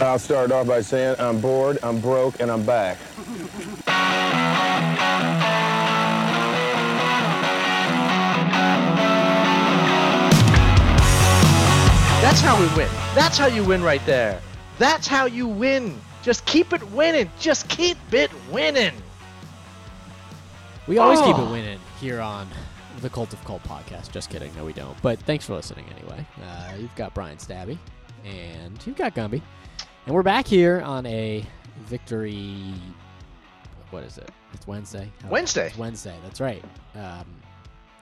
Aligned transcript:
I'll 0.00 0.18
start 0.18 0.52
off 0.52 0.66
by 0.66 0.80
saying 0.80 1.16
I'm 1.18 1.40
bored, 1.40 1.78
I'm 1.82 2.00
broke, 2.00 2.40
and 2.40 2.50
I'm 2.50 2.64
back. 2.64 2.98
That's 12.20 12.40
how 12.40 12.60
we 12.60 12.66
win. 12.76 12.88
That's 13.14 13.38
how 13.38 13.46
you 13.46 13.64
win 13.64 13.82
right 13.82 14.04
there. 14.04 14.40
That's 14.78 15.06
how 15.06 15.26
you 15.26 15.46
win. 15.46 15.98
Just 16.22 16.44
keep 16.46 16.72
it 16.72 16.82
winning. 16.90 17.30
Just 17.38 17.68
keep 17.68 17.96
it 18.12 18.30
winning. 18.50 18.92
We 20.86 20.98
always 20.98 21.20
keep 21.20 21.38
Oh. 21.38 21.46
it 21.46 21.50
winning 21.50 21.78
here 22.00 22.20
on 22.20 22.48
the 23.00 23.08
Cult 23.08 23.32
of 23.32 23.42
Cult 23.44 23.62
podcast. 23.62 24.10
Just 24.10 24.30
kidding. 24.30 24.54
No, 24.56 24.64
we 24.64 24.72
don't. 24.72 25.00
But 25.00 25.20
thanks 25.20 25.46
for 25.46 25.54
listening 25.54 25.86
anyway. 25.96 26.26
Uh, 26.42 26.72
you've 26.78 26.94
got 26.96 27.14
Brian 27.14 27.38
Stabby 27.38 27.78
and 28.24 28.78
you've 28.86 28.96
got 28.96 29.14
Gumby. 29.14 29.42
And 30.06 30.14
we're 30.14 30.22
back 30.22 30.46
here 30.46 30.80
on 30.80 31.06
a 31.06 31.44
victory. 31.86 32.74
What 33.90 34.04
is 34.04 34.18
it? 34.18 34.30
It's 34.52 34.66
Wednesday. 34.66 35.10
Oh, 35.24 35.28
Wednesday. 35.28 35.66
It's 35.66 35.78
Wednesday. 35.78 36.16
That's 36.22 36.40
right. 36.40 36.64
Um, 36.94 37.26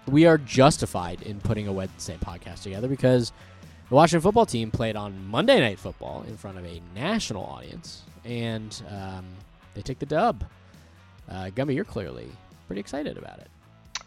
we 0.09 0.27
are 0.27 0.39
justified 0.39 1.23
in 1.23 1.41
putting 1.41 1.69
a 1.69 1.73
Wednesday 1.73 2.17
podcast 2.21 2.63
together 2.63 2.89
because 2.89 3.33
the 3.89 3.95
Washington 3.95 4.23
football 4.23 4.47
team 4.47 4.71
played 4.71 4.97
on 4.97 5.27
Monday 5.27 5.61
Night 5.61 5.79
Football 5.79 6.25
in 6.29 6.37
front 6.37 6.59
of 6.59 6.65
a 6.65 6.81
national 6.95 7.45
audience, 7.45 8.03
and 8.25 8.83
um, 8.91 9.25
they 9.75 9.83
took 9.83 9.99
the 9.99 10.07
dub. 10.07 10.45
Uh, 11.29 11.51
Gumby, 11.55 11.75
you're 11.75 11.85
clearly 11.85 12.29
pretty 12.67 12.81
excited 12.81 13.19
about 13.19 13.39
it. 13.39 13.49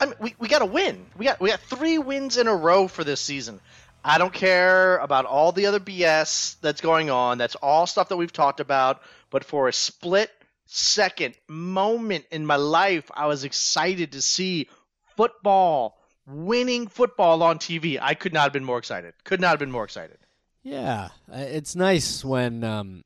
I 0.01 0.05
mean, 0.05 0.15
we, 0.19 0.35
we 0.39 0.47
got 0.47 0.59
to 0.59 0.65
win. 0.65 1.05
We 1.17 1.25
got 1.25 1.39
we 1.41 1.49
got 1.49 1.59
three 1.59 1.97
wins 1.97 2.37
in 2.37 2.47
a 2.47 2.55
row 2.55 2.87
for 2.87 3.03
this 3.03 3.19
season. 3.19 3.59
I 4.03 4.17
don't 4.17 4.33
care 4.33 4.97
about 4.97 5.25
all 5.25 5.51
the 5.51 5.65
other 5.65 5.79
BS 5.79 6.59
that's 6.61 6.81
going 6.81 7.09
on. 7.09 7.37
That's 7.37 7.55
all 7.55 7.85
stuff 7.85 8.09
that 8.09 8.17
we've 8.17 8.31
talked 8.31 8.59
about. 8.59 9.01
But 9.29 9.43
for 9.43 9.67
a 9.67 9.73
split 9.73 10.31
second 10.65 11.35
moment 11.47 12.25
in 12.31 12.45
my 12.45 12.55
life, 12.55 13.09
I 13.13 13.27
was 13.27 13.43
excited 13.43 14.13
to 14.13 14.21
see 14.21 14.69
football, 15.17 15.97
winning 16.25 16.87
football 16.87 17.43
on 17.43 17.59
TV. 17.59 17.99
I 18.01 18.13
could 18.13 18.33
not 18.33 18.43
have 18.43 18.53
been 18.53 18.63
more 18.63 18.77
excited. 18.77 19.13
Could 19.23 19.41
not 19.41 19.49
have 19.49 19.59
been 19.59 19.71
more 19.71 19.83
excited. 19.83 20.17
Yeah, 20.63 21.09
uh, 21.31 21.37
it's 21.37 21.75
nice 21.75 22.23
when 22.23 22.63
um, 22.63 23.03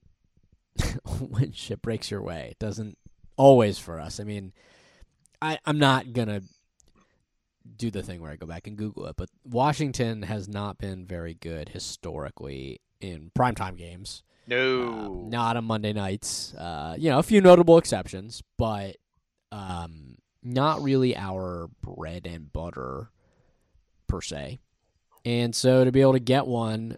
when 1.19 1.51
shit 1.53 1.81
breaks 1.81 2.11
your 2.11 2.21
way. 2.21 2.49
It 2.51 2.59
doesn't 2.59 2.97
always 3.37 3.79
for 3.79 3.99
us. 3.99 4.19
I 4.19 4.23
mean, 4.23 4.53
I 5.41 5.59
I'm 5.65 5.79
not 5.79 6.13
gonna 6.13 6.41
do 7.77 7.91
the 7.91 8.03
thing 8.03 8.21
where 8.21 8.31
I 8.31 8.35
go 8.35 8.45
back 8.45 8.67
and 8.67 8.77
Google 8.77 9.07
it, 9.07 9.15
but 9.17 9.29
Washington 9.43 10.23
has 10.23 10.47
not 10.47 10.77
been 10.77 11.05
very 11.05 11.33
good 11.33 11.69
historically 11.69 12.81
in 12.99 13.31
primetime 13.37 13.77
games. 13.77 14.23
No. 14.47 14.89
Um, 14.89 15.29
not 15.29 15.57
on 15.57 15.65
Monday 15.65 15.93
nights. 15.93 16.53
Uh, 16.53 16.95
you 16.97 17.09
know, 17.09 17.19
a 17.19 17.23
few 17.23 17.41
notable 17.41 17.77
exceptions, 17.77 18.43
but 18.57 18.97
um, 19.51 20.17
not 20.43 20.81
really 20.81 21.15
our 21.15 21.69
bread 21.81 22.27
and 22.27 22.51
butter 22.51 23.09
per 24.07 24.21
se. 24.21 24.59
And 25.25 25.55
so 25.55 25.85
to 25.85 25.91
be 25.91 26.01
able 26.01 26.13
to 26.13 26.19
get 26.19 26.45
one, 26.45 26.97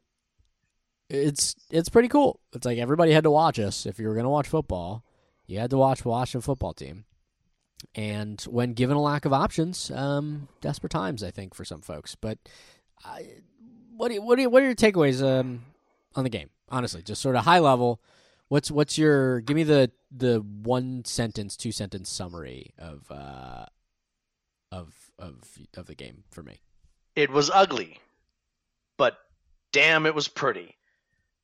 it's 1.10 1.56
it's 1.70 1.90
pretty 1.90 2.08
cool. 2.08 2.40
It's 2.54 2.66
like 2.66 2.80
everybody 2.80 3.12
had 3.12 3.26
to 3.26 3.32
watch 3.32 3.60
us 3.60 3.86
if 3.86 4.00
you 4.00 4.08
were 4.08 4.16
going 4.16 4.26
to 4.26 4.30
watch 4.30 4.48
football. 4.48 5.04
You 5.46 5.60
had 5.60 5.70
to 5.70 5.78
watch 5.78 6.04
Washington 6.04 6.42
football 6.42 6.74
team. 6.74 7.06
And 7.94 8.42
when 8.44 8.74
given 8.74 8.98
a 8.98 9.02
lack 9.02 9.26
of 9.26 9.34
options, 9.34 9.92
um, 9.92 10.48
desperate 10.62 10.92
times, 10.92 11.24
I 11.24 11.32
think, 11.32 11.54
for 11.54 11.66
some 11.66 11.82
folks. 11.82 12.16
But 12.16 12.40
what 13.96 14.10
do 14.10 14.16
you, 14.16 14.22
what 14.22 14.36
do 14.36 14.42
you, 14.42 14.50
what 14.50 14.64
are 14.64 14.66
your 14.66 14.76
takeaways 14.76 15.24
um, 15.24 15.64
on 16.16 16.24
the 16.24 16.30
game? 16.30 16.50
Honestly, 16.70 17.02
just 17.02 17.22
sort 17.22 17.36
of 17.36 17.46
high 17.46 17.60
level. 17.60 18.02
What's 18.48 18.70
what's 18.70 18.98
your 18.98 19.42
give 19.42 19.56
me 19.56 19.64
the 19.64 19.92
the 20.12 20.40
one 20.40 21.04
sentence, 21.06 21.58
two 21.58 21.72
sentence 21.72 22.10
summary 22.10 22.74
of 22.78 23.10
uh, 23.12 23.66
of 24.72 24.94
of 25.18 25.42
of 25.76 25.88
the 25.88 25.96
game 25.96 26.24
for 26.32 26.44
me. 26.44 26.62
It 27.16 27.30
was 27.30 27.50
ugly, 27.50 28.00
but 28.98 29.18
damn, 29.72 30.06
it 30.06 30.14
was 30.14 30.28
pretty. 30.28 30.76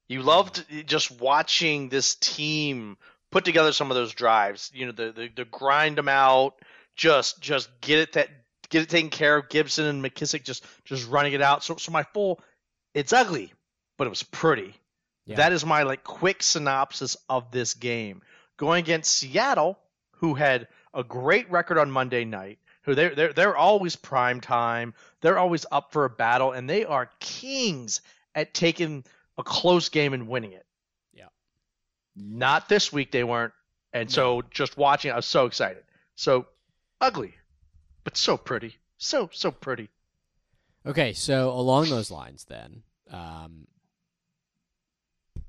You 0.08 0.22
loved 0.22 0.66
just 0.86 1.22
watching 1.22 1.90
this 1.90 2.16
team 2.16 2.98
put 3.32 3.46
together 3.46 3.74
some 3.74 3.90
of 3.90 3.96
those 3.96 4.14
drives. 4.14 4.72
You 4.74 4.88
know, 4.88 4.92
the 4.92 5.12
the, 5.12 5.30
the 5.36 5.46
grind 5.46 5.98
them 5.98 6.10
out, 6.10 6.56
just 6.96 7.42
just 7.42 7.70
get 7.82 8.00
it 8.00 8.14
that 8.14 8.30
get 8.70 8.84
it 8.84 8.90
taken 8.90 9.10
care 9.10 9.38
of. 9.38 9.50
Gibson 9.50 9.86
and 9.86 10.04
McKissick 10.04 10.44
just 10.44 10.66
just 10.86 11.10
running 11.10 11.34
it 11.34 11.42
out. 11.42 11.64
So 11.64 11.78
so 11.78 11.92
my 11.92 12.04
full, 12.04 12.40
it's 12.94 13.14
ugly, 13.14 13.54
but 13.98 14.08
it 14.08 14.12
was 14.12 14.24
pretty. 14.24 14.76
Yeah. 15.26 15.38
That 15.38 15.54
is 15.54 15.66
my 15.66 15.84
like 15.84 16.04
quick 16.04 16.44
synopsis 16.44 17.18
of 17.30 17.52
this 17.52 17.74
game. 17.74 18.22
Going 18.58 18.84
against 18.84 19.14
Seattle, 19.14 19.80
who 20.18 20.36
had 20.36 20.68
a 20.94 21.04
great 21.04 21.50
record 21.50 21.78
on 21.78 21.90
Monday 21.90 22.26
night, 22.26 22.60
who 22.84 22.96
they're 22.96 23.16
they're 23.16 23.34
they're 23.34 23.58
always 23.58 23.96
prime 23.96 24.42
time. 24.42 24.94
They're 25.22 25.40
always 25.40 25.66
up 25.72 25.92
for 25.92 26.06
a 26.06 26.10
battle, 26.10 26.52
and 26.52 26.70
they 26.70 26.86
are 26.86 27.10
kings 27.20 28.02
at 28.36 28.54
taking 28.54 29.04
a 29.38 29.44
close 29.44 29.90
game 29.90 30.14
and 30.14 30.28
winning 30.28 30.54
it. 30.54 30.66
Not 32.16 32.70
this 32.70 32.92
week 32.92 33.12
they 33.12 33.24
weren't. 33.24 33.54
And 33.94 34.10
so 34.10 34.42
just 34.52 34.78
watching, 34.78 35.12
I 35.12 35.18
was 35.18 35.26
so 35.26 35.46
excited. 35.46 35.84
So 36.16 36.46
ugly, 37.00 37.36
but 38.04 38.16
so 38.16 38.38
pretty. 38.38 38.76
So 38.98 39.30
so 39.34 39.52
pretty. 39.52 39.90
Okay, 40.86 41.14
so 41.14 41.52
along 41.52 41.90
those 41.90 42.10
lines, 42.10 42.46
then, 42.46 42.84
um, 43.12 43.68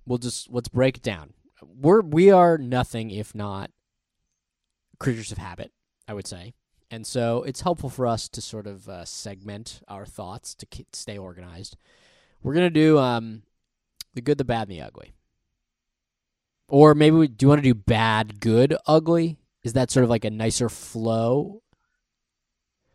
we'll 0.06 0.18
just 0.18 0.50
let's 0.50 0.68
break 0.68 0.96
it 0.98 1.02
down. 1.02 1.32
We're 1.62 2.00
we 2.00 2.30
are 2.30 2.58
nothing 2.58 3.10
if 3.10 3.34
not 3.34 3.70
creatures 4.98 5.32
of 5.32 5.38
habit, 5.38 5.72
I 6.08 6.14
would 6.14 6.26
say, 6.26 6.54
and 6.90 7.06
so 7.06 7.42
it's 7.44 7.60
helpful 7.62 7.90
for 7.90 8.06
us 8.06 8.28
to 8.30 8.40
sort 8.40 8.66
of 8.66 8.88
uh, 8.88 9.04
segment 9.04 9.80
our 9.88 10.04
thoughts 10.04 10.54
to 10.56 10.66
ke- 10.66 10.86
stay 10.92 11.16
organized. 11.16 11.76
We're 12.42 12.54
gonna 12.54 12.70
do 12.70 12.98
um, 12.98 13.42
the 14.14 14.20
good, 14.20 14.38
the 14.38 14.44
bad, 14.44 14.68
and 14.68 14.72
the 14.72 14.82
ugly, 14.82 15.12
or 16.72 16.94
maybe 16.94 17.16
we, 17.16 17.28
do 17.28 17.44
you 17.44 17.48
want 17.50 17.58
to 17.58 17.62
do 17.62 17.74
bad, 17.74 18.40
good, 18.40 18.74
ugly? 18.86 19.36
Is 19.62 19.74
that 19.74 19.90
sort 19.90 20.04
of 20.04 20.10
like 20.10 20.24
a 20.24 20.30
nicer 20.30 20.70
flow? 20.70 21.62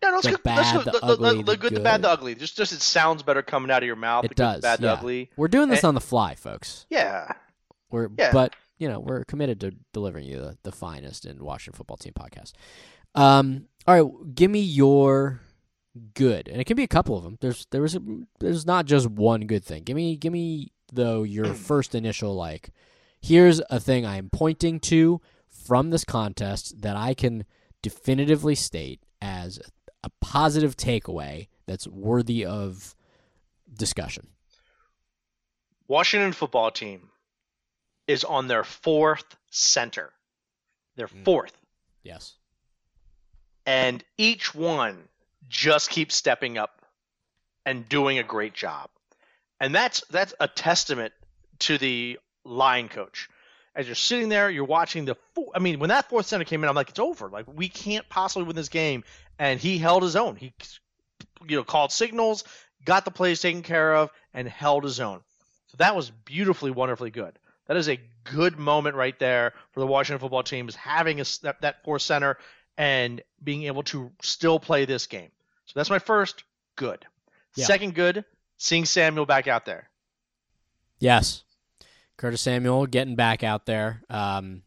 No, 0.03 0.09
let's 0.11 0.23
The 0.23 0.31
go, 0.31 0.37
let's 0.45 0.71
bad, 0.71 0.73
go, 0.85 0.91
the 0.91 0.91
the, 0.91 1.05
ugly, 1.05 1.37
the 1.37 1.43
the 1.43 1.57
good, 1.57 1.75
the 1.75 1.79
bad, 1.79 2.01
the 2.01 2.09
ugly. 2.09 2.33
Just 2.35 2.57
just 2.57 2.73
it 2.73 2.81
sounds 2.81 3.21
better 3.23 3.41
coming 3.43 3.69
out 3.71 3.83
of 3.83 3.87
your 3.87 3.95
mouth. 3.95 4.25
It 4.25 4.35
does. 4.35 4.61
bad, 4.61 4.79
yeah. 4.79 4.93
ugly. 4.93 5.29
We're 5.37 5.47
doing 5.47 5.69
this 5.69 5.83
Eh. 5.83 5.87
on 5.87 5.93
the 5.95 6.01
fly, 6.01 6.33
folks. 6.35 6.85
Yeah. 6.89 7.31
We're 7.91 8.09
Yeah. 8.17 8.31
but 8.33 8.53
you 8.79 8.87
know 8.89 8.99
we're 8.99 9.23
committed 9.25 9.59
to 9.61 9.71
delivering 9.93 10.25
you 10.25 10.37
the, 10.39 10.57
the 10.63 10.71
finest 10.71 11.25
in 11.25 11.43
Washington 11.43 11.77
football 11.77 11.97
team 11.97 12.13
podcast. 12.19 12.53
Um, 13.15 13.67
all 13.87 14.03
right, 14.03 14.35
give 14.35 14.51
me 14.51 14.59
your 14.61 15.39
good, 16.15 16.47
and 16.47 16.59
it 16.59 16.65
can 16.65 16.77
be 16.77 16.83
a 16.83 16.87
couple 16.87 17.17
of 17.17 17.23
them. 17.23 17.37
There's 17.41 17.65
there 17.71 17.81
was 17.81 17.95
a, 17.95 18.01
there's 18.39 18.65
not 18.65 18.85
just 18.85 19.07
one 19.07 19.41
good 19.47 19.63
thing. 19.63 19.83
Give 19.83 19.95
me 19.95 20.17
give 20.17 20.33
me 20.33 20.71
though 20.91 21.23
your 21.23 21.53
first 21.53 21.95
initial 21.95 22.35
like. 22.35 22.71
Here's 23.21 23.61
a 23.69 23.79
thing 23.79 24.05
I 24.05 24.17
am 24.17 24.29
pointing 24.29 24.79
to 24.81 25.21
from 25.49 25.89
this 25.89 26.03
contest 26.05 26.81
that 26.81 26.95
I 26.95 27.13
can 27.13 27.45
definitively 27.81 28.55
state 28.55 29.01
as 29.21 29.59
a 30.03 30.09
positive 30.21 30.77
takeaway 30.77 31.47
that's 31.65 31.87
worthy 31.87 32.45
of 32.45 32.95
discussion. 33.73 34.27
Washington 35.87 36.31
football 36.33 36.71
team 36.71 37.09
is 38.07 38.23
on 38.23 38.47
their 38.47 38.63
fourth 38.63 39.35
center. 39.51 40.13
Their 40.95 41.07
Mm. 41.07 41.25
fourth. 41.25 41.53
Yes. 42.03 42.35
and 43.65 44.01
each 44.17 44.55
one 44.55 45.09
just 45.49 45.89
keeps 45.89 46.15
stepping 46.15 46.57
up 46.57 46.85
and 47.65 47.89
doing 47.89 48.17
a 48.17 48.23
great 48.23 48.53
job. 48.53 48.89
And 49.59 49.75
that's 49.75 50.01
that's 50.09 50.33
a 50.39 50.47
testament 50.47 51.13
to 51.59 51.77
the 51.77 52.17
line 52.47 52.89
coach. 52.89 53.29
As 53.75 53.85
you're 53.85 53.95
sitting 53.95 54.29
there, 54.29 54.49
you're 54.49 54.65
watching 54.65 55.05
the. 55.05 55.15
Four, 55.35 55.51
I 55.53 55.59
mean, 55.59 55.79
when 55.79 55.89
that 55.89 56.09
fourth 56.09 56.25
center 56.25 56.45
came 56.45 56.63
in, 56.63 56.69
I'm 56.69 56.75
like, 56.75 56.89
it's 56.89 56.99
over. 56.99 57.29
Like 57.29 57.45
we 57.47 57.69
can't 57.69 58.07
possibly 58.09 58.47
win 58.47 58.55
this 58.55 58.69
game. 58.69 59.03
And 59.37 59.59
he 59.59 59.77
held 59.77 60.01
his 60.01 60.15
own. 60.15 60.35
He, 60.35 60.53
you 61.47 61.57
know, 61.57 61.63
called 61.63 61.91
signals, 61.91 62.43
got 62.85 63.05
the 63.05 63.11
plays 63.11 63.39
taken 63.39 63.61
care 63.61 63.95
of, 63.95 64.09
and 64.33 64.47
held 64.47 64.83
his 64.83 64.99
own. 64.99 65.19
So 65.67 65.77
that 65.77 65.95
was 65.95 66.09
beautifully, 66.09 66.71
wonderfully 66.71 67.11
good. 67.11 67.37
That 67.67 67.77
is 67.77 67.89
a 67.89 67.99
good 68.23 68.57
moment 68.57 68.95
right 68.95 69.17
there 69.19 69.53
for 69.71 69.79
the 69.79 69.87
Washington 69.87 70.19
football 70.19 70.43
team 70.43 70.67
is 70.67 70.75
having 70.75 71.19
a, 71.19 71.25
that, 71.43 71.61
that 71.61 71.83
fourth 71.83 72.01
center 72.01 72.37
and 72.77 73.21
being 73.43 73.63
able 73.63 73.83
to 73.83 74.11
still 74.21 74.59
play 74.59 74.85
this 74.85 75.07
game. 75.07 75.29
So 75.65 75.73
that's 75.75 75.89
my 75.89 75.99
first 75.99 76.43
good. 76.75 77.05
Yeah. 77.55 77.65
Second 77.65 77.93
good, 77.95 78.23
seeing 78.57 78.85
Samuel 78.85 79.25
back 79.25 79.47
out 79.47 79.65
there. 79.65 79.89
Yes. 80.99 81.43
Curtis 82.17 82.41
Samuel 82.41 82.85
getting 82.87 83.15
back 83.15 83.43
out 83.43 83.65
there. 83.65 84.01
Um, 84.09 84.63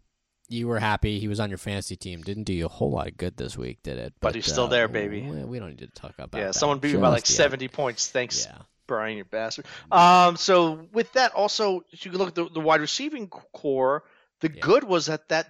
you 0.48 0.66
were 0.66 0.80
happy 0.80 1.20
he 1.20 1.28
was 1.28 1.38
on 1.38 1.48
your 1.48 1.58
fantasy 1.58 1.96
team. 1.96 2.22
Didn't 2.22 2.44
do 2.44 2.52
you 2.52 2.66
a 2.66 2.68
whole 2.68 2.90
lot 2.90 3.06
of 3.06 3.16
good 3.16 3.36
this 3.36 3.56
week, 3.56 3.82
did 3.82 3.98
it? 3.98 4.14
But 4.20 4.34
he's 4.34 4.46
still 4.46 4.66
there, 4.68 4.88
baby. 4.88 5.22
We, 5.22 5.44
we 5.44 5.58
don't 5.60 5.70
need 5.70 5.78
to 5.78 5.86
talk 5.88 6.14
about 6.18 6.38
yeah, 6.38 6.46
that. 6.46 6.54
someone 6.54 6.78
beat 6.78 6.92
you 6.92 6.98
by 6.98 7.08
like. 7.08 7.26
70 7.26 7.68
points. 7.68 8.08
Thanks, 8.08 8.46
Yeah. 8.46 8.58
Brian, 8.88 9.16
you 9.16 9.24
bastard. 9.24 9.66
Um, 9.92 10.36
so 10.36 10.88
with 10.92 11.12
that, 11.12 11.32
also, 11.34 11.84
if 11.90 12.04
you 12.04 12.10
can 12.10 12.18
look 12.18 12.28
at 12.30 12.34
the, 12.34 12.48
the 12.48 12.58
wide 12.60 12.80
receiving 12.80 13.28
corps, 13.28 14.02
the 14.40 14.50
Yeah. 14.52 14.60
good 14.60 14.82
was 14.82 15.06
that 15.06 15.28
that 15.28 15.48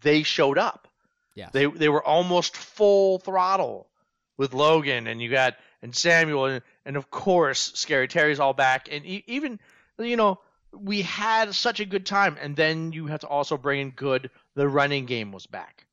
they 0.00 0.24
showed 0.24 0.58
up. 0.58 0.88
Yeah. 1.36 1.50
They 1.52 1.66
they 1.66 1.88
were 1.88 2.02
almost 2.04 2.56
full 2.56 3.18
throttle 3.20 3.88
with 4.36 4.52
Logan, 4.52 5.06
and 5.06 5.22
you 5.22 5.30
got 5.30 5.54
and 5.82 5.94
Samuel, 5.94 6.46
and, 6.46 6.62
and 6.84 6.96
of 6.96 7.08
course, 7.10 7.70
Scary 7.76 8.08
Terry's 8.08 8.40
all 8.40 8.52
back, 8.54 8.88
and 8.90 9.06
e- 9.06 9.24
even 9.28 9.60
you 9.98 10.16
know 10.16 10.40
we 10.72 11.02
had 11.02 11.54
such 11.54 11.80
a 11.80 11.84
good 11.84 12.06
time, 12.06 12.36
and 12.40 12.56
then 12.56 12.92
you 12.92 13.06
have 13.06 13.20
to 13.20 13.26
also 13.26 13.56
bring 13.56 13.80
in 13.80 13.90
good. 13.90 14.30
The 14.54 14.68
running 14.68 15.06
game 15.06 15.32
was 15.32 15.46
back. 15.46 15.86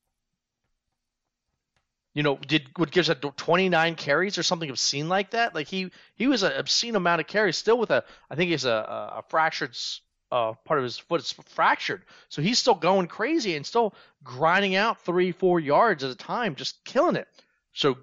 You 2.14 2.24
know, 2.24 2.38
did 2.38 2.70
what 2.78 2.90
gives 2.90 3.10
it 3.10 3.22
29 3.22 3.96
carries 3.96 4.38
or 4.38 4.44
something 4.44 4.70
obscene 4.70 5.08
like 5.08 5.32
that? 5.32 5.54
Like 5.54 5.68
he 5.68 5.92
he 6.16 6.28
was 6.28 6.42
an 6.44 6.54
obscene 6.54 6.96
amount 6.96 7.22
of 7.22 7.28
carries, 7.28 7.58
still 7.58 7.78
with 7.78 7.92
a 7.92 8.04
I 8.30 8.36
think 8.36 8.50
he's 8.50 8.66
a 8.66 8.72
a, 8.72 9.20
a 9.20 9.24
fractured 9.30 9.78
uh, 10.32 10.54
part 10.66 10.80
of 10.80 10.84
his 10.84 10.98
foot 10.98 11.22
is 11.22 11.32
fractured, 11.32 12.04
so 12.30 12.42
he's 12.42 12.60
still 12.60 12.76
going 12.76 13.08
crazy 13.08 13.56
and 13.56 13.66
still 13.66 13.94
grinding 14.24 14.76
out 14.76 15.00
three 15.02 15.32
four 15.32 15.60
yards 15.60 16.04
at 16.04 16.10
a 16.10 16.16
time, 16.16 16.56
just 16.56 16.84
killing 16.84 17.16
it. 17.16 17.28
So 17.74 17.98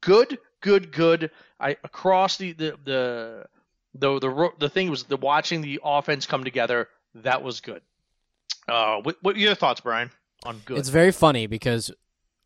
good, 0.00 0.38
good, 0.60 0.92
good. 0.92 1.30
I 1.60 1.76
across 1.84 2.38
the 2.38 2.52
the 2.52 2.76
the 2.84 3.46
the 3.94 4.18
the, 4.18 4.50
the 4.58 4.68
thing 4.68 4.90
was 4.90 5.04
the 5.04 5.16
watching 5.16 5.60
the 5.60 5.80
offense 5.82 6.26
come 6.26 6.44
together. 6.44 6.88
That 7.14 7.42
was 7.42 7.60
good. 7.60 7.82
Uh, 8.68 9.00
what 9.02 9.16
what 9.22 9.36
are 9.36 9.40
your 9.40 9.54
thoughts, 9.54 9.80
Brian, 9.80 10.10
on 10.44 10.60
good? 10.64 10.78
It's 10.78 10.88
very 10.88 11.12
funny 11.12 11.46
because 11.46 11.90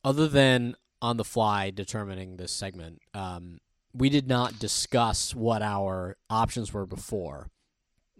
other 0.02 0.28
than 0.28 0.76
on 1.02 1.16
the 1.16 1.24
fly 1.24 1.70
determining 1.70 2.36
this 2.36 2.52
segment, 2.52 3.00
um, 3.12 3.60
we 3.92 4.08
did 4.08 4.26
not 4.26 4.58
discuss 4.58 5.34
what 5.34 5.62
our 5.62 6.16
options 6.30 6.72
were 6.72 6.86
before 6.86 7.50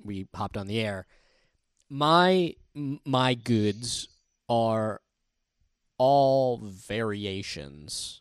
we 0.02 0.26
hopped 0.34 0.56
on 0.56 0.66
the 0.66 0.80
air. 0.80 1.06
My 1.88 2.54
my 2.74 3.34
goods 3.34 4.08
are 4.48 5.00
all 5.96 6.58
variations 6.58 8.20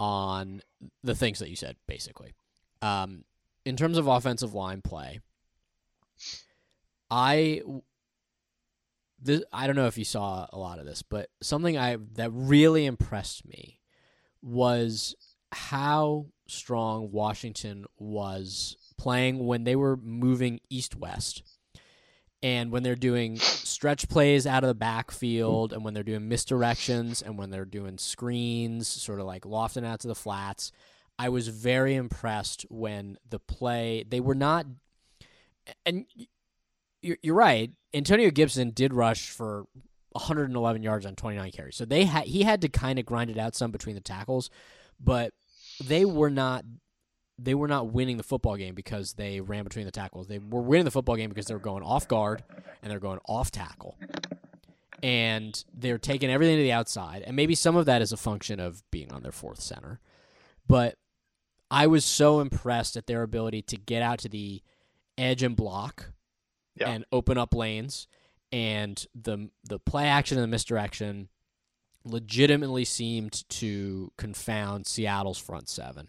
on 0.00 0.62
the 1.04 1.14
things 1.14 1.38
that 1.38 1.48
you 1.50 1.56
said, 1.56 1.76
basically. 1.86 2.32
Um, 2.80 3.24
in 3.64 3.76
terms 3.76 3.98
of 3.98 4.06
offensive 4.06 4.54
line 4.54 4.82
play, 4.82 5.20
I 7.10 7.62
this, 9.20 9.42
I 9.52 9.66
don't 9.66 9.76
know 9.76 9.86
if 9.86 9.98
you 9.98 10.04
saw 10.04 10.46
a 10.52 10.58
lot 10.58 10.78
of 10.78 10.86
this, 10.86 11.02
but 11.02 11.30
something 11.40 11.78
I 11.78 11.98
that 12.14 12.30
really 12.32 12.86
impressed 12.86 13.46
me 13.46 13.78
was 14.42 15.14
how 15.52 16.26
strong 16.48 17.12
Washington 17.12 17.84
was 17.98 18.76
playing 18.98 19.46
when 19.46 19.64
they 19.64 19.76
were 19.76 19.96
moving 19.96 20.60
east 20.68 20.96
west. 20.96 21.42
And 22.44 22.72
when 22.72 22.82
they're 22.82 22.96
doing 22.96 23.36
stretch 23.38 24.08
plays 24.08 24.48
out 24.48 24.64
of 24.64 24.68
the 24.68 24.74
backfield, 24.74 25.72
and 25.72 25.84
when 25.84 25.94
they're 25.94 26.02
doing 26.02 26.28
misdirections, 26.28 27.22
and 27.22 27.38
when 27.38 27.50
they're 27.50 27.64
doing 27.64 27.98
screens, 27.98 28.88
sort 28.88 29.20
of 29.20 29.26
like 29.26 29.46
lofting 29.46 29.86
out 29.86 30.00
to 30.00 30.08
the 30.08 30.16
flats, 30.16 30.72
I 31.18 31.28
was 31.28 31.48
very 31.48 31.94
impressed 31.94 32.66
when 32.68 33.18
the 33.28 33.38
play, 33.38 34.04
they 34.08 34.20
were 34.20 34.34
not, 34.34 34.66
and 35.86 36.06
you're, 37.02 37.34
right. 37.34 37.70
Antonio 37.94 38.30
Gibson 38.30 38.70
did 38.70 38.94
rush 38.94 39.30
for 39.30 39.66
111 40.12 40.82
yards 40.82 41.06
on 41.06 41.14
29 41.14 41.50
carries. 41.52 41.76
So 41.76 41.84
they 41.84 42.04
had 42.04 42.24
he 42.24 42.42
had 42.42 42.60
to 42.62 42.68
kind 42.68 42.98
of 42.98 43.06
grind 43.06 43.30
it 43.30 43.38
out 43.38 43.54
some 43.54 43.70
between 43.70 43.94
the 43.94 44.00
tackles, 44.00 44.50
but 45.00 45.32
they 45.82 46.04
were 46.04 46.30
not 46.30 46.64
they 47.38 47.54
were 47.54 47.68
not 47.68 47.92
winning 47.92 48.16
the 48.16 48.22
football 48.22 48.56
game 48.56 48.74
because 48.74 49.14
they 49.14 49.40
ran 49.40 49.64
between 49.64 49.84
the 49.84 49.90
tackles. 49.90 50.28
They 50.28 50.38
were 50.38 50.62
winning 50.62 50.84
the 50.84 50.90
football 50.90 51.16
game 51.16 51.28
because 51.28 51.46
they 51.46 51.54
were 51.54 51.60
going 51.60 51.82
off 51.82 52.06
guard 52.06 52.44
and 52.82 52.90
they're 52.90 53.00
going 53.00 53.20
off 53.26 53.50
tackle. 53.50 53.96
And 55.02 55.64
they're 55.74 55.98
taking 55.98 56.30
everything 56.30 56.56
to 56.56 56.62
the 56.62 56.72
outside. 56.72 57.22
And 57.26 57.34
maybe 57.34 57.56
some 57.56 57.74
of 57.74 57.86
that 57.86 58.02
is 58.02 58.12
a 58.12 58.16
function 58.16 58.60
of 58.60 58.88
being 58.92 59.12
on 59.12 59.22
their 59.22 59.32
fourth 59.32 59.60
center. 59.60 59.98
But 60.68 60.96
I 61.72 61.86
was 61.86 62.04
so 62.04 62.40
impressed 62.40 62.96
at 62.96 63.06
their 63.06 63.22
ability 63.22 63.62
to 63.62 63.76
get 63.76 64.02
out 64.02 64.18
to 64.20 64.28
the 64.28 64.62
edge 65.18 65.42
and 65.42 65.56
block 65.56 66.12
Yeah. 66.76 66.90
and 66.90 67.04
open 67.10 67.38
up 67.38 67.54
lanes 67.54 68.06
and 68.52 69.04
the 69.14 69.50
the 69.64 69.78
play 69.78 70.06
action 70.06 70.36
and 70.38 70.44
the 70.44 70.48
misdirection 70.48 71.28
legitimately 72.04 72.84
seemed 72.84 73.48
to 73.48 74.12
confound 74.18 74.86
Seattle's 74.86 75.38
front 75.38 75.68
seven. 75.68 76.08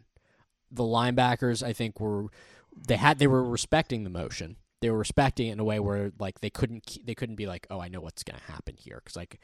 The 0.71 0.83
linebackers, 0.83 1.61
I 1.63 1.73
think, 1.73 1.99
were 1.99 2.27
they 2.75 2.97
had 2.97 3.19
they 3.19 3.27
were 3.27 3.43
respecting 3.43 4.03
the 4.03 4.09
motion. 4.09 4.57
They 4.81 4.89
were 4.89 4.97
respecting 4.97 5.47
it 5.47 5.53
in 5.53 5.59
a 5.59 5.63
way 5.63 5.79
where 5.79 6.11
like 6.19 6.41
they 6.41 6.49
couldn't 6.49 6.97
they 7.05 7.15
couldn't 7.15 7.35
be 7.35 7.45
like, 7.45 7.67
oh, 7.69 7.79
I 7.79 7.87
know 7.87 8.01
what's 8.01 8.23
going 8.23 8.39
to 8.39 8.51
happen 8.51 8.75
here 8.77 8.99
because 9.03 9.15
like 9.15 9.39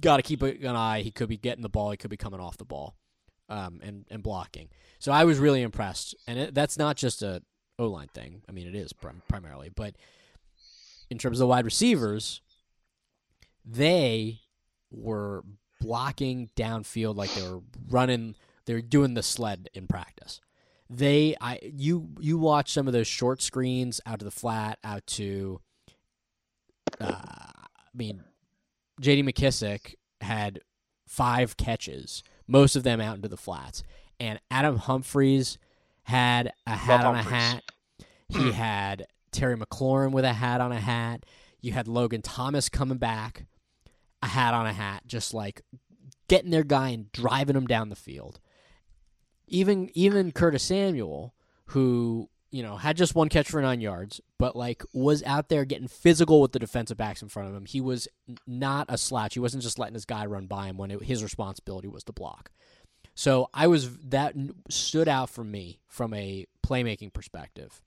got 0.00 0.16
to 0.16 0.22
keep 0.22 0.42
an 0.42 0.64
eye. 0.74 1.02
He 1.02 1.10
could 1.10 1.28
be 1.28 1.36
getting 1.36 1.62
the 1.62 1.68
ball. 1.68 1.90
He 1.90 1.96
could 1.96 2.10
be 2.10 2.16
coming 2.16 2.40
off 2.40 2.56
the 2.56 2.64
ball, 2.64 2.96
um, 3.48 3.80
and 3.82 4.04
and 4.10 4.22
blocking. 4.22 4.68
So 4.98 5.12
I 5.12 5.24
was 5.24 5.38
really 5.38 5.62
impressed, 5.62 6.14
and 6.26 6.38
it, 6.38 6.54
that's 6.54 6.78
not 6.78 6.96
just 6.96 7.22
a 7.22 7.42
O 7.78 7.86
line 7.86 8.08
thing. 8.08 8.42
I 8.48 8.52
mean, 8.52 8.66
it 8.66 8.74
is 8.74 8.92
prim- 8.92 9.22
primarily, 9.28 9.68
but 9.68 9.94
in 11.10 11.18
terms 11.18 11.38
of 11.38 11.40
the 11.40 11.46
wide 11.46 11.64
receivers, 11.64 12.40
they 13.64 14.40
were 14.90 15.44
blocking 15.80 16.50
downfield 16.56 17.16
like 17.16 17.32
they 17.34 17.42
were 17.42 17.60
running. 17.88 18.36
They 18.66 18.74
were 18.74 18.80
doing 18.80 19.14
the 19.14 19.22
sled 19.22 19.68
in 19.74 19.86
practice. 19.86 20.40
They, 20.88 21.34
I, 21.40 21.58
you, 21.62 22.10
you 22.20 22.38
watch 22.38 22.72
some 22.72 22.86
of 22.86 22.92
those 22.92 23.06
short 23.06 23.42
screens 23.42 24.00
out 24.06 24.18
to 24.20 24.24
the 24.24 24.30
flat, 24.30 24.78
out 24.84 25.06
to. 25.08 25.60
Uh, 27.00 27.14
I 27.14 27.96
mean, 27.96 28.22
J.D. 29.00 29.22
McKissick 29.22 29.94
had 30.20 30.60
five 31.06 31.56
catches, 31.56 32.22
most 32.46 32.76
of 32.76 32.82
them 32.82 33.00
out 33.00 33.16
into 33.16 33.28
the 33.28 33.36
flats, 33.36 33.82
and 34.20 34.40
Adam 34.50 34.76
Humphries 34.76 35.58
had 36.04 36.52
a 36.66 36.76
hat 36.76 37.04
on 37.04 37.14
a 37.14 37.22
hat. 37.22 37.62
He 38.28 38.52
had 38.52 39.06
Terry 39.32 39.54
McLaurin 39.54 40.10
with 40.10 40.24
a 40.24 40.32
hat 40.32 40.60
on 40.60 40.72
a 40.72 40.80
hat. 40.80 41.24
You 41.60 41.72
had 41.72 41.86
Logan 41.86 42.22
Thomas 42.22 42.70
coming 42.70 42.96
back, 42.96 43.46
a 44.22 44.26
hat 44.26 44.54
on 44.54 44.66
a 44.66 44.72
hat, 44.72 45.02
just 45.06 45.34
like 45.34 45.60
getting 46.26 46.50
their 46.50 46.64
guy 46.64 46.88
and 46.88 47.12
driving 47.12 47.54
him 47.54 47.66
down 47.66 47.90
the 47.90 47.96
field. 47.96 48.40
Even 49.46 49.90
even 49.94 50.32
Curtis 50.32 50.62
Samuel, 50.62 51.34
who 51.66 52.30
you 52.54 52.62
know 52.62 52.76
had 52.76 52.96
just 52.96 53.16
one 53.16 53.28
catch 53.28 53.50
for 53.50 53.60
nine 53.60 53.80
yards, 53.80 54.20
but 54.38 54.54
like 54.54 54.84
was 54.92 55.24
out 55.24 55.48
there 55.48 55.64
getting 55.64 55.88
physical 55.88 56.40
with 56.40 56.52
the 56.52 56.60
defensive 56.60 56.96
backs 56.96 57.20
in 57.20 57.28
front 57.28 57.48
of 57.48 57.54
him. 57.54 57.66
He 57.66 57.80
was 57.80 58.06
not 58.46 58.86
a 58.88 58.96
slouch. 58.96 59.34
He 59.34 59.40
wasn't 59.40 59.64
just 59.64 59.76
letting 59.76 59.94
his 59.94 60.04
guy 60.04 60.24
run 60.24 60.46
by 60.46 60.68
him 60.68 60.76
when 60.76 60.92
it, 60.92 61.02
his 61.02 61.24
responsibility 61.24 61.88
was 61.88 62.04
to 62.04 62.12
block. 62.12 62.52
So 63.16 63.48
I 63.52 63.66
was 63.66 63.96
that 63.98 64.36
stood 64.70 65.08
out 65.08 65.30
for 65.30 65.42
me 65.42 65.80
from 65.88 66.14
a 66.14 66.46
playmaking 66.64 67.12
perspective. 67.12 67.80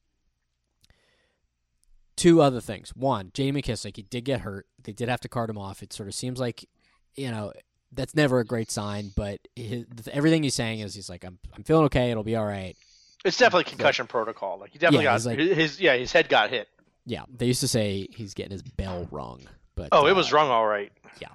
Two 2.18 2.42
other 2.42 2.60
things. 2.60 2.94
One, 2.94 3.32
Jamie 3.34 3.62
McKissick, 3.62 3.96
he 3.96 4.02
did 4.02 4.26
get 4.26 4.42
hurt. 4.42 4.68
They 4.84 4.92
did 4.92 5.08
have 5.08 5.22
to 5.22 5.30
cart 5.30 5.50
him 5.50 5.58
off. 5.58 5.82
It 5.82 5.94
sort 5.94 6.10
of 6.10 6.16
seems 6.16 6.42
like, 6.42 6.68
you 7.16 7.32
know, 7.32 7.54
that's 7.94 8.16
never 8.16 8.40
a 8.40 8.46
great 8.46 8.70
sign. 8.70 9.12
But 9.16 9.40
his, 9.56 9.86
everything 10.12 10.44
he's 10.44 10.56
saying 10.56 10.82
is 10.82 10.94
he's 10.94 11.10
like, 11.10 11.24
I'm, 11.24 11.40
I'm 11.56 11.64
feeling 11.64 11.86
okay. 11.86 12.12
It'll 12.12 12.24
be 12.24 12.36
all 12.36 12.46
right. 12.46 12.76
It's 13.26 13.38
definitely 13.38 13.66
concussion 13.66 14.08
protocol. 14.08 14.60
Like 14.60 14.72
he 14.72 14.80
definitely 14.80 15.06
Yeah, 15.06 15.18
got 15.18 15.26
like- 15.26 15.40
his, 15.40 15.80
yeah 15.80 15.96
his 15.96 16.12
head 16.12 16.30
got 16.30 16.50
hit. 16.50 16.70
Yeah, 17.06 17.24
they 17.36 17.46
used 17.46 17.62
to 17.62 17.68
say 17.68 18.08
he's 18.12 18.34
getting 18.34 18.52
his 18.52 18.62
bell 18.62 19.08
rung. 19.12 19.42
But 19.76 19.90
Oh, 19.92 20.08
it 20.08 20.12
uh, 20.12 20.16
was 20.16 20.34
rung 20.34 20.50
All 20.50 20.68
right. 20.68 20.92
Yeah, 21.22 21.30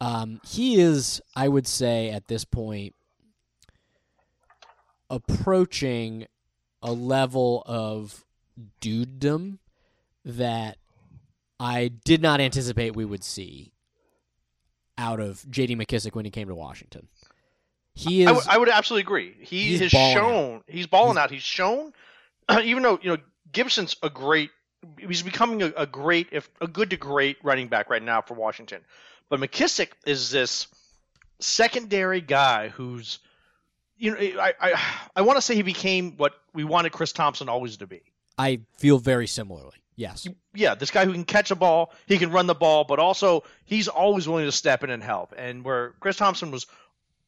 um, 0.00 0.40
he 0.46 0.80
is, 0.80 1.20
I 1.36 1.48
would 1.48 1.66
say, 1.66 2.10
at 2.10 2.26
this 2.28 2.44
point, 2.44 2.94
approaching 5.10 6.26
a 6.82 6.92
level 6.92 7.62
of 7.66 8.24
dudedom 8.80 9.58
that 10.24 10.78
I 11.60 11.88
did 12.04 12.22
not 12.22 12.40
anticipate 12.40 12.96
we 12.96 13.04
would 13.04 13.24
see 13.24 13.72
out 14.96 15.20
of 15.20 15.48
J.D. 15.50 15.76
McKissick 15.76 16.14
when 16.14 16.24
he 16.24 16.30
came 16.30 16.48
to 16.48 16.54
Washington. 16.54 17.08
He 17.94 18.22
is. 18.22 18.28
I, 18.28 18.32
w- 18.32 18.48
I 18.50 18.58
would 18.58 18.68
absolutely 18.68 19.02
agree. 19.02 19.34
He 19.40 19.78
has 19.78 19.90
shown 19.90 20.62
he's 20.66 20.86
balling 20.86 21.14
He's- 21.14 21.24
out. 21.24 21.30
He's 21.30 21.42
shown, 21.42 21.92
even 22.62 22.82
though 22.82 22.98
you 23.02 23.10
know 23.10 23.22
Gibson's 23.52 23.96
a 24.02 24.10
great, 24.10 24.50
he's 24.98 25.22
becoming 25.22 25.62
a, 25.62 25.72
a 25.76 25.86
great, 25.86 26.28
if 26.32 26.48
a 26.60 26.66
good 26.66 26.90
to 26.90 26.96
great 26.96 27.36
running 27.42 27.68
back 27.68 27.88
right 27.90 28.02
now 28.02 28.20
for 28.20 28.34
Washington. 28.34 28.80
But 29.28 29.40
McKissick 29.40 29.90
is 30.06 30.30
this 30.30 30.66
secondary 31.40 32.20
guy 32.20 32.68
who's, 32.68 33.18
you 33.96 34.10
know, 34.12 34.18
I 34.40 34.52
I, 34.60 34.82
I 35.16 35.22
want 35.22 35.36
to 35.36 35.42
say 35.42 35.54
he 35.54 35.62
became 35.62 36.16
what 36.16 36.34
we 36.52 36.64
wanted 36.64 36.92
Chris 36.92 37.12
Thompson 37.12 37.48
always 37.48 37.76
to 37.78 37.86
be. 37.86 38.02
I 38.36 38.60
feel 38.76 38.98
very 38.98 39.26
similarly. 39.26 39.76
Yes. 39.96 40.26
Yeah, 40.54 40.74
this 40.74 40.90
guy 40.90 41.04
who 41.04 41.12
can 41.12 41.24
catch 41.24 41.52
a 41.52 41.54
ball, 41.54 41.92
he 42.06 42.18
can 42.18 42.32
run 42.32 42.48
the 42.48 42.54
ball, 42.54 42.82
but 42.82 42.98
also 42.98 43.44
he's 43.64 43.86
always 43.86 44.26
willing 44.26 44.44
to 44.46 44.50
step 44.52 44.82
in 44.82 44.90
and 44.90 45.00
help. 45.00 45.32
And 45.38 45.64
where 45.64 45.90
Chris 46.00 46.16
Thompson 46.16 46.50
was 46.50 46.66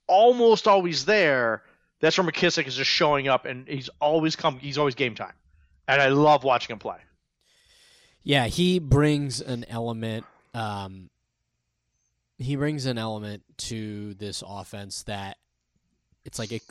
almost 0.06 0.66
always 0.68 1.04
there, 1.04 1.62
that's 2.00 2.18
where 2.18 2.26
McKissick 2.26 2.66
is 2.66 2.76
just 2.76 2.90
showing 2.90 3.28
up, 3.28 3.44
and 3.46 3.66
he's 3.66 3.88
always 4.00 4.36
come. 4.36 4.58
He's 4.58 4.78
always 4.78 4.94
game 4.94 5.14
time. 5.14 5.32
and 5.88 6.00
I 6.02 6.08
love 6.08 6.44
watching 6.44 6.72
him 6.72 6.78
play. 6.78 6.98
Yeah, 8.22 8.46
he 8.46 8.78
brings 8.78 9.40
an 9.40 9.64
element. 9.68 10.26
Um, 10.52 11.10
he 12.38 12.56
brings 12.56 12.86
an 12.86 12.98
element 12.98 13.42
to 13.58 14.14
this 14.14 14.42
offense 14.46 15.04
that 15.04 15.38
it's 16.24 16.38
like 16.38 16.52
it, 16.52 16.62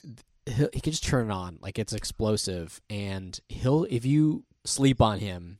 he 0.46 0.82
can 0.82 0.92
just 0.92 1.04
turn 1.04 1.32
it 1.32 1.34
on, 1.34 1.58
like 1.62 1.80
it's 1.80 1.94
explosive, 1.94 2.82
and 2.89 3.39
he'll 3.50 3.86
if 3.86 4.06
you 4.06 4.44
sleep 4.65 5.01
on 5.01 5.20
him, 5.20 5.60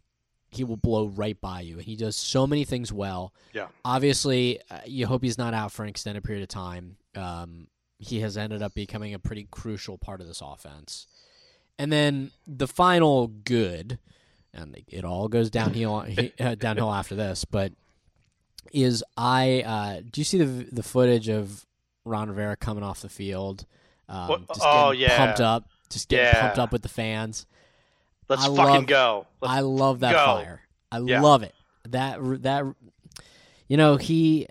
he 0.55 0.63
will 0.63 0.77
blow 0.77 1.07
right 1.07 1.39
by 1.39 1.62
you. 1.62 1.77
He 1.77 1.95
does 1.95 2.15
so 2.15 2.45
many 2.47 2.63
things 2.65 2.91
well. 2.93 3.33
Yeah. 3.53 3.67
Obviously, 3.83 4.59
uh, 4.71 4.79
you 4.85 5.07
hope 5.07 5.24
he's 5.24 5.38
not 5.38 5.53
out 5.53 5.71
for 5.71 5.83
an 5.83 5.89
extended 5.89 6.24
period 6.24 6.43
of 6.43 6.50
time. 6.50 6.97
Um, 7.15 7.67
he 8.00 8.19
has 8.21 8.38
ended 8.38 8.62
up 8.62 8.74
becoming 8.74 9.13
a 9.13 9.19
pretty 9.19 9.47
crucial 9.51 9.97
part 9.97 10.21
of 10.21 10.27
this 10.27 10.41
offense. 10.43 11.07
And 11.79 11.91
then 11.91 12.31
the 12.47 12.67
final 12.67 13.27
good, 13.27 14.00
and 14.53 14.77
it 14.88 15.03
all 15.05 15.27
goes 15.27 15.50
downhill 15.50 16.05
uh, 16.39 16.55
downhill 16.55 16.91
after 16.93 17.15
this, 17.15 17.45
but 17.45 17.74
is 18.71 19.03
I 19.17 19.62
uh, 19.65 20.01
do 20.09 20.21
you 20.21 20.25
see 20.25 20.38
the 20.38 20.67
the 20.71 20.83
footage 20.83 21.27
of 21.29 21.65
Ron 22.05 22.29
Rivera 22.29 22.55
coming 22.55 22.83
off 22.83 23.01
the 23.01 23.09
field? 23.09 23.65
Um, 24.07 24.45
oh, 24.62 24.91
yeah. 24.91 25.17
pumped 25.17 25.41
up, 25.41 25.67
just 25.89 26.09
getting 26.09 26.25
Yeah. 26.27 26.41
pumped 26.41 26.59
up 26.59 26.71
with 26.71 26.83
the 26.83 26.89
fans. 26.89 27.45
Let's 28.27 28.44
I 28.44 28.48
fucking 28.48 28.58
love- 28.58 28.88
go. 28.88 29.27
Let's, 29.41 29.53
I 29.53 29.60
love 29.62 30.00
that 30.01 30.13
go. 30.13 30.25
fire. 30.25 30.62
I 30.91 31.00
Yeah. 31.00 31.22
love 31.22 31.44
it. 31.44 31.53
That 31.89 32.20
that 32.44 32.63
you 33.67 33.77
know 33.77 33.98
he. 33.98 34.48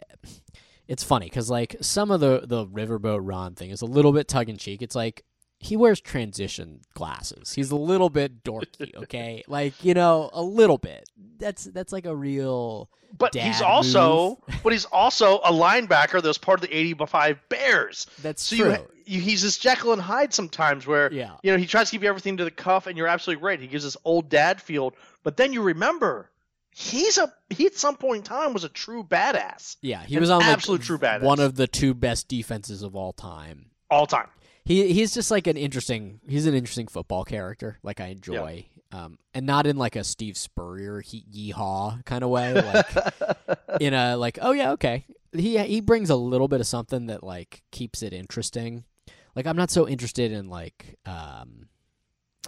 It's 0.86 1.02
funny 1.02 1.26
because 1.26 1.48
like 1.50 1.76
some 1.80 2.10
of 2.10 2.20
the 2.20 2.42
the 2.44 2.66
riverboat 2.66 3.20
Ron 3.22 3.54
thing 3.54 3.70
is 3.70 3.80
a 3.82 3.86
little 3.86 4.12
bit 4.12 4.28
tug 4.28 4.48
in 4.48 4.56
cheek. 4.58 4.82
It's 4.82 4.94
like 4.94 5.24
he 5.64 5.76
wears 5.76 6.00
transition 6.00 6.80
glasses. 6.94 7.52
He's 7.54 7.70
a 7.70 7.76
little 7.76 8.10
bit 8.10 8.44
dorky. 8.44 8.94
Okay, 9.04 9.42
like 9.48 9.82
you 9.84 9.94
know 9.94 10.30
a 10.32 10.42
little 10.42 10.78
bit. 10.78 11.08
That's 11.38 11.64
that's 11.64 11.92
like 11.92 12.06
a 12.06 12.14
real. 12.14 12.90
but 13.16 13.34
he's 13.34 13.60
also, 13.62 14.38
but 14.62 14.72
he's 14.72 14.84
also 14.84 15.38
a 15.38 15.52
linebacker 15.52 16.20
that 16.20 16.24
was 16.24 16.38
part 16.38 16.62
of 16.62 16.68
the 16.68 16.76
'85 16.76 17.38
Bears. 17.48 18.06
That's 18.22 18.42
So 18.42 18.56
true. 18.56 18.70
you, 18.72 18.78
you, 19.06 19.20
he's 19.20 19.42
this 19.42 19.56
Jekyll 19.58 19.92
and 19.92 20.02
Hyde 20.02 20.34
sometimes, 20.34 20.86
where 20.86 21.12
Yeah. 21.12 21.36
you 21.42 21.50
know 21.52 21.58
he 21.58 21.66
tries 21.66 21.90
to 21.90 21.96
keep 21.96 22.04
everything 22.04 22.36
to 22.38 22.44
the 22.44 22.50
cuff, 22.50 22.86
and 22.86 22.96
you're 22.98 23.08
absolutely 23.08 23.42
right. 23.44 23.58
He 23.60 23.66
gives 23.66 23.84
this 23.84 23.96
old 24.04 24.28
dad 24.28 24.60
feel, 24.60 24.94
but 25.22 25.36
then 25.36 25.52
you 25.52 25.62
remember 25.62 26.30
he's 26.76 27.18
a 27.18 27.32
he 27.50 27.66
at 27.66 27.74
some 27.74 27.96
point 27.96 28.18
in 28.18 28.22
time 28.24 28.52
was 28.52 28.64
a 28.64 28.68
true 28.68 29.04
badass 29.04 29.76
yeah, 29.80 30.02
he 30.02 30.18
was 30.18 30.28
on 30.28 30.40
like, 30.40 30.48
absolute 30.48 30.82
true 30.82 30.98
badass. 30.98 31.22
one 31.22 31.38
of 31.38 31.54
the 31.54 31.68
two 31.68 31.94
best 31.94 32.26
defenses 32.28 32.82
of 32.82 32.96
all 32.96 33.12
time. 33.12 33.66
all 33.90 34.06
time. 34.06 34.28
He 34.64 34.92
he's 34.92 35.12
just 35.12 35.30
like 35.30 35.46
an 35.46 35.56
interesting. 35.56 36.20
He's 36.26 36.46
an 36.46 36.54
interesting 36.54 36.86
football 36.86 37.24
character. 37.24 37.78
Like 37.82 38.00
I 38.00 38.06
enjoy, 38.06 38.66
um, 38.92 39.18
and 39.34 39.44
not 39.44 39.66
in 39.66 39.76
like 39.76 39.94
a 39.94 40.04
Steve 40.04 40.38
Spurrier 40.38 41.00
he, 41.00 41.24
yeehaw 41.30 42.04
kind 42.06 42.24
of 42.24 42.30
way. 42.30 42.54
Like 42.54 42.86
in 43.80 43.92
a 43.92 44.16
like, 44.16 44.38
oh 44.40 44.52
yeah, 44.52 44.72
okay. 44.72 45.04
He 45.32 45.58
he 45.58 45.80
brings 45.80 46.08
a 46.08 46.16
little 46.16 46.48
bit 46.48 46.60
of 46.60 46.66
something 46.66 47.06
that 47.06 47.22
like 47.22 47.62
keeps 47.72 48.02
it 48.02 48.14
interesting. 48.14 48.84
Like 49.36 49.46
I'm 49.46 49.56
not 49.56 49.70
so 49.70 49.86
interested 49.86 50.32
in 50.32 50.48
like 50.48 50.96
um. 51.04 51.68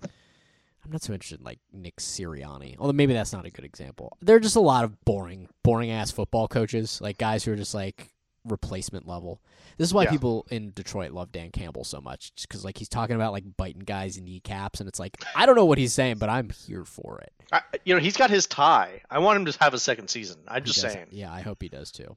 I'm 0.03 0.93
not 0.93 1.03
so 1.03 1.13
interested 1.13 1.41
in 1.41 1.45
like 1.45 1.59
Nick 1.73 1.97
Sirianni, 1.97 2.77
although 2.79 2.93
maybe 2.93 3.13
that's 3.13 3.33
not 3.33 3.45
a 3.45 3.51
good 3.51 3.65
example. 3.65 4.17
There 4.23 4.37
are 4.37 4.41
just 4.41 4.55
a 4.55 4.61
lot 4.61 4.85
of 4.85 5.05
boring, 5.05 5.49
boring 5.65 5.91
ass 5.91 6.13
football 6.13 6.47
coaches, 6.47 7.01
like 7.01 7.19
guys 7.19 7.43
who 7.43 7.53
are 7.53 7.57
just 7.57 7.75
like 7.75 8.15
replacement 8.49 9.07
level. 9.07 9.41
This 9.79 9.89
is 9.89 9.95
why 9.95 10.05
Yeah. 10.05 10.11
people 10.11 10.47
in 10.51 10.73
Detroit 10.73 11.13
love 11.13 11.33
Dan 11.33 11.51
Campbell 11.51 11.85
so 11.85 12.01
much, 12.01 12.33
because 12.43 12.65
like 12.65 12.79
he's 12.79 12.89
talking 12.89 13.17
about 13.17 13.33
like 13.33 13.45
biting 13.57 13.83
guys 13.83 14.17
in 14.17 14.25
kneecaps, 14.25 14.81
and 14.81 14.89
it's 14.89 14.99
like 14.99 15.17
I 15.35 15.47
don't 15.47 15.57
know 15.57 15.65
what 15.65 15.79
he's 15.79 15.93
saying, 15.93 16.19
but 16.19 16.29
I'm 16.29 16.51
here 16.51 16.85
for 16.85 17.21
it. 17.21 17.33
I, 17.53 17.61
you 17.85 17.95
know 17.95 18.01
he's 18.01 18.17
got 18.17 18.31
his 18.31 18.47
tie. 18.47 19.03
I 19.11 19.19
want 19.19 19.39
him 19.39 19.45
to 19.53 19.59
have 19.61 19.75
a 19.75 19.79
second 19.79 20.09
season. 20.09 20.39
I'm 20.49 20.63
He 20.63 20.67
just 20.69 20.83
does- 20.83 20.93
saying. 20.93 21.07
Yeah, 21.11 21.33
I 21.33 21.41
hope 21.43 21.63
he 21.63 21.69
does 21.69 21.91
too. 21.93 22.17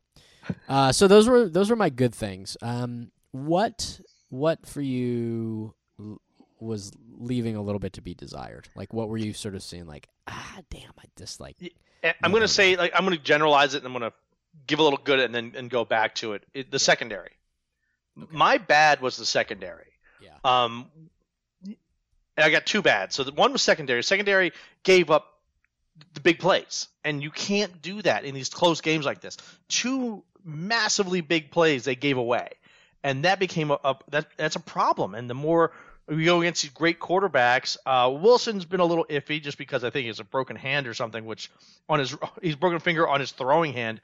Uh, 0.67 0.91
so 0.91 1.07
those 1.07 1.27
were 1.27 1.47
those 1.49 1.69
were 1.69 1.75
my 1.75 1.89
good 1.89 2.15
things. 2.15 2.57
Um, 2.61 3.11
what 3.31 3.99
what 4.29 4.65
for 4.65 4.81
you 4.81 5.73
was 6.59 6.91
leaving 7.17 7.55
a 7.55 7.61
little 7.61 7.79
bit 7.79 7.93
to 7.93 8.01
be 8.01 8.13
desired? 8.13 8.67
Like, 8.75 8.93
what 8.93 9.09
were 9.09 9.17
you 9.17 9.33
sort 9.33 9.55
of 9.55 9.63
seeing? 9.63 9.85
Like, 9.85 10.07
ah, 10.27 10.57
damn, 10.69 10.91
I 10.97 11.03
just 11.17 11.39
like. 11.39 11.55
I'm 12.23 12.31
gonna 12.31 12.47
say 12.47 12.75
like 12.77 12.91
I'm 12.95 13.03
going 13.05 13.17
to 13.17 13.23
generalize 13.23 13.73
it, 13.75 13.79
and 13.79 13.85
I'm 13.87 13.91
going 13.99 14.09
to 14.09 14.15
give 14.67 14.79
a 14.79 14.83
little 14.83 14.99
good, 15.03 15.19
and 15.19 15.33
then 15.33 15.53
and 15.55 15.69
go 15.69 15.85
back 15.85 16.15
to 16.15 16.33
it. 16.33 16.43
it 16.53 16.71
the 16.71 16.79
secondary. 16.79 17.31
My 18.15 18.57
bad 18.57 19.01
was 19.01 19.17
the 19.17 19.25
secondary. 19.25 19.91
Yeah. 20.21 20.37
Um, 20.43 20.89
and 22.39 22.45
I 22.45 22.49
got 22.49 22.65
two 22.65 22.81
bad. 22.81 23.11
So 23.11 23.23
the 23.23 23.31
one 23.31 23.51
was 23.51 23.61
secondary. 23.61 24.01
Secondary 24.03 24.53
gave 24.83 25.11
up 25.11 25.39
the 26.13 26.21
big 26.21 26.39
plays, 26.39 26.87
and 27.03 27.21
you 27.21 27.31
can't 27.31 27.81
do 27.81 28.01
that 28.01 28.23
in 28.23 28.33
these 28.33 28.49
close 28.49 28.81
games 28.81 29.05
like 29.05 29.21
this. 29.21 29.37
Two 29.67 30.23
massively 30.43 31.21
big 31.21 31.51
plays 31.51 31.83
they 31.83 31.95
gave 31.95 32.17
away, 32.17 32.49
and 33.03 33.25
that 33.25 33.39
became 33.39 33.71
a, 33.71 33.79
a 33.83 33.95
that 34.11 34.27
that's 34.37 34.55
a 34.55 34.61
problem. 34.61 35.15
And 35.15 35.29
the 35.29 35.33
more 35.33 35.73
we 36.07 36.25
go 36.25 36.41
against 36.41 36.63
these 36.63 36.71
great 36.71 36.99
quarterbacks, 36.99 37.77
uh, 37.85 38.09
Wilson's 38.11 38.65
been 38.65 38.79
a 38.79 38.85
little 38.85 39.05
iffy 39.05 39.41
just 39.41 39.57
because 39.57 39.83
I 39.83 39.89
think 39.89 40.03
he 40.03 40.07
has 40.07 40.19
a 40.19 40.23
broken 40.23 40.55
hand 40.55 40.87
or 40.87 40.93
something, 40.93 41.25
which 41.25 41.51
on 41.87 41.99
his 41.99 42.15
he's 42.41 42.55
broken 42.55 42.79
finger 42.79 43.07
on 43.07 43.19
his 43.19 43.31
throwing 43.31 43.73
hand. 43.73 44.01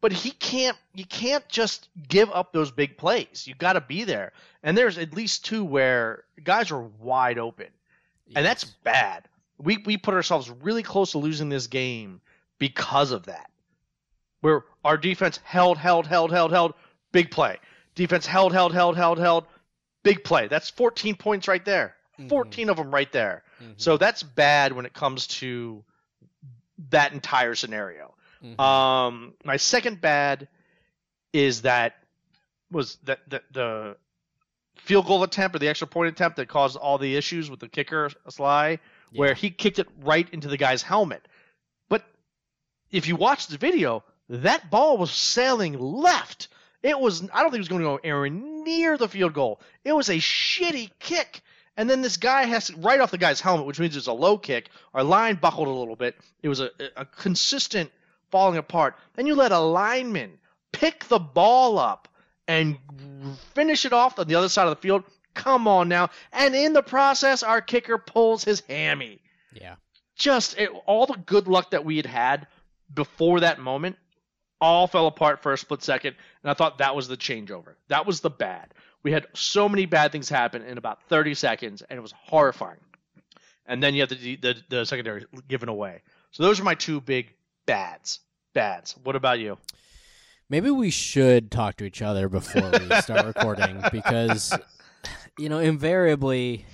But 0.00 0.12
he 0.12 0.30
can't. 0.30 0.76
You 0.94 1.04
can't 1.06 1.46
just 1.48 1.88
give 2.08 2.30
up 2.30 2.52
those 2.52 2.70
big 2.70 2.96
plays. 2.98 3.44
You 3.46 3.54
got 3.54 3.72
to 3.74 3.80
be 3.80 4.04
there. 4.04 4.32
And 4.62 4.76
there's 4.76 4.98
at 4.98 5.14
least 5.14 5.44
two 5.44 5.64
where 5.64 6.24
guys 6.42 6.70
are 6.70 6.80
wide 6.80 7.38
open, 7.38 7.68
and 8.34 8.44
that's 8.44 8.64
bad. 8.64 9.28
We 9.58 9.78
we 9.78 9.96
put 9.96 10.14
ourselves 10.14 10.50
really 10.50 10.82
close 10.82 11.12
to 11.12 11.18
losing 11.18 11.48
this 11.48 11.66
game 11.66 12.20
because 12.58 13.10
of 13.10 13.26
that. 13.26 13.50
Where 14.42 14.64
our 14.84 14.96
defense 14.98 15.40
held, 15.44 15.78
held, 15.78 16.06
held, 16.06 16.30
held, 16.30 16.52
held, 16.52 16.74
big 17.12 17.30
play. 17.30 17.58
Defense 17.94 18.26
held, 18.26 18.52
held, 18.52 18.74
held, 18.74 18.96
held, 18.96 19.18
held, 19.18 19.46
big 20.02 20.22
play. 20.24 20.46
That's 20.48 20.68
14 20.70 21.16
points 21.16 21.48
right 21.48 21.64
there. 21.64 21.96
Mhm. 22.20 22.28
14 22.28 22.68
of 22.68 22.76
them 22.76 22.92
right 22.94 23.10
there. 23.12 23.42
Mhm. 23.62 23.74
So 23.80 23.96
that's 23.96 24.22
bad 24.22 24.72
when 24.72 24.84
it 24.86 24.92
comes 24.92 25.26
to 25.28 25.84
that 26.90 27.12
entire 27.12 27.54
scenario. 27.54 28.14
Mhm. 28.46 28.60
Um, 28.60 29.34
my 29.44 29.56
second 29.56 30.00
bad 30.00 30.48
is 31.32 31.62
that 31.62 31.96
was 32.70 32.96
that 33.04 33.18
the, 33.28 33.42
the 33.52 33.96
field 34.76 35.06
goal 35.06 35.22
attempt 35.22 35.56
or 35.56 35.58
the 35.58 35.68
extra 35.68 35.86
point 35.86 36.08
attempt 36.12 36.36
that 36.36 36.48
caused 36.48 36.76
all 36.76 36.98
the 36.98 37.16
issues 37.16 37.50
with 37.50 37.60
the 37.60 37.68
kicker 37.68 38.10
Slye, 38.28 38.78
where 39.14 39.34
he 39.34 39.50
kicked 39.50 39.78
it 39.78 39.88
right 40.02 40.28
into 40.30 40.48
the 40.48 40.56
guy's 40.56 40.82
helmet. 40.82 41.26
But 41.88 42.04
if 42.90 43.06
you 43.08 43.16
watch 43.16 43.46
the 43.48 43.58
video, 43.58 44.04
that 44.28 44.70
ball 44.70 44.98
was 44.98 45.10
sailing 45.10 45.78
left. 45.78 46.48
It 46.82 46.98
was 46.98 47.22
I 47.32 47.40
don't 47.42 47.50
think 47.50 47.56
it 47.56 47.60
was 47.60 47.68
going 47.68 47.82
to 47.82 47.88
go 47.88 47.96
anywhere 48.02 48.28
near 48.28 48.96
the 48.98 49.08
field 49.08 49.32
goal. 49.34 49.60
It 49.84 49.92
was 49.92 50.08
a 50.08 50.16
shitty 50.16 50.90
kick. 50.98 51.42
And 51.78 51.90
then 51.90 52.00
this 52.00 52.16
guy 52.16 52.44
has 52.46 52.68
to 52.68 52.76
right 52.78 53.00
off 53.00 53.10
the 53.10 53.18
guy's 53.18 53.40
helmet, 53.40 53.66
which 53.66 53.78
means 53.78 53.96
it's 53.96 54.06
a 54.06 54.12
low 54.12 54.38
kick. 54.38 54.70
Our 54.94 55.02
line 55.04 55.34
buckled 55.34 55.68
a 55.68 55.70
little 55.70 55.96
bit. 55.96 56.16
It 56.42 56.48
was 56.48 56.60
a, 56.60 56.70
a 56.96 57.04
consistent 57.04 57.90
falling 58.30 58.58
apart. 58.58 58.96
Then 59.14 59.26
you 59.26 59.34
let 59.34 59.52
a 59.52 59.58
lineman 59.58 60.38
pick 60.72 61.04
the 61.04 61.18
ball 61.18 61.78
up 61.78 62.08
and 62.48 62.78
finish 63.54 63.84
it 63.84 63.92
off 63.92 64.18
on 64.18 64.28
the 64.28 64.34
other 64.34 64.48
side 64.48 64.68
of 64.68 64.76
the 64.76 64.80
field. 64.80 65.04
Come 65.34 65.68
on 65.68 65.88
now. 65.88 66.10
And 66.32 66.54
in 66.54 66.72
the 66.72 66.82
process, 66.82 67.42
our 67.42 67.60
kicker 67.60 67.98
pulls 67.98 68.44
his 68.44 68.60
hammy. 68.68 69.20
yeah. 69.52 69.76
Just 70.14 70.56
it, 70.56 70.70
all 70.86 71.04
the 71.04 71.18
good 71.26 71.46
luck 71.46 71.72
that 71.72 71.84
we 71.84 71.98
had 71.98 72.06
had 72.06 72.46
before 72.92 73.40
that 73.40 73.60
moment 73.60 73.96
all 74.62 74.86
fell 74.86 75.06
apart 75.06 75.42
for 75.42 75.52
a 75.52 75.58
split 75.58 75.82
second. 75.82 76.16
And 76.42 76.50
I 76.50 76.54
thought 76.54 76.78
that 76.78 76.96
was 76.96 77.06
the 77.06 77.18
changeover. 77.18 77.74
That 77.88 78.06
was 78.06 78.20
the 78.20 78.30
bad. 78.30 78.72
We 79.02 79.12
had 79.12 79.26
so 79.34 79.68
many 79.68 79.84
bad 79.84 80.12
things 80.12 80.30
happen 80.30 80.62
in 80.62 80.78
about 80.78 81.02
30 81.08 81.34
seconds, 81.34 81.82
and 81.82 81.98
it 81.98 82.00
was 82.00 82.12
horrifying. 82.12 82.80
And 83.66 83.82
then 83.82 83.94
you 83.94 84.00
have 84.00 84.08
the, 84.08 84.36
the, 84.36 84.56
the 84.68 84.84
secondary 84.86 85.26
given 85.48 85.68
away. 85.68 86.02
So 86.30 86.42
those 86.44 86.60
are 86.60 86.64
my 86.64 86.74
two 86.74 87.00
big 87.00 87.32
bads. 87.66 88.20
Bads. 88.54 88.96
What 89.02 89.16
about 89.16 89.38
you? 89.38 89.58
Maybe 90.48 90.70
we 90.70 90.90
should 90.90 91.50
talk 91.50 91.76
to 91.76 91.84
each 91.84 92.00
other 92.00 92.28
before 92.28 92.70
we 92.70 93.00
start 93.00 93.26
recording 93.36 93.82
because, 93.90 94.56
you 95.38 95.48
know, 95.48 95.58
invariably 95.58 96.64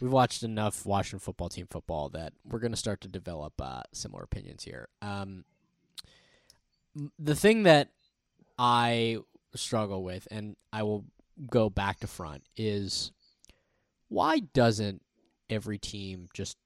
we've 0.00 0.12
watched 0.12 0.42
enough 0.42 0.84
Washington 0.84 1.18
football 1.18 1.48
team 1.48 1.66
football 1.68 2.10
that 2.10 2.34
we're 2.44 2.58
going 2.58 2.72
to 2.72 2.76
start 2.76 3.00
to 3.00 3.08
develop 3.08 3.54
uh, 3.60 3.82
similar 3.92 4.22
opinions 4.22 4.62
here. 4.62 4.88
Um, 5.00 5.44
the 7.18 7.34
thing 7.34 7.64
that 7.64 7.88
I 8.58 9.18
struggle 9.54 10.02
with, 10.02 10.28
and 10.30 10.56
I 10.72 10.82
will 10.82 11.04
go 11.50 11.70
back 11.70 12.00
to 12.00 12.06
front, 12.06 12.42
is 12.56 13.12
why 14.08 14.40
doesn't 14.40 15.02
every 15.48 15.78
team 15.78 16.28
just 16.34 16.56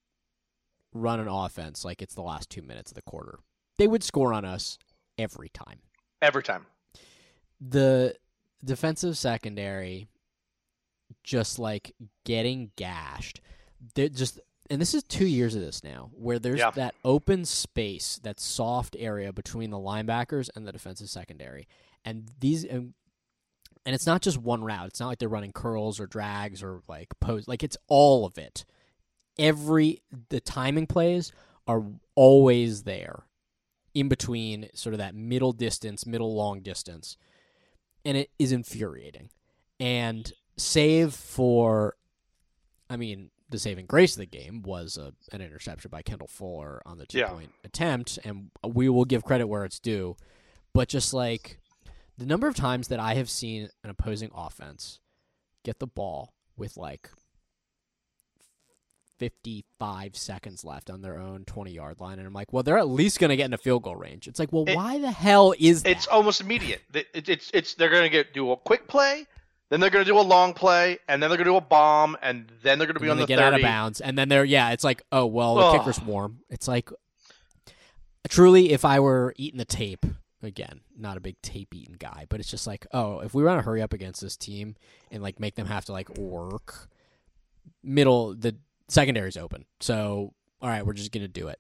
run 0.93 1.21
an 1.21 1.29
offense 1.29 1.85
like 1.85 2.03
it's 2.03 2.15
the 2.15 2.23
last 2.23 2.51
two 2.51 2.63
minutes 2.63 2.91
of 2.91 2.97
the 2.97 3.03
quarter? 3.03 3.39
They 3.83 3.89
would 3.89 4.05
score 4.05 4.33
on 4.33 4.45
us 4.45 4.79
every 5.19 5.49
time 5.49 5.81
Every 6.23 6.45
time. 6.45 6.67
the 7.61 8.15
defensive 8.65 9.19
secondary 9.19 10.07
just 11.25 11.59
like 11.59 11.97
getting 12.25 12.71
gashed. 12.77 13.41
They're 13.97 14.09
just 14.09 14.39
and 14.71 14.81
this 14.81 14.95
is 14.95 15.03
two 15.03 15.27
years 15.27 15.57
of 15.57 15.63
this 15.63 15.83
now, 15.83 16.11
where 16.15 16.39
there's 16.39 16.61
Yeah. 16.61 16.71
that 16.71 16.95
open 17.05 17.45
space, 17.45 18.21
that 18.23 18.39
soft 18.39 18.95
area 19.01 19.33
between 19.33 19.71
the 19.71 19.79
linebackers 19.79 20.49
and 20.55 20.65
the 20.65 20.71
defensive 20.71 21.11
secondary, 21.11 21.67
and 22.05 22.31
these. 22.39 22.65
And, 22.65 22.95
and 23.85 23.97
it's 23.97 24.07
not 24.07 24.23
just 24.23 24.39
one 24.39 24.63
route. 24.63 24.87
It's 24.87 25.01
not 25.01 25.09
like 25.09 25.19
they're 25.19 25.29
running 25.29 25.51
curls 25.53 25.99
or 25.99 26.07
drags 26.07 26.63
or 26.63 26.83
like 26.87 27.09
pose. 27.19 27.49
Like 27.49 27.65
it's 27.65 27.77
all 27.89 28.25
of 28.27 28.39
it. 28.39 28.65
Every 29.41 30.03
the 30.29 30.41
timing 30.41 30.87
plays 30.87 31.33
are 31.67 31.83
always 32.15 32.85
there, 32.85 33.25
in 33.95 34.09
between 34.09 34.69
sort 34.75 34.95
of 34.95 34.99
that 34.99 35.15
middle 35.15 35.53
distance, 35.53 36.07
middle 36.07 36.35
long 36.35 36.61
distance, 36.61 37.17
and 38.05 38.17
it 38.17 38.31
is 38.39 38.53
infuriating. 38.53 39.31
And 39.81 40.33
save 40.57 41.13
for, 41.15 41.97
I 42.89 42.97
mean, 42.97 43.31
the 43.51 43.59
saving 43.59 43.87
grace 43.87 44.13
of 44.15 44.19
the 44.21 44.27
game 44.27 44.63
was 44.63 44.97
a, 44.97 45.13
an 45.35 45.41
interception 45.43 45.91
by 45.91 46.03
Kendall 46.03 46.29
Fuller 46.29 46.81
on 46.87 46.99
the 46.99 47.05
two 47.07 47.19
Yeah. 47.19 47.29
point 47.29 47.53
attempt, 47.65 48.19
and 48.25 48.51
we 48.67 48.89
will 48.89 49.05
give 49.05 49.25
credit 49.25 49.47
where 49.47 49.65
it's 49.65 49.79
due. 49.79 50.17
But 50.73 50.89
just 50.89 51.13
like 51.13 51.59
the 52.17 52.25
number 52.27 52.47
of 52.49 52.55
times 52.55 52.89
that 52.89 52.99
I 53.01 53.15
have 53.15 53.29
seen 53.29 53.69
an 53.85 53.91
opposing 53.91 54.31
offense 54.35 55.01
get 55.65 55.79
the 55.81 55.87
ball 55.87 56.33
with 56.57 56.77
like 56.77 57.11
55 59.19 60.17
seconds 60.17 60.65
left 60.65 60.91
on 60.91 61.03
their 61.03 61.19
own 61.19 61.45
20 61.45 61.71
yard 61.73 62.01
line, 62.01 62.19
and 62.19 62.27
I'm 62.27 62.33
like, 62.33 62.53
well, 62.53 62.63
they're 62.63 62.79
at 62.79 62.89
least 62.89 63.19
going 63.21 63.31
to 63.31 63.37
get 63.37 63.47
in 63.47 63.53
a 63.55 63.59
field 63.59 63.83
goal 63.83 63.97
range. 63.97 64.27
It's 64.29 64.39
like, 64.39 64.53
well, 64.53 64.65
It- 64.67 64.77
why 64.77 64.99
the 64.99 65.11
hell 65.13 65.55
is 65.59 65.83
that? 65.83 65.91
It's 65.91 66.07
almost 66.07 66.41
immediate. 66.41 66.83
It- 66.93 67.07
it- 67.15 67.29
It's 67.29 67.51
it's 67.55 67.75
they're 67.75 67.91
gonna 67.91 68.09
get 68.09 68.33
do 68.35 68.51
a 68.53 68.57
quick 68.57 68.89
play, 68.89 69.27
then 69.69 69.81
they're 69.81 69.91
gonna 69.91 70.05
do 70.05 70.19
a 70.19 70.21
long 70.21 70.55
play, 70.55 70.99
and 71.09 71.23
then 71.23 71.31
they're 71.31 71.37
gonna 71.39 71.51
do 71.51 71.57
a 71.57 71.61
bomb, 71.61 72.17
and 72.23 72.51
then 72.63 72.79
they're 72.79 72.87
gonna 72.87 73.01
be 73.01 73.07
and 73.07 73.13
on 73.13 73.19
the 73.19 73.27
get 73.27 73.39
out 73.39 73.55
of 73.55 73.61
bounds, 73.63 74.01
and 74.01 74.19
then 74.19 74.29
they're 74.29 74.45
yeah, 74.45 74.71
it's 74.71 74.85
like 74.85 75.03
oh 75.13 75.27
well, 75.27 75.55
the 75.57 75.61
Ugh. 75.63 75.79
kicker's 75.79 76.01
warm. 76.03 76.41
It's 76.51 76.67
like 76.69 76.91
truly, 78.29 78.73
if 78.73 78.85
I 78.85 79.01
were 79.01 79.35
eating 79.37 79.59
the 79.59 79.65
tape 79.65 80.05
again, 80.43 80.81
not 80.97 81.17
a 81.17 81.21
big 81.21 81.41
tape 81.43 81.75
eating 81.75 81.97
guy, 81.99 82.27
but 82.29 82.41
it's 82.41 82.51
just 82.51 82.67
like 82.67 82.87
oh, 82.93 83.21
if 83.21 83.35
we 83.35 83.45
want 83.45 83.59
to 83.59 83.63
hurry 83.63 83.83
up 83.83 83.93
against 83.93 84.21
this 84.21 84.37
team 84.37 84.75
and 85.11 85.23
like 85.23 85.39
make 85.41 85.55
them 85.55 85.67
have 85.67 85.85
to 85.87 85.93
like 85.93 86.09
work 86.19 86.89
middle, 87.83 88.35
the 88.35 88.57
secondary's 88.89 89.37
open, 89.37 89.65
so 89.81 90.35
all 90.61 90.69
right, 90.69 90.85
we're 90.87 90.93
just 90.93 91.13
gonna 91.13 91.29
do 91.29 91.49
it. 91.49 91.59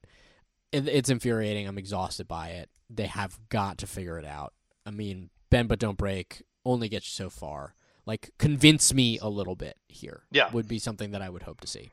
it 0.70 0.88
it's 0.88 1.10
infuriating. 1.10 1.66
I'm 1.66 1.78
exhausted 1.78 2.28
by 2.28 2.48
it. 2.50 2.70
They 2.88 3.06
have 3.06 3.38
got 3.48 3.78
to 3.78 3.86
figure 3.86 4.18
it 4.18 4.24
out. 4.24 4.52
I 4.84 4.90
mean, 4.90 5.30
bend 5.50 5.68
but 5.68 5.78
don't 5.78 5.98
break 5.98 6.42
only 6.64 6.88
gets 6.88 7.06
you 7.06 7.24
so 7.24 7.30
far. 7.30 7.74
Like 8.06 8.30
convince 8.38 8.92
me 8.92 9.18
a 9.20 9.28
little 9.28 9.56
bit 9.56 9.76
here. 9.88 10.22
Yeah. 10.30 10.50
would 10.50 10.68
be 10.68 10.78
something 10.78 11.12
that 11.12 11.22
I 11.22 11.28
would 11.28 11.42
hope 11.42 11.60
to 11.60 11.66
see. 11.66 11.90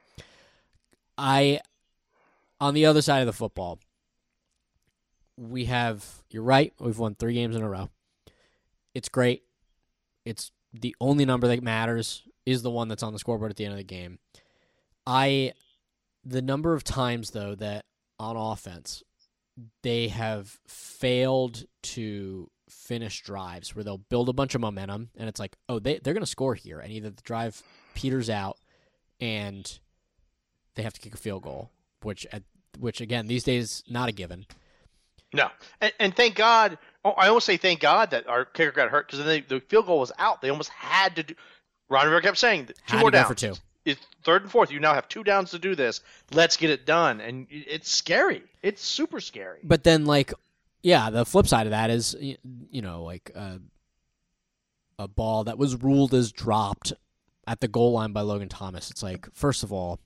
I, 1.17 1.59
on 2.59 2.73
the 2.73 2.85
other 2.85 3.01
side 3.01 3.19
of 3.19 3.25
the 3.27 3.33
football, 3.33 3.79
we 5.37 5.65
have. 5.65 6.05
You're 6.29 6.43
right. 6.43 6.73
We've 6.79 6.97
won 6.97 7.15
three 7.15 7.33
games 7.33 7.55
in 7.55 7.61
a 7.61 7.69
row. 7.69 7.89
It's 8.93 9.09
great. 9.09 9.43
It's 10.25 10.51
the 10.73 10.95
only 10.99 11.25
number 11.25 11.47
that 11.47 11.63
matters 11.63 12.23
is 12.45 12.61
the 12.61 12.71
one 12.71 12.87
that's 12.87 13.03
on 13.03 13.13
the 13.13 13.19
scoreboard 13.19 13.51
at 13.51 13.57
the 13.57 13.65
end 13.65 13.73
of 13.73 13.77
the 13.77 13.83
game. 13.83 14.19
I, 15.09 15.53
the 16.23 16.41
number 16.41 16.75
of 16.75 16.83
times 16.83 17.31
though 17.31 17.55
that 17.55 17.85
on 18.19 18.37
offense 18.37 19.01
they 19.81 20.09
have 20.09 20.59
failed 20.67 21.63
to 21.81 22.49
finish 22.69 23.21
drives 23.23 23.75
where 23.75 23.83
they'll 23.83 23.97
build 23.97 24.29
a 24.29 24.33
bunch 24.33 24.53
of 24.53 24.61
momentum 24.61 25.09
and 25.17 25.27
it's 25.27 25.39
like, 25.39 25.55
oh, 25.67 25.79
they 25.79 25.97
they're 25.97 26.13
gonna 26.13 26.25
score 26.25 26.53
here, 26.53 26.79
and 26.79 26.91
either 26.91 27.09
the 27.09 27.21
drive 27.23 27.63
peters 27.95 28.29
out 28.29 28.57
and 29.19 29.79
they 30.75 30.83
have 30.83 30.93
to 30.93 31.01
kick 31.01 31.15
a 31.15 31.17
field 31.17 31.43
goal, 31.43 31.71
which 32.03 32.27
at 32.31 32.43
which 32.77 33.01
again 33.01 33.27
these 33.27 33.43
days 33.43 33.83
not 33.89 34.09
a 34.09 34.11
given. 34.11 34.45
No, 35.33 35.49
and, 35.81 35.91
and 35.99 36.15
thank 36.15 36.35
God. 36.35 36.77
Oh, 37.03 37.11
I 37.11 37.27
almost 37.27 37.47
say 37.47 37.57
thank 37.57 37.79
God 37.79 38.11
that 38.11 38.27
our 38.27 38.45
kicker 38.45 38.71
got 38.71 38.89
hurt 38.89 39.07
because 39.07 39.25
then 39.25 39.43
the 39.47 39.59
field 39.59 39.87
goal 39.87 39.99
was 39.99 40.11
out. 40.19 40.41
They 40.41 40.49
almost 40.49 40.69
had 40.69 41.15
to 41.15 41.23
do. 41.23 41.33
Ron 41.89 42.05
Rivera 42.05 42.21
kept 42.21 42.37
saying 42.37 42.67
two 42.67 42.73
Had 42.83 42.99
more 43.01 43.11
to 43.11 43.17
go 43.17 43.27
for 43.27 43.35
two. 43.35 43.55
It's 43.85 44.01
third 44.23 44.43
and 44.43 44.51
fourth. 44.51 44.71
You 44.71 44.79
now 44.79 44.93
have 44.93 45.07
two 45.07 45.23
downs 45.23 45.51
to 45.51 45.59
do 45.59 45.75
this. 45.75 46.01
Let's 46.31 46.57
get 46.57 46.69
it 46.69 46.85
done. 46.85 47.21
And 47.21 47.47
it's 47.49 47.89
scary. 47.89 48.43
It's 48.61 48.83
super 48.83 49.19
scary. 49.19 49.59
But 49.63 49.83
then, 49.83 50.05
like, 50.05 50.33
yeah, 50.83 51.09
the 51.09 51.25
flip 51.25 51.47
side 51.47 51.65
of 51.65 51.71
that 51.71 51.89
is, 51.89 52.15
you 52.19 52.81
know, 52.81 53.03
like 53.03 53.31
a, 53.35 53.59
a 54.97 55.07
ball 55.07 55.45
that 55.45 55.57
was 55.57 55.81
ruled 55.81 56.13
as 56.13 56.31
dropped 56.31 56.93
at 57.47 57.61
the 57.61 57.67
goal 57.67 57.93
line 57.93 58.11
by 58.11 58.21
Logan 58.21 58.49
Thomas. 58.49 58.91
It's 58.91 59.01
like, 59.01 59.27
first 59.33 59.63
of 59.63 59.73
all, 59.73 59.99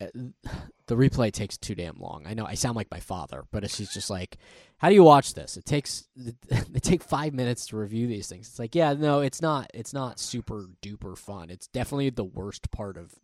I, 0.00 0.04
I- 0.04 0.10
the 0.86 0.96
replay 0.96 1.32
takes 1.32 1.56
too 1.56 1.74
damn 1.74 1.96
long. 1.98 2.24
I 2.26 2.34
know 2.34 2.44
I 2.44 2.54
sound 2.54 2.76
like 2.76 2.90
my 2.90 3.00
father, 3.00 3.44
but 3.50 3.64
it's 3.64 3.78
just 3.78 4.10
like, 4.10 4.36
how 4.78 4.88
do 4.88 4.94
you 4.94 5.02
watch 5.04 5.34
this? 5.34 5.56
It 5.56 5.64
takes 5.64 6.06
they 6.16 6.80
take 6.80 7.02
five 7.02 7.32
minutes 7.32 7.66
to 7.68 7.76
review 7.76 8.06
these 8.06 8.28
things. 8.28 8.48
It's 8.48 8.58
like, 8.58 8.74
yeah, 8.74 8.92
no, 8.94 9.20
it's 9.20 9.40
not. 9.40 9.70
It's 9.72 9.92
not 9.94 10.18
super 10.20 10.66
duper 10.82 11.16
fun. 11.16 11.48
It's 11.50 11.66
definitely 11.68 12.10
the 12.10 12.24
worst 12.24 12.70
part 12.70 12.96
of 12.96 13.14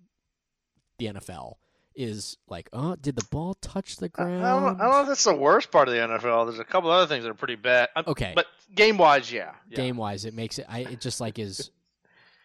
the 0.98 1.06
NFL. 1.06 1.54
Is 1.96 2.36
like, 2.48 2.70
oh, 2.72 2.94
did 2.96 3.16
the 3.16 3.26
ball 3.30 3.54
touch 3.60 3.96
the 3.96 4.10
I 4.16 4.22
I 4.22 4.26
ground? 4.26 4.42
don't, 4.42 4.80
I 4.80 4.84
don't 4.84 4.92
know 4.92 5.00
if 5.02 5.08
that's 5.08 5.24
the 5.24 5.34
worst 5.34 5.70
part 5.72 5.88
of 5.88 5.92
the 5.94 6.00
NFL. 6.00 6.46
There's 6.46 6.60
a 6.60 6.64
couple 6.64 6.88
other 6.90 7.06
things 7.08 7.24
that 7.24 7.30
are 7.30 7.34
pretty 7.34 7.56
bad. 7.56 7.88
Uh, 7.96 8.04
Okay. 8.06 8.32
But 8.34 8.46
game 8.74 8.96
wise, 8.96 9.30
yeah. 9.30 9.52
yeah. 9.68 9.76
game 9.76 9.96
wise 9.96 10.24
it 10.24 10.32
makes 10.32 10.58
it 10.60 10.66
I 10.68 10.78
it 10.80 11.00
just 11.00 11.20
like 11.20 11.38
is 11.40 11.72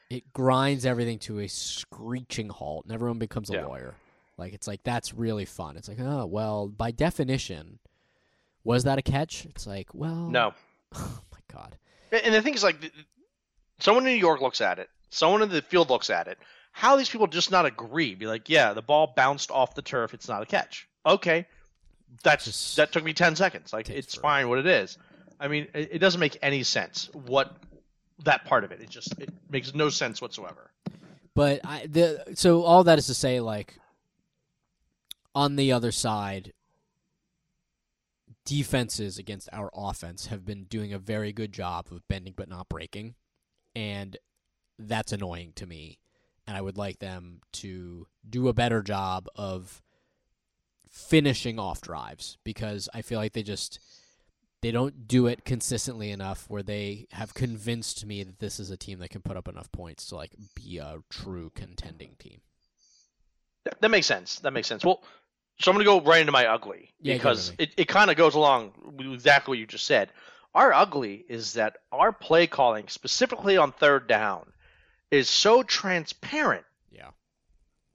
it 0.10 0.34
grinds 0.34 0.86
everything 0.86 1.20
to 1.20 1.40
a 1.40 1.48
screeching 1.48 2.50
halt 2.50 2.86
and 2.86 2.94
everyone 2.94 3.20
becomes 3.20 3.50
a 3.52 3.54
Yeah. 3.54 3.66
lawyer 3.68 3.94
like 4.38 4.54
it's 4.54 4.68
like 4.68 4.84
that's 4.84 5.14
really 5.14 5.46
fun 5.46 5.78
it's 5.78 5.88
like 5.88 6.00
oh 6.00 6.26
well 6.26 6.68
by 6.68 6.92
definition 6.92 7.80
was 8.64 8.84
that 8.84 8.98
a 8.98 9.02
catch 9.02 9.46
it's 9.46 9.66
like 9.68 9.88
well 9.94 10.28
No. 10.30 10.54
oh 10.96 11.22
my 11.32 11.40
god 11.54 11.78
And 12.12 12.34
the 12.34 12.42
thing 12.42 12.54
is, 12.54 12.64
like, 12.64 12.78
someone 13.80 14.06
in 14.08 14.14
New 14.14 14.20
York 14.20 14.42
looks 14.42 14.62
at 14.62 14.80
it, 14.80 14.90
someone 15.10 15.42
in 15.42 15.50
the 15.50 15.62
field 15.62 15.90
looks 15.90 16.10
at 16.10 16.28
it. 16.28 16.38
How 16.72 16.96
these 16.96 17.10
people 17.10 17.28
just 17.28 17.52
not 17.52 17.66
agree? 17.66 18.16
Be 18.16 18.26
like, 18.28 18.48
yeah, 18.50 18.74
the 18.74 18.82
ball 18.82 19.12
bounced 19.16 19.52
off 19.52 19.76
the 19.76 19.82
turf. 19.82 20.14
It's 20.14 20.28
not 20.28 20.42
a 20.42 20.46
catch. 20.46 20.88
Okay, 21.06 21.46
that's 22.24 22.46
Just 22.46 22.76
that 22.78 22.92
took 22.92 23.04
me 23.04 23.14
ten 23.14 23.36
seconds. 23.36 23.74
Like, 23.74 23.90
it's 23.90 24.16
forever. 24.16 24.22
fine 24.22 24.50
what 24.50 24.60
it 24.60 24.68
is. 24.68 24.98
I 25.40 25.48
mean, 25.48 25.68
it, 25.74 25.90
it 25.94 26.00
doesn't 26.00 26.20
make 26.20 26.38
any 26.42 26.64
sense. 26.64 27.10
What 27.14 27.56
that 28.24 28.46
part 28.46 28.64
of 28.64 28.72
it? 28.72 28.82
It 28.82 28.90
just 28.90 29.18
it 29.20 29.30
makes 29.50 29.74
no 29.74 29.90
sense 29.90 30.22
whatsoever. 30.22 30.72
but 31.34 31.62
I 31.66 31.88
the 31.88 32.24
so 32.36 32.64
all 32.64 32.84
that 32.86 32.98
is 32.98 33.08
to 33.08 33.14
say 33.14 33.40
like 33.42 33.78
on 35.36 35.58
the 35.58 35.72
other 35.72 35.92
side 35.92 36.54
defenses 38.46 39.18
against 39.20 39.50
our 39.52 39.70
offense 39.76 40.28
have 40.28 40.46
been 40.46 40.64
doing 40.64 40.94
a 40.94 41.00
very 41.00 41.32
good 41.32 41.52
job 41.52 41.88
of 41.92 42.08
bending 42.08 42.34
but 42.36 42.50
not 42.50 42.70
breaking 42.70 43.16
and 43.76 44.18
that's 44.80 45.12
annoying 45.12 45.52
to 45.56 45.66
me 45.66 46.00
and 46.48 46.56
I 46.56 46.62
would 46.62 46.78
like 46.78 47.00
them 47.00 47.42
to 47.54 48.08
do 48.28 48.48
a 48.48 48.54
better 48.54 48.82
job 48.82 49.28
of 49.36 49.82
finishing 50.90 51.60
off 51.60 51.82
drives 51.82 52.38
because 52.44 52.88
I 52.94 53.02
feel 53.02 53.20
like 53.20 53.34
they 53.34 53.44
just 53.44 53.80
they 54.62 54.72
don't 54.72 55.08
do 55.08 55.28
it 55.28 55.46
consistently 55.46 56.12
enough 56.12 56.46
where 56.48 56.64
they 56.64 57.08
have 57.12 57.34
convinced 57.34 58.06
me 58.06 58.24
that 58.24 58.40
this 58.40 58.60
is 58.60 58.72
a 58.72 58.78
team 58.78 59.00
that 59.00 59.10
can 59.10 59.22
put 59.22 59.38
up 59.38 59.48
enough 59.48 59.72
points 59.72 60.08
to 60.08 60.16
like 60.16 60.32
be 60.56 60.78
a 60.78 61.04
true 61.10 61.52
contending 61.54 62.16
team. 62.18 62.42
That, 63.80 63.92
makes 63.92 64.08
sense. 64.08 64.40
That 64.40 64.54
makes 64.54 64.68
sense. 64.68 64.86
Well, 64.86 65.04
so 65.60 65.72
I'm 65.72 65.76
gonna 65.76 65.86
go 65.86 66.02
right 66.02 66.20
into 66.20 66.32
my 66.32 66.48
ugly 66.48 66.92
Yeah, 67.02 67.16
because 67.16 67.54
it, 67.58 67.72
it 67.78 67.88
kind 67.88 68.12
of 68.12 68.18
goes 68.18 68.36
along 68.36 68.74
with 68.98 69.14
exactly 69.14 69.52
what 69.54 69.60
you 69.60 69.66
just 69.68 69.86
said. 69.86 70.12
Our 70.54 70.74
ugly 70.74 71.26
is 71.28 71.54
that 71.54 71.78
our 71.92 72.12
play 72.14 72.48
calling, 72.48 72.88
specifically 72.88 73.58
on 73.58 73.72
third 73.72 74.08
down, 74.08 74.52
is 75.12 75.30
so 75.30 75.64
transparent 75.64 76.66
Yeah. 76.92 77.10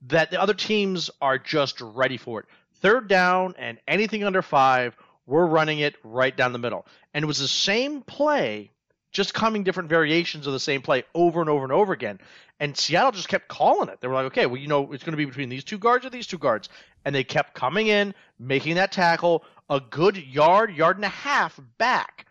that 0.07 0.31
the 0.31 0.39
other 0.41 0.53
teams 0.53 1.09
are 1.21 1.37
just 1.37 1.81
ready 1.81 2.17
for 2.17 2.39
it. 2.41 2.45
Third 2.75 3.07
down 3.07 3.55
and 3.57 3.79
anything 3.87 4.23
under 4.23 4.41
five, 4.41 4.95
we're 5.25 5.45
running 5.45 5.79
it 5.79 5.95
right 6.03 6.35
down 6.35 6.51
the 6.53 6.59
middle. 6.59 6.85
And 7.13 7.23
it 7.23 7.27
was 7.27 7.39
the 7.39 7.47
same 7.47 8.01
play, 8.01 8.71
just 9.11 9.33
coming 9.33 9.63
different 9.63 9.89
variations 9.89 10.47
of 10.47 10.53
the 10.53 10.59
same 10.59 10.81
play 10.81 11.03
over 11.13 11.41
and 11.41 11.49
over 11.49 11.63
and 11.63 11.71
over 11.73 11.93
again. 11.93 12.19
And 12.59 12.77
Seattle 12.77 13.11
just 13.11 13.27
kept 13.27 13.47
calling 13.47 13.89
it. 13.89 14.01
They 14.01 14.07
were 14.07 14.13
like, 14.13 14.25
okay, 14.25 14.45
well, 14.45 14.57
you 14.61 14.67
know, 14.67 14.91
it's 14.93 15.03
going 15.03 15.13
to 15.13 15.17
be 15.17 15.25
between 15.25 15.49
these 15.49 15.63
two 15.63 15.79
guards 15.79 16.05
or 16.05 16.11
these 16.11 16.27
two 16.27 16.37
guards. 16.37 16.69
And 17.03 17.15
they 17.15 17.23
kept 17.23 17.53
coming 17.53 17.87
in, 17.87 18.13
making 18.39 18.75
that 18.75 18.91
tackle 18.91 19.43
a 19.69 19.79
good 19.79 20.17
yard, 20.17 20.75
yard 20.75 20.97
and 20.97 21.05
a 21.05 21.09
half 21.09 21.59
back 21.77 22.25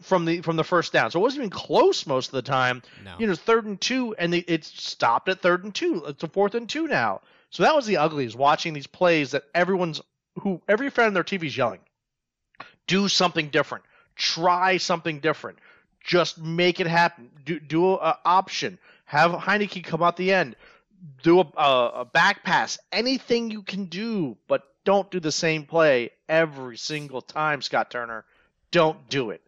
from 0.00 0.24
the 0.24 0.40
from 0.40 0.56
the 0.56 0.64
first 0.64 0.92
down. 0.92 1.10
So 1.10 1.20
it 1.20 1.22
wasn't 1.22 1.40
even 1.40 1.50
close 1.50 2.06
most 2.06 2.28
of 2.28 2.32
the 2.32 2.42
time 2.42 2.82
No. 3.04 3.16
you 3.18 3.26
know, 3.26 3.34
third 3.34 3.66
and 3.66 3.80
two, 3.80 4.14
and 4.18 4.32
they, 4.32 4.38
it 4.38 4.64
stopped 4.64 5.28
at 5.28 5.40
third 5.40 5.64
and 5.64 5.74
two. 5.74 6.04
It's 6.06 6.22
a 6.22 6.28
fourth 6.28 6.54
and 6.54 6.68
two 6.68 6.86
now. 6.86 7.20
So 7.50 7.62
that 7.64 7.74
was 7.74 7.86
the 7.86 7.96
ugliest 7.98 8.36
watching 8.36 8.72
these 8.72 8.86
plays 8.86 9.32
that 9.32 9.44
everyone's 9.54 10.00
who 10.40 10.62
every 10.68 10.90
fan 10.90 11.06
on 11.06 11.14
their 11.14 11.24
TV 11.24 11.44
is 11.44 11.56
yelling, 11.56 11.80
do 12.86 13.08
something 13.08 13.48
different, 13.48 13.84
try 14.16 14.76
something 14.76 15.20
different, 15.20 15.58
just 16.02 16.38
make 16.38 16.80
it 16.80 16.86
happen. 16.86 17.30
Do 17.44 17.60
do 17.60 17.92
a, 17.92 17.96
a 17.96 18.18
option. 18.24 18.78
Have 19.04 19.32
Heinicke 19.32 19.82
come 19.84 20.02
out 20.02 20.16
the 20.16 20.32
end. 20.32 20.56
Do 21.22 21.40
a, 21.40 21.44
a, 21.44 22.04
back 22.04 22.44
pass, 22.44 22.78
anything 22.92 23.50
you 23.50 23.62
can 23.62 23.86
do, 23.86 24.36
but 24.48 24.62
don't 24.84 25.10
do 25.10 25.20
the 25.20 25.32
same 25.32 25.64
play 25.64 26.10
every 26.28 26.76
single 26.76 27.22
time, 27.22 27.62
Scott 27.62 27.90
Turner. 27.90 28.24
Don't 28.70 29.08
do 29.08 29.30
it. 29.30 29.42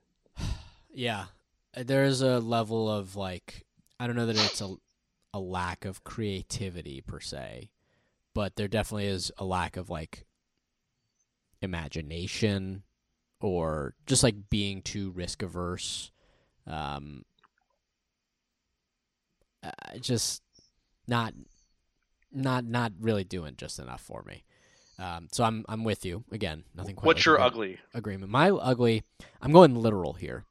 Yeah, 0.95 1.27
there 1.75 2.05
is 2.05 2.21
a 2.21 2.39
level 2.39 2.91
of 2.91 3.17
like 3.17 3.65
I 3.99 4.07
don't 4.07 4.17
know 4.17 4.27
that 4.27 4.37
it's 4.37 4.61
a 4.61 4.75
a 5.33 5.41
lack 5.41 5.87
of 5.87 6.05
creativity 6.05 7.01
per 7.01 7.19
se, 7.19 7.71
but 8.35 8.57
there 8.57 8.69
definitely 8.69 9.07
is 9.07 9.33
a 9.39 9.45
lack 9.45 9.79
of 9.79 9.89
like 9.89 10.27
imagination 11.63 12.83
or 13.41 13.95
just 14.07 14.23
like 14.23 14.51
being 14.51 14.83
too 14.83 15.11
risk 15.13 15.43
averse. 15.43 16.11
Um, 16.67 17.25
just 20.01 20.43
not 21.07 21.35
not 22.33 22.65
not 22.65 22.93
really 23.01 23.25
doing 23.25 23.55
just 23.57 23.79
enough 23.79 24.01
for 24.01 24.23
me. 24.27 24.45
Um, 24.99 25.29
so 25.33 25.45
I'm 25.45 25.65
I'm 25.69 25.85
with 25.85 26.05
you 26.05 26.25
again. 26.31 26.65
Nothing. 26.75 26.97
Quite 26.97 27.07
What's 27.07 27.19
like 27.21 27.27
your 27.27 27.41
ugly? 27.41 27.79
agreement? 27.95 28.31
My 28.31 28.51
ugly. 28.51 29.03
I'm 29.41 29.53
going 29.53 29.75
literal 29.75 30.15
here. 30.15 30.45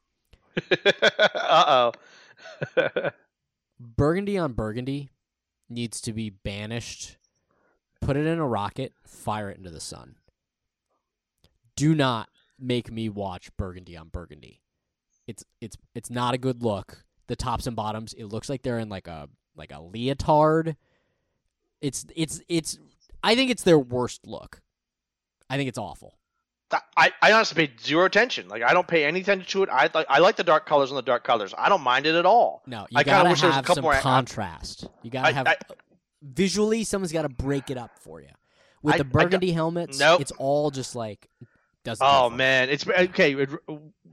uh 1.36 1.92
oh. 2.76 3.10
Burgundy 3.80 4.38
on 4.38 4.54
Burgundy 4.54 5.10
needs 5.70 6.02
to 6.02 6.14
be 6.14 6.30
banished. 6.30 7.18
Put 8.02 8.18
it 8.18 8.26
in 8.26 8.40
a 8.40 8.48
rocket, 8.48 8.94
fire 9.06 9.50
it 9.50 9.58
into 9.58 9.70
the 9.70 9.80
sun. 9.80 10.16
Do 11.76 11.96
not 11.96 12.30
make 12.60 12.92
me 12.92 13.10
watch 13.10 13.56
Burgundy 13.58 13.96
on 13.96 14.10
Burgundy. 14.10 14.62
It's 15.28 15.46
it's 15.62 15.78
it's 15.96 16.10
not 16.10 16.34
a 16.34 16.38
good 16.40 16.64
look. 16.64 17.06
The 17.28 17.36
tops 17.36 17.66
and 17.68 17.76
bottoms, 17.76 18.14
it 18.14 18.26
looks 18.26 18.50
like 18.50 18.64
they're 18.64 18.80
in 18.80 18.90
like 18.90 19.08
a 19.08 19.30
like 19.56 19.72
a 19.72 19.82
leotard. 19.82 20.76
It's 21.82 22.06
it's 22.16 22.42
it's 22.48 22.78
I 23.24 23.36
think 23.36 23.50
it's 23.52 23.64
their 23.64 23.80
worst 23.80 24.26
look. 24.28 24.62
I 25.50 25.58
think 25.58 25.68
it's 25.70 25.78
awful. 25.78 26.18
I, 26.96 27.12
I 27.22 27.34
honestly 27.34 27.68
paid 27.68 27.82
zero 27.82 28.06
attention. 28.06 28.48
Like 28.48 28.64
I 28.64 28.74
don't 28.74 28.88
pay 28.88 29.04
any 29.04 29.20
attention 29.20 29.46
to 29.50 29.64
it. 29.64 29.70
I 29.70 29.90
like 29.94 30.06
I 30.10 30.20
like 30.20 30.38
the 30.38 30.44
dark 30.44 30.66
colors 30.66 30.90
and 30.90 30.98
the 30.98 31.02
dark 31.02 31.24
colors. 31.26 31.54
I 31.58 31.68
don't 31.68 31.82
mind 31.82 32.06
it 32.06 32.16
at 32.16 32.26
all. 32.26 32.62
No, 32.66 32.88
you 32.90 32.98
I 32.98 33.04
gotta 33.04 33.30
wish 33.30 33.42
there 33.42 33.50
was 33.50 33.54
a 33.54 33.56
have 33.58 33.66
couple 33.66 33.76
some 33.76 33.84
more- 33.84 33.94
I- 33.96 34.00
contrast. 34.00 34.88
You 35.02 35.12
gotta 35.12 35.28
I- 35.28 35.32
have 35.34 35.48
I- 35.48 35.58
visually. 36.22 36.84
Someone's 36.86 37.12
got 37.12 37.24
to 37.24 37.30
break 37.30 37.70
it 37.70 37.78
up 37.78 37.92
for 38.00 38.22
you. 38.22 38.30
With 38.84 38.96
I- 38.96 38.98
the 39.00 39.04
I 39.04 39.08
burgundy 39.08 39.52
helmets, 39.52 40.00
Nope. 40.00 40.22
it's 40.22 40.32
all 40.38 40.72
just 40.72 40.96
like 40.96 41.28
doesn't. 41.84 42.06
Oh 42.06 42.10
go 42.10 42.26
for 42.28 42.32
me. 42.32 42.38
man, 42.38 42.70
it's 42.70 42.88
okay. 42.88 43.34
it- 43.34 43.50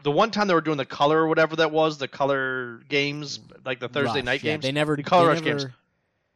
the 0.02 0.10
one 0.10 0.30
time 0.30 0.48
they 0.48 0.54
were 0.54 0.60
doing 0.60 0.76
the 0.76 0.84
color 0.86 1.22
or 1.22 1.28
whatever 1.28 1.56
that 1.56 1.70
was, 1.70 1.98
the 1.98 2.08
color 2.08 2.80
games, 2.88 3.40
like 3.64 3.80
the 3.80 3.88
Thursday 3.88 4.18
Rush, 4.18 4.24
night 4.24 4.42
yeah, 4.42 4.52
games. 4.52 4.62
They 4.62 4.72
never 4.72 4.96
the 4.96 5.02
color 5.02 5.26
they 5.26 5.34
rush 5.34 5.42
games. 5.42 5.66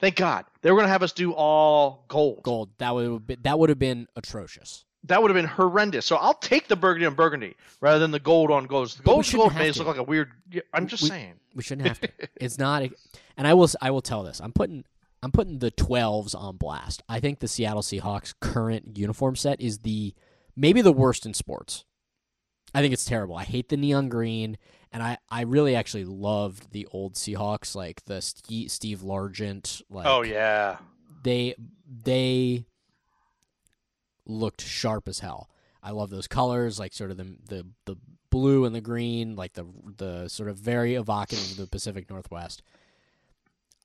Thank 0.01 0.16
God 0.16 0.46
they 0.62 0.70
were 0.70 0.77
gonna 0.79 0.88
have 0.88 1.03
us 1.03 1.12
do 1.12 1.33
all 1.33 2.05
gold. 2.09 2.42
Gold. 2.42 2.70
That 2.79 2.94
would 2.94 3.05
have 3.11 3.27
been, 3.27 3.38
that 3.42 3.59
would 3.59 3.68
have 3.68 3.79
been 3.79 4.09
atrocious. 4.16 4.85
That 5.05 5.20
would 5.20 5.31
have 5.31 5.37
been 5.37 5.46
horrendous. 5.46 6.07
So 6.07 6.16
I'll 6.16 6.35
take 6.35 6.68
the 6.68 6.77
burgundy 6.77 7.07
on 7.07 7.14
burgundy 7.14 7.57
rather 7.81 7.98
than 7.98 8.11
the 8.11 8.20
gold 8.20 8.51
on 8.51 8.66
gold. 8.66 8.90
The 8.90 9.03
gold 9.03 9.31
gold 9.33 9.53
have 9.53 9.77
look 9.77 9.87
like 9.87 9.96
a 9.96 10.03
weird. 10.03 10.31
I'm 10.72 10.87
just 10.87 11.05
We- 11.05 11.09
saying. 11.09 11.35
We 11.55 11.62
shouldn't 11.62 11.87
have 11.87 12.01
to. 12.01 12.09
it's 12.37 12.59
not. 12.59 12.83
And 13.37 13.46
I 13.46 13.55
will. 13.55 13.68
I 13.81 13.90
will 13.90 14.01
tell 14.01 14.22
this. 14.22 14.40
I'm 14.40 14.53
putting. 14.53 14.85
I'm 15.22 15.31
putting 15.31 15.61
the 15.61 15.70
12s 15.70 16.35
on 16.35 16.57
blast. 16.57 17.03
I 17.09 17.20
think 17.20 17.38
the 17.38 17.46
Seattle 17.46 17.83
Seahawks 17.83 18.35
current 18.40 18.96
uniform 18.98 19.37
set 19.37 19.61
is 19.61 19.79
the 19.79 20.14
maybe 20.57 20.83
the 20.83 20.92
worst 20.92 21.25
in 21.27 21.33
sports. 21.33 21.85
I 22.74 22.80
think 22.80 22.92
it's 22.92 23.04
terrible. 23.04 23.37
I 23.37 23.44
hate 23.44 23.68
the 23.68 23.76
neon 23.76 24.08
green, 24.08 24.56
and 24.92 25.02
I, 25.02 25.18
I 25.30 25.42
really 25.42 25.74
actually 25.76 26.04
loved 26.04 26.72
the 26.72 26.87
old 26.90 27.14
Seahawks, 27.14 27.74
like 27.74 28.04
the 28.06 28.22
Steve, 28.22 28.70
Steve 28.70 29.00
Largent. 29.00 29.82
Like, 29.90 30.06
oh 30.06 30.22
yeah. 30.22 30.78
they 31.22 31.54
they 31.87 32.64
looked 34.26 34.62
sharp 34.62 35.08
as 35.08 35.18
hell. 35.18 35.50
I 35.82 35.90
love 35.90 36.11
those 36.11 36.28
colors, 36.28 36.78
like 36.78 36.92
sort 36.92 37.11
of 37.11 37.16
the 37.16 37.37
the 37.48 37.66
the 37.85 37.96
blue 38.30 38.64
and 38.64 38.74
the 38.74 38.80
green, 38.80 39.37
like 39.37 39.52
the 39.54 39.66
the 39.96 40.28
sort 40.28 40.48
of 40.48 40.56
very 40.56 40.94
evocative 40.94 41.52
of 41.52 41.56
the 41.58 41.66
Pacific 41.66 42.08
Northwest. 42.08 42.62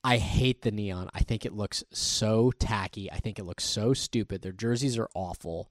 I 0.04 0.18
hate 0.18 0.62
the 0.62 0.72
neon. 0.72 1.10
I 1.14 1.20
think 1.20 1.46
it 1.46 1.54
looks 1.54 1.84
so 1.92 2.52
tacky. 2.60 3.12
I 3.12 3.18
think 3.18 3.40
it 3.40 3.44
looks 3.44 3.66
so 3.66 3.94
stupid. 3.94 4.42
Their 4.42 4.54
jerseys 4.54 4.98
are 4.98 5.10
awful. 5.14 5.70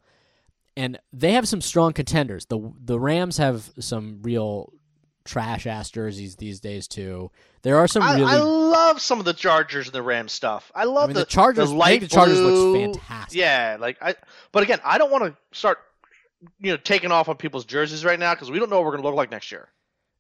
And 0.77 0.99
they 1.13 1.33
have 1.33 1.49
some 1.49 1.61
strong 1.61 1.93
contenders. 1.93 2.47
The 2.47 2.73
the 2.83 3.01
Rams 3.01 3.39
have 3.39 3.71
some 3.81 4.21
real 4.23 4.73
trash 5.25 5.67
ass 5.67 5.91
jerseys 5.91 6.37
these 6.37 6.61
days 6.61 6.87
too. 6.87 7.31
There 7.63 7.79
are 7.79 7.89
some 7.89 8.03
I, 8.03 8.15
really 8.15 8.33
I 8.33 8.37
love 8.39 9.01
some 9.01 9.19
of 9.19 9.25
the 9.25 9.33
Chargers 9.33 9.87
and 9.87 9.95
the 9.95 10.03
Rams 10.03 10.33
stuff. 10.33 10.71
I 10.75 10.85
love 10.85 11.05
I 11.05 11.07
mean, 11.09 11.15
the, 11.15 11.21
the 11.21 11.27
Chargers- 11.27 11.71
The 11.71 11.75
I 11.75 11.79
light 11.79 12.01
think 12.01 12.11
the 12.11 12.15
Chargers 12.15 12.41
looks 12.41 12.79
fantastic. 12.79 13.39
Yeah, 13.39 13.77
like 13.81 13.97
I. 14.01 14.15
But 14.53 14.63
again, 14.63 14.81
I 14.85 14.99
don't 14.99 15.11
want 15.11 15.25
to 15.25 15.37
start, 15.57 15.79
you 16.61 16.71
know, 16.71 16.77
taking 16.77 17.11
off 17.11 17.29
on 17.29 17.37
people's 17.37 17.65
jerseys 17.65 18.05
right 18.05 18.19
now 18.19 18.35
because 18.35 18.51
we 18.51 18.59
don't 18.59 18.71
know 18.71 18.77
what 18.77 18.85
we're 18.85 18.93
gonna 18.93 19.03
look 19.03 19.17
like 19.17 19.31
next 19.31 19.51
year. 19.51 19.69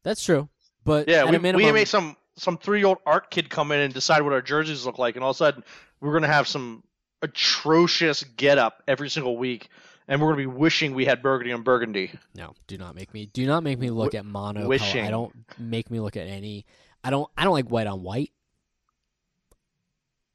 That's 0.03 0.25
true. 0.25 0.49
But 0.85 1.09
Yeah, 1.09 1.25
we, 1.25 1.33
minimum, 1.39 1.65
we 1.67 1.73
may 1.73 1.85
some 1.85 2.17
some 2.37 2.59
three 2.59 2.79
year 2.79 2.89
old 2.89 2.99
art 3.07 3.31
kid 3.31 3.49
come 3.51 3.73
in 3.73 3.81
and 3.81 3.95
decide 3.95 4.23
what 4.23 4.33
our 4.33 4.43
jerseys 4.43 4.87
look 4.87 4.99
like, 4.99 5.17
and 5.17 5.23
all 5.25 5.31
of 5.31 5.37
a 5.37 5.39
sudden 5.39 5.65
we're 6.01 6.13
gonna 6.13 6.27
have 6.27 6.49
some 6.49 6.83
atrocious 7.23 8.25
get 8.37 8.59
up 8.59 8.83
every 8.89 9.09
single 9.11 9.37
week, 9.37 9.69
and 10.09 10.21
we're 10.21 10.29
gonna 10.29 10.37
be 10.39 10.47
wishing 10.47 10.95
we 10.95 11.05
had 11.05 11.23
burgundy 11.23 11.53
on 11.53 11.63
burgundy. 11.63 12.13
no, 12.35 12.55
do 12.67 12.79
not 12.79 12.95
make 12.95 13.13
me 13.15 13.27
do 13.27 13.47
not 13.47 13.63
make 13.63 13.79
me 13.79 13.91
look 13.91 14.15
at 14.15 14.25
mono 14.25 14.63
color. 14.69 15.03
I 15.03 15.11
don't 15.11 15.35
make 15.59 15.91
me 15.91 16.01
look 16.01 16.17
at 16.17 16.27
any. 16.27 16.67
I 17.05 17.11
don't. 17.11 17.31
I 17.37 17.45
don't 17.45 17.53
like 17.53 17.69
white 17.71 17.87
on 17.87 18.03
white. 18.03 18.33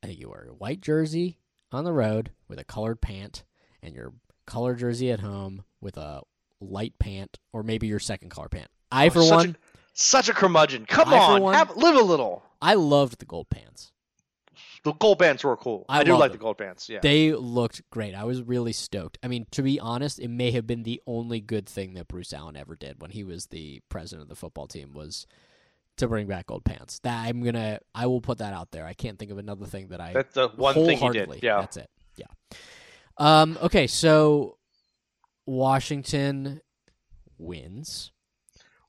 I 0.03 0.07
think 0.07 0.19
you 0.19 0.29
wear 0.29 0.47
a 0.49 0.53
white 0.53 0.81
jersey 0.81 1.37
on 1.71 1.83
the 1.83 1.93
road 1.93 2.31
with 2.47 2.59
a 2.59 2.63
colored 2.63 3.01
pant, 3.01 3.43
and 3.83 3.93
your 3.93 4.13
colored 4.45 4.79
jersey 4.79 5.11
at 5.11 5.19
home 5.19 5.63
with 5.79 5.97
a 5.97 6.21
light 6.59 6.93
pant, 6.99 7.39
or 7.53 7.63
maybe 7.63 7.87
your 7.87 7.99
second 7.99 8.29
color 8.29 8.49
pant. 8.49 8.67
I, 8.91 9.07
oh, 9.07 9.09
for 9.11 9.19
Oh, 9.19 9.23
such 9.23 9.35
one, 9.37 9.49
a, 9.49 9.55
such 9.93 10.29
a 10.29 10.33
curmudgeon. 10.33 10.85
Come 10.85 11.09
I, 11.13 11.17
on, 11.17 11.41
one- 11.41 11.53
have 11.53 11.75
live 11.77 11.95
a 11.95 12.01
little. 12.03 12.43
I 12.61 12.73
loved 12.75 13.19
the 13.19 13.25
gold 13.25 13.49
pants. 13.49 13.91
The 14.83 14.93
gold 14.93 15.19
pants 15.19 15.43
were 15.43 15.55
cool. 15.57 15.85
I 15.87 15.99
I, 15.99 16.03
do 16.03 16.13
like 16.13 16.31
them. 16.31 16.39
the 16.39 16.43
gold 16.43 16.57
pants. 16.57 16.89
Yeah. 16.89 16.99
They 17.01 17.33
looked 17.33 17.87
great. 17.91 18.15
I 18.15 18.23
was 18.23 18.41
really 18.41 18.73
stoked. 18.73 19.19
I 19.21 19.27
mean, 19.27 19.45
to 19.51 19.61
be 19.61 19.79
honest, 19.79 20.19
it 20.19 20.29
may 20.29 20.51
have 20.51 20.65
been 20.65 20.83
the 20.83 21.01
only 21.05 21.39
good 21.39 21.67
thing 21.69 21.93
that 21.93 22.07
Bruce 22.07 22.33
Allen 22.33 22.55
ever 22.57 22.75
did 22.75 22.99
when 22.99 23.11
he 23.11 23.23
was 23.23 23.47
the 23.47 23.81
president 23.89 24.23
of 24.23 24.29
the 24.29 24.35
football 24.35 24.67
team 24.67 24.93
was 24.93 25.27
to 25.97 26.07
bring 26.07 26.25
back 26.25 26.47
gold 26.47 26.63
pants. 26.63 26.99
That 26.99 27.27
I'm 27.27 27.43
gonna, 27.43 27.79
I 27.93 28.07
will 28.07 28.21
put 28.21 28.39
that 28.39 28.53
out 28.53 28.71
there. 28.71 28.85
I 28.85 28.93
can't 28.93 29.19
think 29.19 29.29
of 29.29 29.37
another 29.37 29.67
thing 29.67 29.89
that 29.89 30.01
I 30.01 30.13
That's 30.13 30.33
the 30.33 30.47
one 30.49 30.73
thing 30.73 30.97
he 30.97 31.09
did. 31.09 31.43
Yeah. 31.43 31.59
that's 31.59 31.77
it. 31.77 31.89
Yeah. 32.15 32.25
Um. 33.17 33.59
Okay. 33.61 33.85
So 33.85 34.57
Washington 35.45 36.61
wins. 37.37 38.11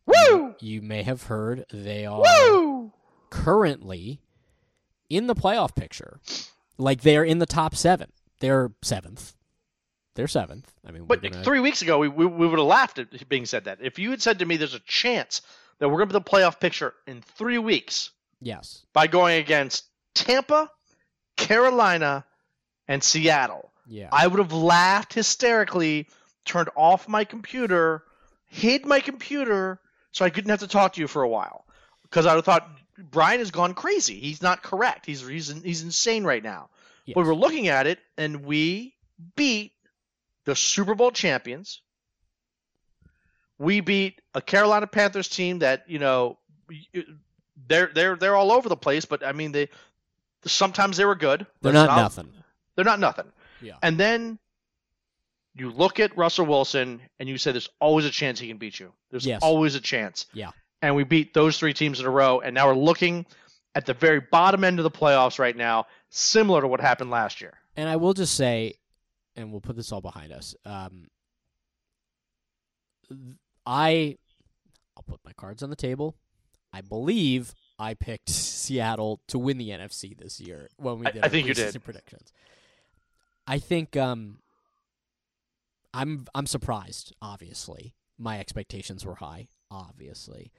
Woo! 0.07 0.55
You 0.61 0.83
may 0.83 1.03
have 1.03 1.25
heard 1.25 1.65
they 1.73 2.07
are 2.07 2.23
Woo! 2.23 2.93
currently 3.31 4.21
in 5.13 5.27
the 5.27 5.35
playoff 5.35 5.75
picture. 5.75 6.21
Like 6.79 7.03
they're 7.03 7.25
in 7.25 7.39
the 7.39 7.47
top 7.47 7.77
seven. 7.77 8.11
They're 8.41 8.73
seventh. 8.83 9.35
They're 10.15 10.29
seventh. 10.29 10.73
I 10.87 10.91
mean, 10.91 11.05
But 11.05 11.23
gonna, 11.23 11.45
three 11.45 11.61
weeks 11.61 11.83
ago, 11.83 11.99
we, 11.99 12.09
we, 12.09 12.27
we 12.27 12.47
would 12.47 12.59
have 12.59 12.67
laughed 12.67 12.99
at 12.99 13.29
being 13.29 13.47
said 13.47 13.65
that. 13.65 13.79
If 13.81 13.99
you 13.99 14.11
had 14.11 14.21
said 14.21 14.41
to 14.41 14.47
me, 14.47 14.57
"There's 14.57 14.75
a 14.75 14.81
chance 14.81 15.43
that 15.79 15.89
we're 15.89 15.99
going 15.99 16.09
to 16.09 16.15
be 16.15 16.19
the 16.19 16.31
playoff 16.31 16.61
picture 16.61 16.95
in 17.07 17.23
three 17.23 17.59
weeks 17.59 18.11
yes, 18.41 18.85
by 18.93 19.07
going 19.07 19.39
against 19.39 19.85
Tampa, 20.15 20.71
Carolina, 21.37 22.25
and 22.89 23.03
Seattle," 23.03 23.71
yeah, 23.87 24.09
I 24.13 24.27
would 24.27 24.39
have 24.39 24.53
laughed 24.53 25.15
hysterically, 25.15 26.09
turned 26.45 26.69
off 26.77 27.09
my 27.09 27.25
computer, 27.25 28.03
hid 28.47 28.85
my 28.85 29.01
computer, 29.01 29.81
so 30.11 30.25
I 30.25 30.31
couldn't 30.31 30.51
have 30.51 30.61
to 30.61 30.69
talk 30.69 30.95
to 30.95 31.01
you 31.01 31.09
for 31.09 31.23
a 31.23 31.29
while, 31.29 31.65
because 32.03 32.27
I 32.27 32.35
would 32.35 32.45
have 32.45 32.45
thought 32.45 32.69
Brian 33.11 33.39
has 33.41 33.51
gone 33.51 33.75
crazy. 33.75 34.19
He's 34.21 34.41
not 34.43 34.63
correct. 34.63 35.07
He's 35.07 35.27
he's 35.27 35.49
he's 35.63 35.83
insane 35.83 36.25
right 36.25 36.43
now. 36.43 36.69
yes. 37.05 37.15
But 37.15 37.25
we're 37.27 37.35
looking 37.35 37.69
at 37.69 37.87
it, 37.87 37.99
and 38.17 38.45
we 38.45 38.95
beat 39.37 39.73
the 40.45 40.55
Super 40.57 40.95
Bowl 40.95 41.11
champions. 41.11 41.81
We 43.59 43.81
beat 43.81 44.21
a 44.35 44.41
Carolina 44.43 44.87
Panthers 44.87 45.29
team 45.29 45.61
that 45.61 45.85
you 45.89 45.99
know 45.99 46.39
they're 47.69 47.91
they're 47.95 48.17
they're 48.17 48.37
all 48.37 48.53
over 48.53 48.69
the 48.69 48.77
place, 48.77 49.05
but 49.05 49.25
I 49.25 49.33
mean 49.33 49.53
they 49.53 49.69
sometimes 50.45 50.97
they 50.97 51.05
were 51.05 51.15
good. 51.15 51.47
they're 51.61 51.73
Let's 51.73 51.87
not 51.89 51.97
nothing. 51.97 52.33
They're 52.75 52.85
not 52.85 52.99
nothing. 53.01 53.27
Yeah. 53.61 53.75
And 53.83 53.99
then 53.99 54.39
you 55.55 55.71
look 55.71 56.01
at 56.01 56.17
Russell 56.17 56.47
Wilson 56.47 57.01
and 57.21 57.29
you 57.29 57.39
say 57.39 57.53
there's 57.53 57.69
always 57.79 58.07
a 58.07 58.11
chance 58.11 58.41
he 58.41 58.49
can 58.49 58.57
beat 58.57 58.81
you. 58.81 58.93
There's 59.11 59.27
Yes. 59.27 59.43
always 59.43 59.75
a 59.75 59.81
chance. 59.81 60.27
Yeah. 60.33 60.51
And 60.83 60.97
we 60.97 61.05
beat 61.05 61.33
those 61.33 61.59
three 61.59 61.73
teams 61.73 62.01
in 62.01 62.07
a 62.07 62.11
row, 62.11 62.41
and 62.41 62.55
now 62.55 62.67
we're 62.67 62.75
looking 62.75 63.25
at 63.75 63.87
the 63.87 63.95
very 63.95 64.21
bottom 64.21 64.65
end 64.65 64.79
of 64.79 64.83
the 64.83 64.91
playoffs 64.91 65.39
right 65.39 65.57
now, 65.57 65.87
similar 66.11 66.61
to 66.61 66.69
what 66.69 66.81
happened 66.81 67.11
last 67.11 67.41
year. 67.41 67.55
And 67.77 67.89
I 67.89 67.97
will 67.97 68.13
just 68.15 68.35
say, 68.35 68.75
and 69.37 69.51
we'll 69.53 69.61
put 69.61 69.77
this 69.77 69.93
all 69.93 70.01
behind 70.03 70.33
us. 70.33 70.55
Um, 70.65 71.07
I, 73.65 74.17
I'll 74.97 75.05
put 75.05 75.21
my 75.25 75.33
cards 75.33 75.63
on 75.63 75.71
the 75.71 75.77
table. 75.77 76.17
I 76.73 76.81
believe 76.81 77.55
I 77.79 77.95
picked 77.95 78.31
Seattle 78.31 79.21
to 79.29 79.39
win 79.39 79.59
the 79.59 79.71
NFC 79.71 80.17
this 80.17 80.41
year 80.41 80.69
when 80.77 80.99
we 80.99 81.07
did 81.07 81.19
I 81.19 81.23
our 81.23 81.29
think 81.29 81.47
you 81.47 81.55
did. 81.55 81.83
predictions. 81.85 82.33
I 83.47 83.59
think 83.59 83.97
um, 83.97 84.39
I'm 85.93 86.27
I'm 86.35 86.47
surprised. 86.47 87.15
Obviously, 87.21 87.95
my 88.19 88.39
expectations 88.39 89.05
were 89.05 89.17
high. 89.17 89.49
Obviously, 89.71 90.53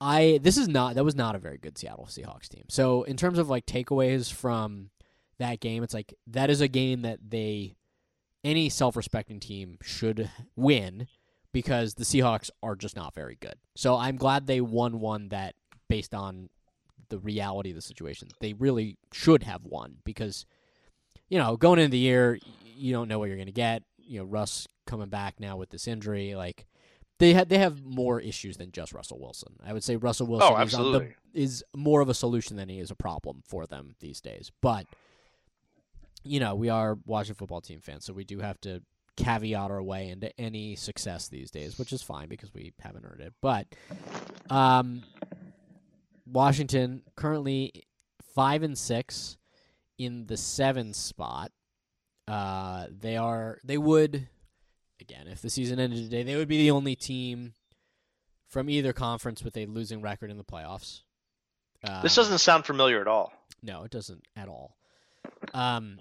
I 0.00 0.38
this 0.42 0.56
is 0.56 0.68
not 0.68 0.94
that 0.94 1.04
was 1.04 1.16
not 1.16 1.34
a 1.34 1.38
very 1.38 1.58
good 1.58 1.76
Seattle 1.76 2.06
Seahawks 2.08 2.48
team. 2.48 2.64
So 2.68 3.02
in 3.02 3.16
terms 3.16 3.38
of 3.38 3.48
like 3.48 3.66
takeaways 3.66 4.32
from 4.32 4.90
that 5.38 5.60
game, 5.60 5.82
it's 5.82 5.94
like 5.94 6.14
that 6.28 6.50
is 6.50 6.60
a 6.60 6.68
game 6.68 7.02
that 7.02 7.18
they 7.28 7.76
any 8.44 8.68
self-respecting 8.68 9.40
team 9.40 9.78
should 9.82 10.30
win 10.54 11.08
because 11.52 11.94
the 11.94 12.04
Seahawks 12.04 12.50
are 12.62 12.76
just 12.76 12.94
not 12.94 13.14
very 13.14 13.36
good. 13.40 13.56
So 13.74 13.96
I'm 13.96 14.16
glad 14.16 14.46
they 14.46 14.60
won 14.60 15.00
one 15.00 15.30
that 15.30 15.54
based 15.88 16.14
on 16.14 16.48
the 17.08 17.18
reality 17.18 17.70
of 17.70 17.76
the 17.76 17.82
situation. 17.82 18.28
They 18.40 18.52
really 18.52 18.96
should 19.12 19.42
have 19.42 19.64
won 19.64 19.96
because 20.04 20.46
you 21.28 21.38
know, 21.38 21.56
going 21.56 21.78
into 21.78 21.90
the 21.90 21.98
year, 21.98 22.38
you 22.64 22.92
don't 22.92 23.08
know 23.08 23.18
what 23.18 23.26
you're 23.26 23.36
going 23.36 23.46
to 23.46 23.52
get. 23.52 23.82
You 23.98 24.20
know, 24.20 24.24
Russ 24.24 24.66
coming 24.86 25.08
back 25.08 25.38
now 25.38 25.56
with 25.56 25.70
this 25.70 25.86
injury, 25.86 26.34
like 26.34 26.66
they 27.18 27.34
had 27.34 27.48
they 27.48 27.58
have 27.58 27.84
more 27.84 28.20
issues 28.20 28.56
than 28.56 28.70
just 28.72 28.92
Russell 28.92 29.18
Wilson. 29.18 29.54
I 29.64 29.72
would 29.72 29.84
say 29.84 29.96
Russell 29.96 30.26
Wilson 30.26 30.48
Oh, 30.52 30.62
is, 30.62 30.74
on 30.74 30.92
the, 30.92 31.12
is 31.34 31.64
more 31.74 32.00
of 32.00 32.08
a 32.08 32.14
solution 32.14 32.56
than 32.56 32.68
he 32.68 32.78
is 32.78 32.90
a 32.90 32.94
problem 32.94 33.42
for 33.46 33.66
them 33.66 33.94
these 34.00 34.20
days. 34.20 34.52
But 34.60 34.86
you 36.24 36.40
know, 36.40 36.54
we 36.54 36.68
are 36.68 36.98
Washington 37.06 37.38
football 37.38 37.60
team 37.60 37.80
fans, 37.80 38.04
so 38.04 38.12
we 38.12 38.24
do 38.24 38.38
have 38.40 38.60
to 38.62 38.82
caveat 39.16 39.70
our 39.70 39.82
way 39.82 40.08
into 40.08 40.38
any 40.40 40.76
success 40.76 41.28
these 41.28 41.50
days, 41.50 41.78
which 41.78 41.92
is 41.92 42.02
fine 42.02 42.28
because 42.28 42.54
we 42.54 42.72
haven't 42.80 43.04
earned 43.04 43.20
it. 43.20 43.32
But 43.40 43.66
um, 44.48 45.02
Washington 46.26 47.02
currently 47.16 47.84
five 48.34 48.62
and 48.62 48.76
six 48.78 49.36
in 49.98 50.26
the 50.26 50.36
seven 50.36 50.94
spot. 50.94 51.50
Uh, 52.28 52.86
they 52.90 53.16
are 53.16 53.58
they 53.64 53.78
would 53.78 54.28
again 55.08 55.26
if 55.28 55.40
the 55.42 55.50
season 55.50 55.78
ended 55.78 55.98
today, 56.04 56.22
they 56.22 56.36
would 56.36 56.48
be 56.48 56.58
the 56.58 56.70
only 56.70 56.94
team 56.96 57.54
from 58.46 58.68
either 58.70 58.92
conference 58.92 59.42
with 59.42 59.56
a 59.56 59.66
losing 59.66 60.00
record 60.00 60.30
in 60.30 60.36
the 60.38 60.44
playoffs. 60.44 61.02
This 62.02 62.18
Um, 62.18 62.22
doesn't 62.24 62.38
sound 62.38 62.66
familiar 62.66 63.00
at 63.00 63.06
all. 63.08 63.32
no, 63.62 63.84
it 63.84 63.90
doesn't 63.90 64.24
at 64.36 64.48
all. 64.48 64.76
Um, 65.54 66.00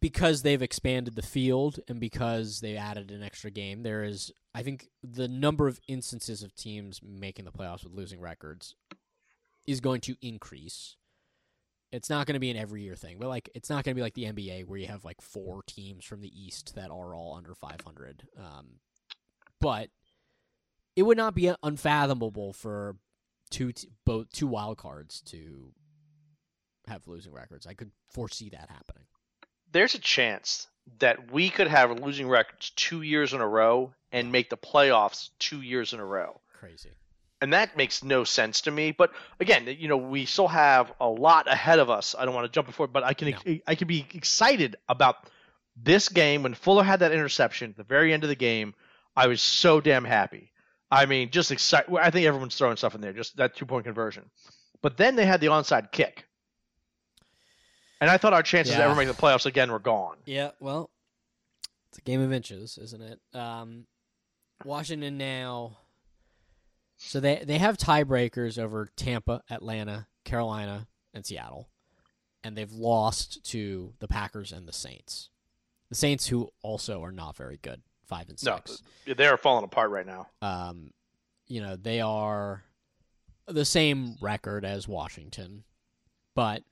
because 0.00 0.42
they've 0.42 0.62
expanded 0.62 1.14
the 1.14 1.22
field 1.22 1.80
and 1.88 2.00
because 2.00 2.60
they 2.60 2.76
added 2.76 3.10
an 3.10 3.22
extra 3.22 3.50
game, 3.50 3.82
there 3.82 4.04
is, 4.04 4.32
I 4.54 4.62
think, 4.62 4.88
the 5.02 5.28
number 5.28 5.68
of 5.68 5.80
instances 5.88 6.42
of 6.42 6.54
teams 6.54 7.00
making 7.02 7.44
the 7.44 7.52
playoffs 7.52 7.84
with 7.84 7.92
losing 7.92 8.20
records 8.20 8.74
is 9.66 9.80
going 9.80 10.00
to 10.02 10.16
increase. 10.22 10.96
It's 11.94 12.10
not 12.10 12.26
going 12.26 12.34
to 12.34 12.40
be 12.40 12.50
an 12.50 12.56
every 12.56 12.82
year 12.82 12.96
thing, 12.96 13.18
but 13.20 13.28
like 13.28 13.48
it's 13.54 13.70
not 13.70 13.84
going 13.84 13.94
to 13.94 13.98
be 13.98 14.02
like 14.02 14.14
the 14.14 14.24
NBA 14.24 14.66
where 14.66 14.78
you 14.78 14.88
have 14.88 15.04
like 15.04 15.20
four 15.20 15.62
teams 15.66 16.04
from 16.04 16.20
the 16.20 16.32
East 16.34 16.74
that 16.74 16.90
are 16.90 17.14
all 17.14 17.36
under 17.36 17.54
500. 17.54 18.26
Um, 18.36 18.80
but 19.60 19.90
it 20.96 21.02
would 21.02 21.16
not 21.16 21.34
be 21.34 21.52
unfathomable 21.62 22.52
for 22.52 22.96
two 23.50 23.72
t- 23.72 23.88
both 24.04 24.30
two 24.32 24.48
wild 24.48 24.76
cards 24.76 25.20
to 25.26 25.72
have 26.88 27.06
losing 27.06 27.32
records. 27.32 27.66
I 27.66 27.74
could 27.74 27.92
foresee 28.10 28.50
that 28.50 28.70
happening. 28.70 29.04
There's 29.70 29.94
a 29.94 30.00
chance 30.00 30.66
that 30.98 31.30
we 31.30 31.48
could 31.48 31.68
have 31.68 32.00
losing 32.00 32.28
records 32.28 32.70
two 32.70 33.02
years 33.02 33.32
in 33.32 33.40
a 33.40 33.48
row 33.48 33.92
and 34.12 34.32
make 34.32 34.50
the 34.50 34.56
playoffs 34.56 35.30
two 35.38 35.62
years 35.62 35.92
in 35.92 36.00
a 36.00 36.04
row. 36.04 36.40
Crazy. 36.58 36.90
And 37.44 37.52
that 37.52 37.76
makes 37.76 38.02
no 38.02 38.24
sense 38.24 38.62
to 38.62 38.70
me. 38.70 38.90
But 38.90 39.12
again, 39.38 39.68
you 39.78 39.86
know, 39.86 39.96
we 39.98 40.24
still 40.24 40.48
have 40.48 40.92
a 40.98 41.06
lot 41.06 41.46
ahead 41.46 41.78
of 41.78 41.90
us. 41.90 42.16
I 42.18 42.24
don't 42.24 42.34
want 42.34 42.46
to 42.46 42.50
jump 42.52 42.66
before, 42.66 42.88
but 42.88 43.04
I 43.04 43.14
can 43.14 43.34
I 43.66 43.74
can 43.76 43.86
be 43.86 44.06
excited 44.14 44.76
about 44.88 45.16
this 45.76 46.08
game. 46.08 46.42
When 46.42 46.54
Fuller 46.54 46.82
had 46.82 47.00
that 47.00 47.12
interception 47.12 47.70
at 47.70 47.76
the 47.76 47.84
very 47.84 48.12
end 48.12 48.24
of 48.24 48.28
the 48.28 48.34
game, 48.34 48.74
I 49.16 49.26
was 49.28 49.40
so 49.40 49.80
damn 49.80 50.04
happy. 50.04 50.50
I 50.90 51.06
mean, 51.06 51.30
just 51.30 51.50
excited. 51.52 51.94
I 51.96 52.10
think 52.10 52.26
everyone's 52.26 52.56
throwing 52.56 52.76
stuff 52.76 52.94
in 52.94 53.00
there, 53.00 53.12
just 53.12 53.36
that 53.36 53.54
two 53.54 53.66
point 53.66 53.84
conversion. 53.84 54.30
But 54.82 54.96
then 54.96 55.16
they 55.16 55.26
had 55.26 55.40
the 55.40 55.48
onside 55.48 55.92
kick, 55.92 56.24
and 58.00 58.10
I 58.10 58.16
thought 58.18 58.32
our 58.32 58.42
chances 58.42 58.74
of 58.74 58.78
Yeah. 58.78 58.86
ever 58.86 58.94
making 58.94 59.08
the 59.08 59.20
playoffs 59.20 59.46
again 59.46 59.70
were 59.70 59.78
gone. 59.78 60.16
Yeah, 60.24 60.50
well, 60.60 60.90
it's 61.88 61.98
a 61.98 62.02
game 62.02 62.20
of 62.20 62.32
inches, 62.32 62.78
isn't 62.78 63.02
it? 63.02 63.20
Um, 63.38 63.86
Washington 64.64 65.18
now. 65.18 65.78
So 67.06 67.20
they 67.20 67.42
they 67.44 67.58
have 67.58 67.76
tiebreakers 67.76 68.58
over 68.58 68.88
Tampa, 68.96 69.42
Atlanta, 69.50 70.06
Carolina, 70.24 70.86
and 71.12 71.24
Seattle, 71.24 71.68
and 72.42 72.56
they've 72.56 72.72
lost 72.72 73.44
to 73.50 73.92
the 74.00 74.08
Packers 74.08 74.52
and 74.52 74.66
the 74.66 74.72
Saints. 74.72 75.28
The 75.90 75.94
Saints, 75.94 76.26
who 76.28 76.50
also 76.62 77.02
are 77.02 77.12
not 77.12 77.36
very 77.36 77.58
good, 77.62 77.82
five 78.06 78.28
and 78.28 78.38
six. 78.38 78.82
No, 79.06 79.14
they 79.14 79.26
are 79.26 79.36
falling 79.36 79.64
apart 79.64 79.90
right 79.90 80.06
now. 80.06 80.28
um, 80.42 80.90
you 81.46 81.60
know, 81.60 81.76
they 81.76 82.00
are 82.00 82.64
the 83.46 83.66
same 83.66 84.16
record 84.22 84.64
as 84.64 84.88
Washington, 84.88 85.62
but 86.34 86.62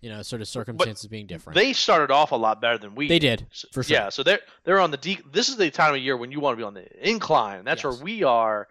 you 0.00 0.08
know, 0.08 0.22
sort 0.22 0.40
of 0.40 0.46
circumstances 0.48 1.08
being 1.08 1.26
different. 1.26 1.56
They 1.56 1.72
started 1.72 2.12
off 2.12 2.30
a 2.30 2.36
lot 2.36 2.60
better 2.60 2.78
than 2.78 2.94
we. 2.94 3.08
They 3.08 3.18
did, 3.18 3.46
for 3.72 3.82
sure. 3.82 3.96
Yeah, 3.96 4.08
so 4.08 4.22
they're 4.22 4.38
they're 4.64 4.78
on 4.80 4.92
the 4.92 4.96
de- 4.96 5.20
This 5.30 5.48
is 5.48 5.56
the 5.56 5.68
time 5.70 5.94
of 5.94 6.00
year 6.00 6.16
when 6.16 6.30
you 6.30 6.38
want 6.40 6.54
to 6.54 6.56
be 6.58 6.62
on 6.62 6.74
the 6.74 6.86
incline. 7.10 7.64
That's 7.64 7.82
Yes. 7.84 7.96
where 7.96 8.04
we 8.04 8.22
are, 8.22 8.68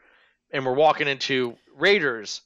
and 0.52 0.66
we're 0.66 0.74
walking 0.74 1.08
into 1.08 1.56
Raiders, 1.78 2.42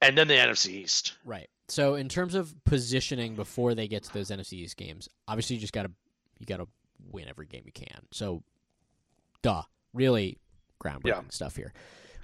and 0.00 0.16
then 0.16 0.28
the 0.28 0.34
NFC 0.34 0.68
East. 0.70 1.14
Right. 1.24 1.48
So 1.68 1.94
in 1.96 2.08
terms 2.08 2.34
of 2.34 2.54
positioning 2.64 3.34
before 3.34 3.74
they 3.74 3.88
get 3.88 4.02
to 4.04 4.14
those 4.14 4.30
NFC 4.30 4.54
East 4.54 4.76
games, 4.76 5.08
obviously 5.26 5.56
you 5.56 5.60
just 5.60 5.72
gotta 5.72 5.90
you 6.38 6.46
gotta 6.46 6.66
win 7.10 7.28
every 7.28 7.46
game 7.46 7.62
you 7.66 7.72
can. 7.72 8.00
So, 8.12 8.42
duh, 9.42 9.62
really 9.92 10.38
groundbreaking 10.82 11.04
Yeah. 11.06 11.22
stuff 11.30 11.56
here. 11.56 11.72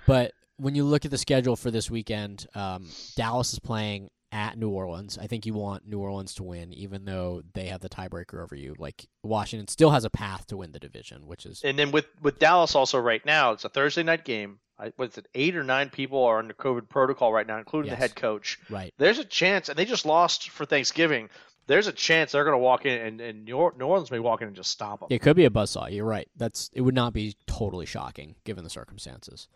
But 0.06 0.32
when 0.56 0.74
you 0.74 0.84
look 0.84 1.04
at 1.04 1.10
the 1.10 1.18
schedule 1.18 1.56
for 1.56 1.70
this 1.70 1.90
weekend, 1.90 2.46
um, 2.54 2.88
Dallas 3.16 3.52
is 3.52 3.58
playing 3.58 4.10
at 4.34 4.58
New 4.58 4.68
Orleans. 4.68 5.16
I 5.16 5.28
think 5.28 5.46
you 5.46 5.54
want 5.54 5.86
New 5.86 6.00
Orleans 6.00 6.34
to 6.34 6.42
win, 6.42 6.72
even 6.74 7.04
though 7.04 7.42
they 7.54 7.66
have 7.66 7.80
the 7.80 7.88
tiebreaker 7.88 8.42
over 8.42 8.56
you. 8.56 8.74
Like 8.76 9.06
Washington 9.22 9.68
still 9.68 9.90
has 9.90 10.04
a 10.04 10.10
path 10.10 10.48
to 10.48 10.56
win 10.56 10.72
the 10.72 10.80
division, 10.80 11.26
which 11.26 11.46
is 11.46 11.62
And 11.62 11.78
then 11.78 11.92
with 11.92 12.06
with 12.20 12.40
Dallas 12.40 12.74
also 12.74 12.98
right 12.98 13.24
now, 13.24 13.52
it's 13.52 13.64
a 13.64 13.68
Thursday 13.68 14.02
night 14.02 14.24
game. 14.24 14.58
I, 14.76 14.92
what's 14.96 15.16
it? 15.16 15.28
Eight 15.36 15.56
or 15.56 15.62
nine 15.62 15.88
people 15.88 16.24
are 16.24 16.40
under 16.40 16.52
COVID 16.52 16.88
protocol 16.88 17.32
right 17.32 17.46
now, 17.46 17.58
including 17.58 17.90
the 17.90 17.96
head 17.96 18.16
coach. 18.16 18.58
right. 18.68 18.92
There's 18.98 19.20
a 19.20 19.24
chance, 19.24 19.68
and 19.68 19.78
they 19.78 19.84
just 19.84 20.04
lost 20.04 20.50
for 20.50 20.64
Thanksgiving. 20.66 21.30
There's 21.68 21.86
a 21.86 21.92
chance 21.92 22.32
they're 22.32 22.42
going 22.42 22.54
to 22.54 22.58
walk 22.58 22.84
in, 22.84 23.00
and, 23.00 23.20
and 23.20 23.44
New 23.44 23.56
Orleans 23.56 24.10
may 24.10 24.18
walk 24.18 24.42
in 24.42 24.48
and 24.48 24.56
just 24.56 24.72
stop 24.72 24.98
them. 24.98 25.06
It 25.10 25.22
could 25.22 25.36
be 25.36 25.44
a 25.44 25.50
buzzsaw. 25.50 25.94
You're 25.94 26.04
right. 26.04 26.28
That's 26.36 26.70
it. 26.72 26.80
Would 26.80 26.94
not 26.94 27.12
be 27.12 27.36
totally 27.46 27.86
shocking 27.86 28.34
given 28.42 28.64
the 28.64 28.70
circumstances. 28.70 29.46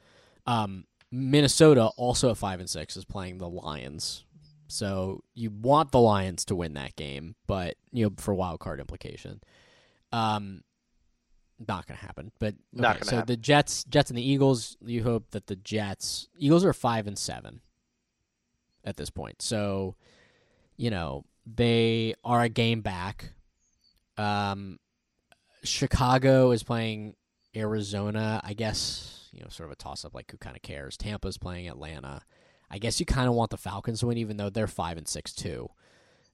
Um, 0.46 0.84
Minnesota 1.10 1.86
also 1.96 2.30
at 2.30 2.36
five 2.36 2.60
and 2.60 2.68
six 2.68 2.96
is 2.96 3.04
playing 3.04 3.38
the 3.38 3.48
Lions, 3.48 4.24
so 4.68 5.22
you 5.34 5.50
want 5.50 5.92
the 5.92 6.00
Lions 6.00 6.44
to 6.46 6.54
win 6.54 6.74
that 6.74 6.96
game, 6.96 7.34
but 7.46 7.76
you 7.90 8.04
know 8.04 8.12
for 8.18 8.34
wild 8.34 8.60
card 8.60 8.80
implication, 8.80 9.40
um, 10.12 10.62
not 11.66 11.86
gonna 11.86 11.98
happen. 11.98 12.30
But 12.38 12.54
Not 12.72 12.96
okay, 12.96 13.04
so 13.08 13.16
happen. 13.16 13.26
the 13.26 13.36
Jets, 13.36 13.84
Jets 13.84 14.10
and 14.10 14.18
the 14.18 14.28
Eagles. 14.28 14.76
You 14.84 15.02
hope 15.02 15.30
that 15.32 15.46
the 15.46 15.56
Jets, 15.56 16.28
Eagles 16.36 16.64
are 16.64 16.72
five 16.72 17.06
and 17.06 17.18
seven 17.18 17.60
at 18.84 18.96
this 18.96 19.10
point. 19.10 19.42
So, 19.42 19.96
you 20.76 20.90
know 20.90 21.24
they 21.46 22.14
are 22.24 22.42
a 22.42 22.48
game 22.48 22.82
back. 22.82 23.32
Um, 24.16 24.78
Chicago 25.64 26.50
is 26.50 26.62
playing 26.62 27.14
Arizona. 27.56 28.40
I 28.44 28.54
guess 28.54 29.28
you 29.32 29.40
know, 29.40 29.48
sort 29.48 29.68
of 29.68 29.72
a 29.72 29.76
toss 29.76 30.04
up. 30.04 30.14
Like 30.14 30.30
who 30.30 30.36
kind 30.36 30.56
of 30.56 30.62
cares? 30.62 30.96
Tampa's 30.96 31.38
playing 31.38 31.68
Atlanta. 31.68 32.22
I 32.70 32.78
guess 32.78 33.00
you 33.00 33.06
kind 33.06 33.28
of 33.28 33.34
want 33.34 33.50
the 33.50 33.56
Falcons 33.56 34.00
to 34.00 34.06
win, 34.08 34.18
even 34.18 34.36
though 34.36 34.50
they're 34.50 34.66
five 34.66 34.96
and 34.98 35.08
six 35.08 35.32
too. 35.32 35.68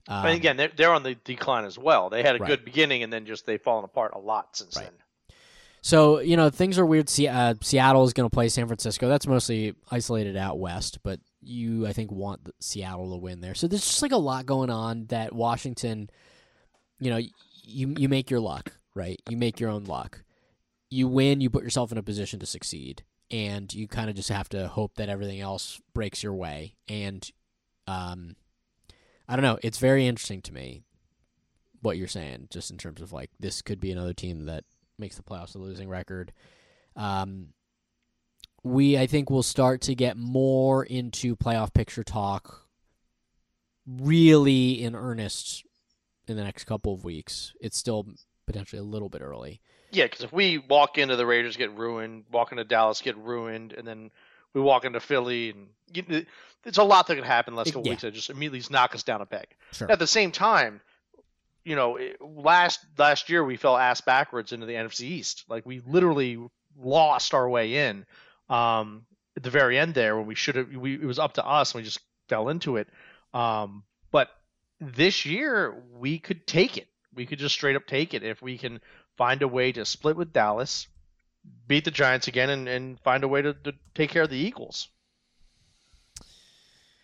Um, 0.07 0.25
and 0.25 0.35
again, 0.35 0.57
they're, 0.57 0.71
they're 0.75 0.93
on 0.93 1.03
the 1.03 1.15
decline 1.15 1.65
as 1.65 1.77
well. 1.79 2.09
They 2.09 2.21
had 2.21 2.35
a 2.35 2.39
Right. 2.39 2.47
good 2.47 2.65
beginning, 2.65 3.01
and 3.03 3.11
then 3.11 3.25
just 3.25 3.45
they've 3.45 3.61
fallen 3.61 3.85
apart 3.85 4.11
a 4.13 4.19
lot 4.19 4.55
since 4.55 4.75
Right. 4.75 4.85
then. 4.85 5.37
So 5.81 6.19
you 6.19 6.35
know 6.35 6.49
things 6.49 6.77
are 6.79 6.85
weird. 6.85 7.09
Se- 7.09 7.27
uh, 7.27 7.53
Seattle 7.61 8.03
is 8.03 8.13
going 8.13 8.27
to 8.29 8.33
play 8.33 8.49
San 8.49 8.67
Francisco. 8.67 9.07
That's 9.07 9.27
mostly 9.27 9.75
isolated 9.91 10.35
out 10.35 10.57
west, 10.59 10.99
but 11.03 11.19
you 11.41 11.85
I 11.87 11.93
think 11.93 12.11
want 12.11 12.43
the- 12.45 12.53
Seattle 12.59 13.11
to 13.11 13.17
win 13.17 13.39
there. 13.41 13.53
So 13.53 13.67
there's 13.67 13.85
just 13.85 14.01
like 14.01 14.11
a 14.11 14.17
lot 14.17 14.45
going 14.47 14.69
on 14.71 15.05
that 15.07 15.33
Washington, 15.33 16.09
you 16.99 17.11
know, 17.11 17.17
you 17.63 17.93
you 17.97 18.09
make 18.09 18.29
your 18.31 18.39
luck, 18.39 18.73
right? 18.95 19.19
You 19.29 19.37
make 19.37 19.59
your 19.59 19.69
own 19.69 19.83
luck. 19.85 20.23
You 20.89 21.07
win, 21.07 21.39
you 21.41 21.49
put 21.49 21.63
yourself 21.63 21.91
in 21.91 21.97
a 21.99 22.03
position 22.03 22.39
to 22.39 22.45
succeed, 22.45 23.03
and 23.35 23.73
you 23.73 23.85
kind 23.85 24.09
of 24.09 24.15
just 24.15 24.29
have 24.29 24.47
to 24.47 24.69
hope 24.69 24.95
that 24.95 25.09
everything 25.09 25.41
else 25.41 25.81
breaks 25.93 26.23
your 26.23 26.33
way. 26.33 26.77
And 26.87 27.29
um, 27.85 28.37
I 29.27 29.35
don't 29.35 29.43
know. 29.43 29.59
It's 29.61 29.77
very 29.77 30.07
interesting 30.07 30.41
to 30.43 30.53
me 30.53 30.83
what 31.81 31.97
you're 31.97 32.07
saying, 32.07 32.47
just 32.49 32.71
in 32.71 32.77
terms 32.77 33.01
of 33.01 33.11
like 33.11 33.29
this 33.37 33.61
could 33.61 33.81
be 33.81 33.91
another 33.91 34.13
team 34.13 34.45
that 34.45 34.63
makes 34.97 35.17
the 35.17 35.21
playoffs 35.21 35.53
a 35.53 35.57
losing 35.57 35.89
record. 35.89 36.31
Um, 36.95 37.49
we 38.63 38.97
I 38.97 39.05
think 39.05 39.29
will 39.29 39.43
start 39.43 39.81
to 39.81 39.95
get 39.95 40.15
more 40.15 40.85
into 40.85 41.35
playoff 41.35 41.73
picture 41.73 42.05
talk 42.05 42.65
really 43.85 44.81
in 44.81 44.95
earnest 44.95 45.65
in 46.25 46.37
the 46.37 46.43
next 46.43 46.63
couple 46.63 46.93
of 46.93 47.03
weeks. 47.03 47.53
It's 47.59 47.77
still 47.77 48.07
potentially 48.47 48.79
a 48.79 48.83
little 48.83 49.09
bit 49.09 49.21
early. 49.21 49.59
Yeah, 49.95 50.05
because 50.05 50.21
if 50.23 50.33
we 50.33 50.57
walk 50.57 50.97
into 50.97 51.15
the 51.15 51.25
Raiders 51.25 51.55
get 51.57 51.71
ruined, 51.77 52.25
walk 52.31 52.51
into 52.51 52.63
Dallas 52.63 53.01
get 53.01 53.17
ruined, 53.17 53.73
and 53.73 53.87
then 53.87 54.11
we 54.53 54.61
walk 54.61 54.85
into 54.85 54.99
Philly 54.99 55.49
and 55.51 55.67
you, 55.93 56.25
it's 56.65 56.77
a 56.77 56.83
lot 56.83 57.07
that 57.07 57.15
could 57.15 57.23
happen 57.23 57.53
in 57.53 57.55
the 57.55 57.59
last 57.59 57.67
couple 57.73 57.85
Yeah. 57.85 57.91
weeks 57.91 58.01
that 58.01 58.13
just 58.13 58.29
immediately 58.29 58.61
knock 58.73 58.95
us 58.95 59.03
down 59.03 59.21
a 59.21 59.25
peg. 59.25 59.47
Sure. 59.71 59.91
At 59.91 59.99
the 59.99 60.07
same 60.07 60.31
time, 60.31 60.81
you 61.63 61.75
know, 61.75 61.97
last 62.19 62.79
last 62.97 63.29
year 63.29 63.43
we 63.43 63.55
fell 63.57 63.77
ass 63.77 64.01
backwards 64.01 64.51
into 64.51 64.65
the 64.65 64.73
NFC 64.73 65.01
East. 65.01 65.43
Like 65.47 65.65
we 65.65 65.81
literally 65.85 66.39
lost 66.77 67.33
our 67.33 67.47
way 67.49 67.87
in 67.87 68.05
um, 68.49 69.05
at 69.37 69.43
the 69.43 69.49
very 69.49 69.77
end 69.77 69.93
there 69.93 70.17
when 70.17 70.25
we 70.25 70.35
should 70.35 70.55
have. 70.55 70.69
We 70.69 70.95
it 70.95 71.05
was 71.05 71.19
up 71.19 71.33
to 71.33 71.45
us 71.45 71.73
and 71.73 71.81
we 71.81 71.85
just 71.85 71.99
fell 72.29 72.49
into 72.49 72.77
it. 72.77 72.87
Um, 73.33 73.83
but 74.11 74.29
this 74.79 75.25
year 75.25 75.81
we 75.93 76.19
could 76.19 76.45
take 76.45 76.77
it. 76.77 76.87
We 77.13 77.25
could 77.25 77.39
just 77.39 77.55
straight 77.55 77.75
up 77.75 77.87
take 77.87 78.13
it 78.13 78.23
if 78.23 78.41
we 78.41 78.57
can 78.57 78.81
find 79.17 79.41
a 79.41 79.47
way 79.47 79.71
to 79.71 79.85
split 79.85 80.15
with 80.15 80.33
Dallas, 80.33 80.87
beat 81.67 81.85
the 81.85 81.91
Giants 81.91 82.27
again, 82.27 82.49
and, 82.49 82.67
and 82.67 82.99
find 83.01 83.23
a 83.23 83.27
way 83.27 83.41
to, 83.41 83.53
to 83.53 83.73
take 83.93 84.09
care 84.09 84.23
of 84.23 84.29
the 84.29 84.37
Eagles. 84.37 84.89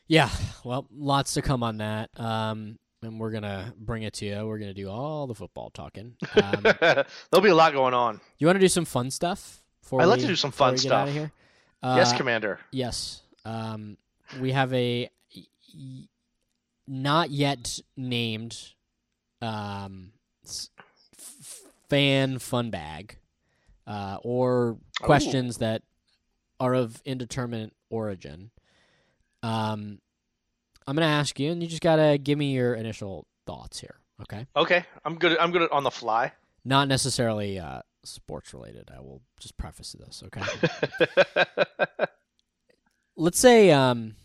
Yeah, 0.07 0.29
well, 0.63 0.87
lots 0.93 1.35
to 1.35 1.41
come 1.41 1.63
on 1.63 1.77
that. 1.77 2.09
Um, 2.19 2.77
and 3.01 3.19
we're 3.19 3.31
gonna 3.31 3.73
bring 3.77 4.03
it 4.03 4.13
to 4.15 4.25
you. 4.25 4.45
We're 4.45 4.59
gonna 4.59 4.73
do 4.73 4.89
all 4.89 5.25
the 5.25 5.33
football 5.33 5.69
talking. 5.71 6.15
Um, 6.35 6.61
There'll 6.81 7.41
be 7.41 7.49
a 7.49 7.55
lot 7.55 7.73
going 7.73 7.93
on. 7.93 8.19
you 8.37 8.45
want 8.47 8.57
to 8.57 8.59
do 8.59 8.67
some 8.67 8.85
fun 8.85 9.09
stuff? 9.09 9.63
I'd 9.91 10.05
like 10.05 10.17
we- 10.17 10.21
to 10.23 10.27
do 10.27 10.35
some 10.35 10.51
fun 10.51 10.77
stuff. 10.77 11.09
Here. 11.09 11.31
Uh, 11.81 11.95
yes, 11.97 12.13
Commander. 12.13 12.59
Yes. 12.71 13.21
Um, 13.43 13.97
we 14.39 14.51
have 14.51 14.71
a 14.73 15.09
y- 15.35 16.07
not 16.87 17.31
yet 17.31 17.79
named 17.97 18.55
um, 19.41 20.11
f- 20.45 21.61
fan 21.91 22.39
fun 22.39 22.69
bag 22.69 23.17
uh, 23.85 24.17
or 24.23 24.77
questions 25.01 25.57
that 25.57 25.81
are 26.57 26.73
of 26.73 27.01
indeterminate 27.03 27.73
origin. 27.89 28.49
Um, 29.43 29.99
I'm 30.87 30.95
going 30.95 31.05
to 31.05 31.13
ask 31.13 31.37
you, 31.37 31.51
and 31.51 31.61
you 31.61 31.67
just 31.67 31.81
got 31.81 31.97
to 31.97 32.17
give 32.17 32.37
me 32.37 32.53
your 32.53 32.75
initial 32.75 33.27
thoughts 33.45 33.81
here, 33.81 33.99
okay? 34.21 34.47
Okay, 34.55 34.85
I'm 35.03 35.15
good. 35.15 35.37
I'm 35.37 35.51
good 35.51 35.69
on 35.69 35.83
the 35.83 35.91
fly. 35.91 36.31
Not 36.63 36.87
necessarily 36.87 37.59
uh, 37.59 37.81
sports 38.05 38.53
related. 38.53 38.89
I 38.95 39.01
will 39.01 39.21
just 39.41 39.57
preface 39.57 39.91
this, 39.91 40.23
okay? 40.27 40.43
let's 43.17 43.39
say 43.39 43.71
um, 43.71 44.15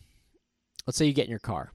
let's 0.87 0.97
say 0.99 1.07
you 1.07 1.13
get 1.13 1.25
in 1.25 1.31
your 1.31 1.41
car. 1.41 1.73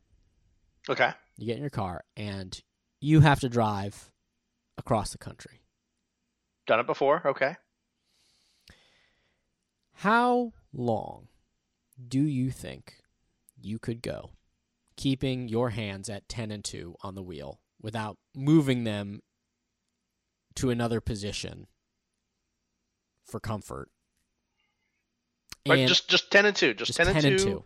okay. 0.90 1.12
You 1.38 1.48
get 1.48 1.58
in 1.58 1.64
your 1.64 1.70
car 1.70 2.04
and 2.16 2.58
you 3.02 3.20
have 3.22 3.42
to 3.42 3.50
drive 3.50 4.10
across 4.78 5.12
the 5.12 5.18
country. 5.18 5.61
Done 6.72 6.80
it 6.80 6.88
before. 6.88 7.22
Okay. 7.26 7.58
How 9.96 10.54
long 10.72 11.28
do 12.08 12.22
you 12.22 12.50
think 12.50 12.94
you 13.62 13.78
could 13.78 14.02
go 14.02 14.30
keeping 14.96 15.50
your 15.50 15.72
hands 15.72 16.08
at 16.10 16.30
10 16.30 16.50
and 16.50 16.64
2 16.64 16.96
on 17.02 17.16
the 17.16 17.22
wheel 17.22 17.60
without 17.82 18.18
moving 18.34 18.86
them 18.86 19.20
to 20.56 20.70
another 20.70 21.02
position 21.02 21.68
for 23.26 23.42
comfort? 23.42 23.90
And 25.66 25.90
just 25.90 26.10
just 26.10 26.32
ten 26.32 26.46
and 26.46 26.56
two. 26.56 26.74
Just, 26.74 26.88
just 26.88 26.98
ten, 26.98 27.10
and, 27.10 27.38
two. 27.38 27.66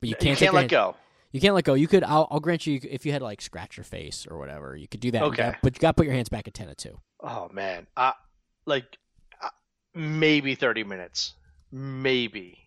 But 0.00 0.08
you 0.08 0.10
You 0.10 0.14
can't, 0.16 0.38
can't, 0.38 0.54
let 0.54 0.60
hand- 0.60 0.70
go. 0.70 0.94
You 1.32 1.40
can't 1.40 1.56
let 1.56 1.64
go. 1.64 1.74
You 1.74 1.88
could. 1.88 2.04
I'll, 2.04 2.28
I'll 2.30 2.38
grant 2.38 2.68
you. 2.68 2.78
If 2.88 3.04
you 3.04 3.10
had 3.10 3.18
to 3.18 3.24
like 3.24 3.42
scratch 3.42 3.76
your 3.76 3.82
face 3.84 4.28
or 4.30 4.38
whatever, 4.38 4.76
you 4.76 4.86
could 4.86 5.00
do 5.00 5.10
that. 5.10 5.22
You 5.22 5.26
Okay. 5.28 5.42
gotta- 5.42 5.58
but 5.60 5.74
you 5.76 5.80
got 5.80 5.88
to 5.88 5.94
put 5.94 6.06
your 6.06 6.14
hands 6.14 6.28
back 6.28 6.46
at 6.46 6.54
ten 6.54 6.68
and 6.68 6.78
two. 6.78 7.00
Oh 7.22 7.48
man. 7.52 7.86
Uh, 7.96 8.12
like 8.66 8.98
uh, 9.42 9.48
maybe 9.94 10.54
thirty 10.54 10.84
minutes. 10.84 11.34
Maybe. 11.70 12.58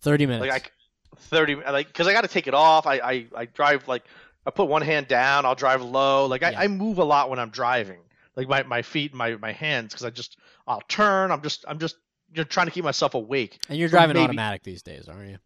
Thirty 0.00 0.26
minutes. 0.26 0.48
Like 0.48 0.66
I 0.66 1.16
thirty. 1.16 1.54
Like 1.56 1.88
because 1.88 2.06
I 2.06 2.12
got 2.12 2.22
to 2.22 2.28
take 2.28 2.46
it 2.46 2.54
off. 2.54 2.86
I, 2.86 2.94
I 2.98 3.26
I 3.36 3.44
drive 3.46 3.86
like 3.88 4.04
I 4.46 4.50
put 4.50 4.68
one 4.68 4.82
hand 4.82 5.08
down. 5.08 5.44
I'll 5.44 5.54
drive 5.54 5.82
low. 5.82 6.26
Like 6.26 6.42
I, 6.42 6.50
Yeah. 6.50 6.60
I 6.60 6.68
move 6.68 6.98
a 6.98 7.04
lot 7.04 7.30
when 7.30 7.38
I'm 7.38 7.50
driving. 7.50 8.00
Like 8.36 8.48
my 8.48 8.62
my 8.62 8.82
feet, 8.82 9.10
and 9.12 9.18
my 9.18 9.36
my 9.36 9.52
hands, 9.52 9.92
because 9.92 10.04
I 10.06 10.10
just 10.10 10.38
I'll 10.66 10.82
turn. 10.88 11.30
I'm 11.30 11.42
just 11.42 11.64
I'm 11.68 11.78
just 11.78 11.96
you 12.32 12.38
know, 12.38 12.44
trying 12.44 12.66
to 12.66 12.72
keep 12.72 12.84
myself 12.84 13.14
awake. 13.14 13.58
and 13.68 13.76
you're 13.78 13.88
driving 13.88 14.14
maybe- 14.14 14.24
automatic 14.24 14.62
these 14.62 14.82
days, 14.82 15.08
aren't 15.08 15.30
you? 15.30 15.38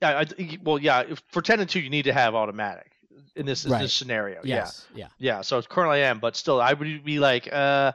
Yeah. 0.00 0.24
I, 0.38 0.58
well, 0.62 0.78
yeah. 0.78 1.00
if- 1.08 1.22
For 1.32 1.42
ten 1.42 1.60
and 1.60 1.68
two, 1.68 1.80
you 1.80 1.90
need 1.90 2.04
to 2.04 2.12
have 2.12 2.34
automatic 2.34 2.92
in 3.36 3.46
this 3.46 3.64
in 3.64 3.72
Right. 3.72 3.82
this 3.82 3.92
scenario. 3.94 4.40
Yeah. 4.44 4.56
Yes. 4.56 4.86
Yeah. 4.94 5.08
Yeah, 5.18 5.40
so 5.42 5.60
currently 5.62 6.02
I 6.02 6.08
am, 6.08 6.18
but 6.18 6.36
still, 6.36 6.60
I 6.60 6.72
would 6.72 7.04
be 7.04 7.18
like, 7.18 7.52
uh, 7.52 7.92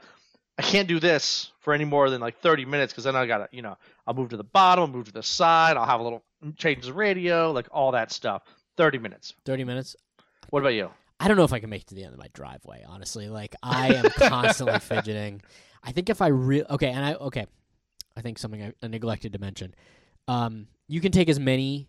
I 0.58 0.62
can't 0.62 0.88
do 0.88 1.00
this 1.00 1.52
for 1.60 1.74
any 1.74 1.86
more 1.86 2.10
than 2.10 2.22
like 2.22 2.40
30 2.42 2.66
minutes 2.66 2.94
because 2.94 3.06
then 3.06 3.16
I 3.16 3.26
gotta, 3.26 3.50
you 3.52 3.62
know, 3.62 3.78
I'll 4.06 4.14
move 4.14 4.30
to 4.30 4.38
the 4.38 4.44
bottom, 4.44 4.84
I'll 4.84 4.88
move 4.88 5.06
to 5.06 5.12
the 5.14 5.24
side, 5.24 5.78
I'll 5.78 5.86
have 5.86 6.00
a 6.00 6.04
little 6.04 6.24
change 6.58 6.86
the 6.86 6.94
radio, 6.94 7.52
like 7.52 7.68
all 7.72 7.92
that 7.94 8.12
stuff. 8.12 8.44
30 8.78 8.98
minutes. 8.98 9.34
Thirty 9.46 9.64
minutes. 9.64 9.96
What 10.50 10.60
about 10.62 10.74
you? 10.74 10.90
I 11.20 11.28
don't 11.28 11.38
know 11.38 11.44
if 11.44 11.54
I 11.54 11.60
can 11.60 11.70
make 11.70 11.84
it 11.84 11.88
to 11.88 11.96
the 11.96 12.04
end 12.04 12.14
of 12.14 12.20
my 12.20 12.28
driveway. 12.34 12.84
Honestly, 12.88 13.30
like 13.30 13.56
I 13.64 13.94
am 13.94 14.06
constantly 14.18 14.80
fidgeting. 14.80 15.42
I 15.84 15.92
think 15.92 16.10
if 16.10 16.22
I 16.22 16.28
re 16.28 16.64
okay, 16.70 16.90
and 16.90 17.06
I 17.06 17.14
okay, 17.14 17.46
I 18.18 18.22
think 18.22 18.38
something 18.40 18.62
I, 18.62 18.74
I 18.84 18.88
neglected 18.88 19.34
to 19.34 19.40
mention. 19.40 19.74
Um, 20.28 20.68
you 20.88 21.02
can 21.02 21.12
take 21.12 21.30
as 21.30 21.40
many 21.40 21.88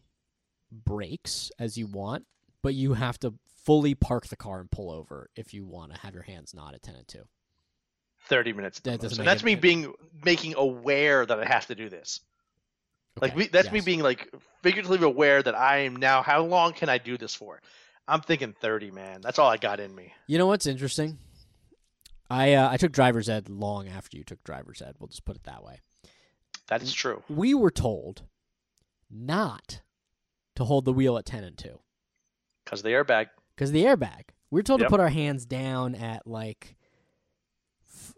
breaks 0.70 1.50
as 1.58 1.76
you 1.76 1.86
want, 1.86 2.24
but 2.64 2.74
you 2.74 2.94
have 2.94 3.18
to 3.20 3.34
fully 3.64 3.94
park 3.94 4.26
the 4.26 4.36
car 4.36 4.58
and 4.58 4.70
pull 4.70 4.90
over 4.90 5.28
if 5.36 5.54
you 5.54 5.64
want 5.64 5.92
to 5.94 6.00
have 6.00 6.14
your 6.14 6.22
hands 6.24 6.52
not 6.54 6.74
at 6.74 6.82
ten 6.82 6.96
and 6.96 7.06
two. 7.06 7.22
30 8.28 8.54
minutes. 8.54 8.78
at 8.78 8.84
That 8.84 8.90
most. 8.92 9.02
doesn't 9.02 9.20
And 9.20 9.28
that's 9.28 9.42
it- 9.42 9.46
me 9.46 9.54
being 9.54 9.92
making 10.24 10.54
aware 10.56 11.24
that 11.26 11.38
I 11.38 11.44
have 11.46 11.66
to 11.66 11.74
do 11.74 11.88
this. 11.90 12.20
Like 13.20 13.36
we, 13.36 13.46
that's 13.48 13.70
me 13.70 13.80
being 13.80 14.00
like 14.00 14.28
figuratively 14.62 14.98
aware 15.06 15.42
that 15.42 15.54
I 15.54 15.80
am 15.80 15.94
now. 15.96 16.22
How 16.22 16.42
long 16.42 16.72
can 16.72 16.88
I 16.88 16.98
do 16.98 17.16
this 17.18 17.34
for? 17.34 17.60
I'm 18.08 18.22
thinking 18.22 18.54
30, 18.60 18.90
man. 18.90 19.20
That's 19.20 19.38
all 19.38 19.48
I 19.48 19.56
got 19.58 19.78
in 19.78 19.94
me. 19.94 20.12
You 20.26 20.38
know 20.38 20.46
what's 20.46 20.66
interesting? 20.66 21.18
I 22.30 22.54
uh, 22.54 22.70
I 22.70 22.76
took 22.78 22.90
driver's 22.92 23.28
ed 23.28 23.48
long 23.50 23.86
after 23.88 24.16
you 24.16 24.24
took 24.24 24.42
driver's 24.42 24.80
ed. 24.82 24.94
We'll 24.98 25.08
just 25.08 25.24
put 25.26 25.36
it 25.36 25.44
that 25.44 25.62
way. 25.62 25.80
That 26.68 26.82
is 26.82 26.92
true. 26.92 27.22
We 27.28 27.52
were 27.54 27.70
told 27.70 28.22
not 29.10 29.82
to 30.56 30.64
hold 30.64 30.84
the 30.86 30.92
wheel 30.92 31.18
at 31.18 31.26
10 31.26 31.44
and 31.44 31.58
2 31.58 31.78
Because 32.64 32.82
the 32.82 32.90
airbag. 32.90 33.28
because 33.54 33.72
the 33.72 33.84
airbag. 33.84 34.22
We 34.50 34.58
were 34.58 34.62
told 34.62 34.80
Yep. 34.80 34.88
to 34.88 34.90
put 34.90 35.00
our 35.00 35.08
hands 35.08 35.44
down 35.46 35.94
at 35.94 36.26
like 36.26 36.76
f- 37.92 38.14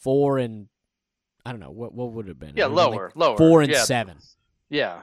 4 0.00 0.38
and 0.38 0.68
I 1.44 1.50
don't 1.50 1.60
know 1.60 1.70
what 1.70 1.94
what 1.94 2.12
would 2.12 2.26
it 2.26 2.30
have 2.30 2.38
been. 2.38 2.54
Yeah, 2.56 2.66
lower, 2.66 3.06
like 3.14 3.16
lower. 3.16 3.36
4 3.36 3.62
and 3.62 3.70
yeah, 3.72 3.84
7 3.84 4.16
Yeah. 4.70 5.02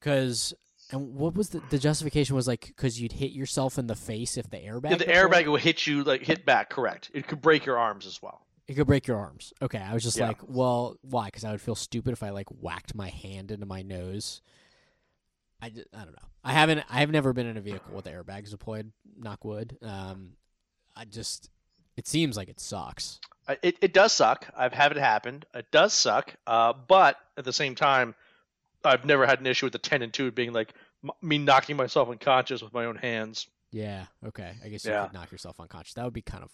cuz 0.00 0.54
and 0.92 1.14
what 1.14 1.34
was 1.34 1.50
the 1.50 1.60
the 1.70 1.78
justification 1.78 2.36
was 2.36 2.46
like 2.48 2.74
cuz 2.76 3.00
you'd 3.00 3.12
hit 3.12 3.32
yourself 3.32 3.78
in 3.78 3.86
the 3.86 3.96
face 3.96 4.36
if 4.36 4.48
the 4.50 4.56
airbag 4.58 4.90
Yeah, 4.90 4.96
the 4.96 5.04
airbag 5.06 5.50
would 5.50 5.62
hit 5.62 5.86
you 5.86 6.04
like 6.04 6.22
hit 6.22 6.44
back. 6.46 6.70
Correct. 6.70 7.10
It 7.12 7.26
could 7.26 7.40
break 7.40 7.66
your 7.66 7.78
arms 7.78 8.06
as 8.06 8.22
well. 8.22 8.46
It 8.68 8.74
could 8.74 8.86
break 8.86 9.08
your 9.08 9.18
arms. 9.18 9.52
Okay, 9.60 9.78
I 9.78 9.92
was 9.94 10.04
just 10.04 10.16
Yeah. 10.16 10.28
like, 10.28 10.38
well, 10.46 10.96
why? 11.02 11.26
Because 11.26 11.42
I 11.44 11.50
would 11.50 11.60
feel 11.60 11.74
stupid 11.74 12.12
if 12.12 12.22
I 12.22 12.30
like 12.30 12.46
whacked 12.50 12.94
my 12.94 13.08
hand 13.08 13.50
into 13.50 13.66
my 13.66 13.82
nose. 13.82 14.42
I, 15.62 15.66
I 15.66 15.70
don't 16.04 16.12
know. 16.12 16.28
I 16.44 16.52
haven't. 16.52 16.82
I 16.88 17.00
have 17.00 17.10
never 17.10 17.32
been 17.32 17.46
in 17.46 17.56
a 17.56 17.60
vehicle 17.60 17.94
with 17.94 18.06
airbags 18.06 18.50
deployed. 18.50 18.92
Knock 19.18 19.44
wood. 19.44 19.76
Um, 19.82 20.32
I 20.96 21.04
just. 21.04 21.50
It 21.96 22.06
seems 22.06 22.36
like 22.36 22.48
it 22.48 22.58
sucks. 22.60 23.20
Uh, 23.46 23.56
It 23.62 23.76
it 23.82 23.92
does 23.92 24.12
suck. 24.12 24.46
I've 24.56 24.72
had 24.72 24.92
it 24.92 24.98
happen. 24.98 25.42
It 25.54 25.70
does 25.70 25.92
suck. 25.92 26.34
Uh, 26.46 26.72
but 26.72 27.16
at 27.36 27.44
the 27.44 27.52
same 27.52 27.74
time, 27.74 28.14
I've 28.84 29.04
never 29.04 29.26
had 29.26 29.40
an 29.40 29.46
issue 29.46 29.66
with 29.66 29.72
the 29.74 29.78
ten 29.78 30.00
and 30.02 30.12
two 30.12 30.30
being 30.30 30.52
like 30.52 30.72
m- 31.04 31.10
me 31.20 31.36
knocking 31.38 31.76
myself 31.76 32.08
unconscious 32.08 32.62
with 32.62 32.72
my 32.72 32.86
own 32.86 32.96
hands. 32.96 33.46
Yeah. 33.70 34.06
Okay. 34.26 34.52
I 34.64 34.68
guess 34.68 34.84
you 34.84 34.92
Yeah. 34.92 35.04
could 35.04 35.12
knock 35.12 35.30
yourself 35.30 35.60
unconscious. 35.60 35.94
That 35.94 36.04
would 36.04 36.14
be 36.14 36.22
kind 36.22 36.42
of. 36.42 36.50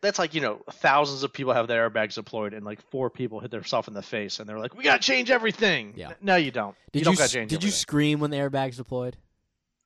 That's 0.00 0.18
like 0.18 0.34
you 0.34 0.40
know 0.40 0.60
thousands 0.70 1.22
of 1.22 1.32
people 1.32 1.52
have 1.52 1.66
their 1.66 1.88
airbags 1.88 2.14
deployed 2.14 2.54
and 2.54 2.64
like 2.64 2.80
four 2.90 3.10
people 3.10 3.40
hit 3.40 3.50
themselves 3.50 3.88
in 3.88 3.94
the 3.94 4.02
face 4.02 4.40
and 4.40 4.48
they're 4.48 4.58
like 4.58 4.74
we 4.74 4.84
gotta 4.84 5.02
change 5.02 5.30
everything. 5.30 5.94
Yeah. 5.96 6.12
No, 6.20 6.36
you 6.36 6.50
don't. 6.50 6.74
Did 6.92 7.00
you 7.00 7.04
don't 7.04 7.18
gotta 7.18 7.32
change 7.32 7.50
Did 7.50 7.64
you 7.64 7.70
scream 7.70 8.20
when 8.20 8.30
the 8.30 8.36
airbags 8.36 8.76
deployed? 8.76 9.16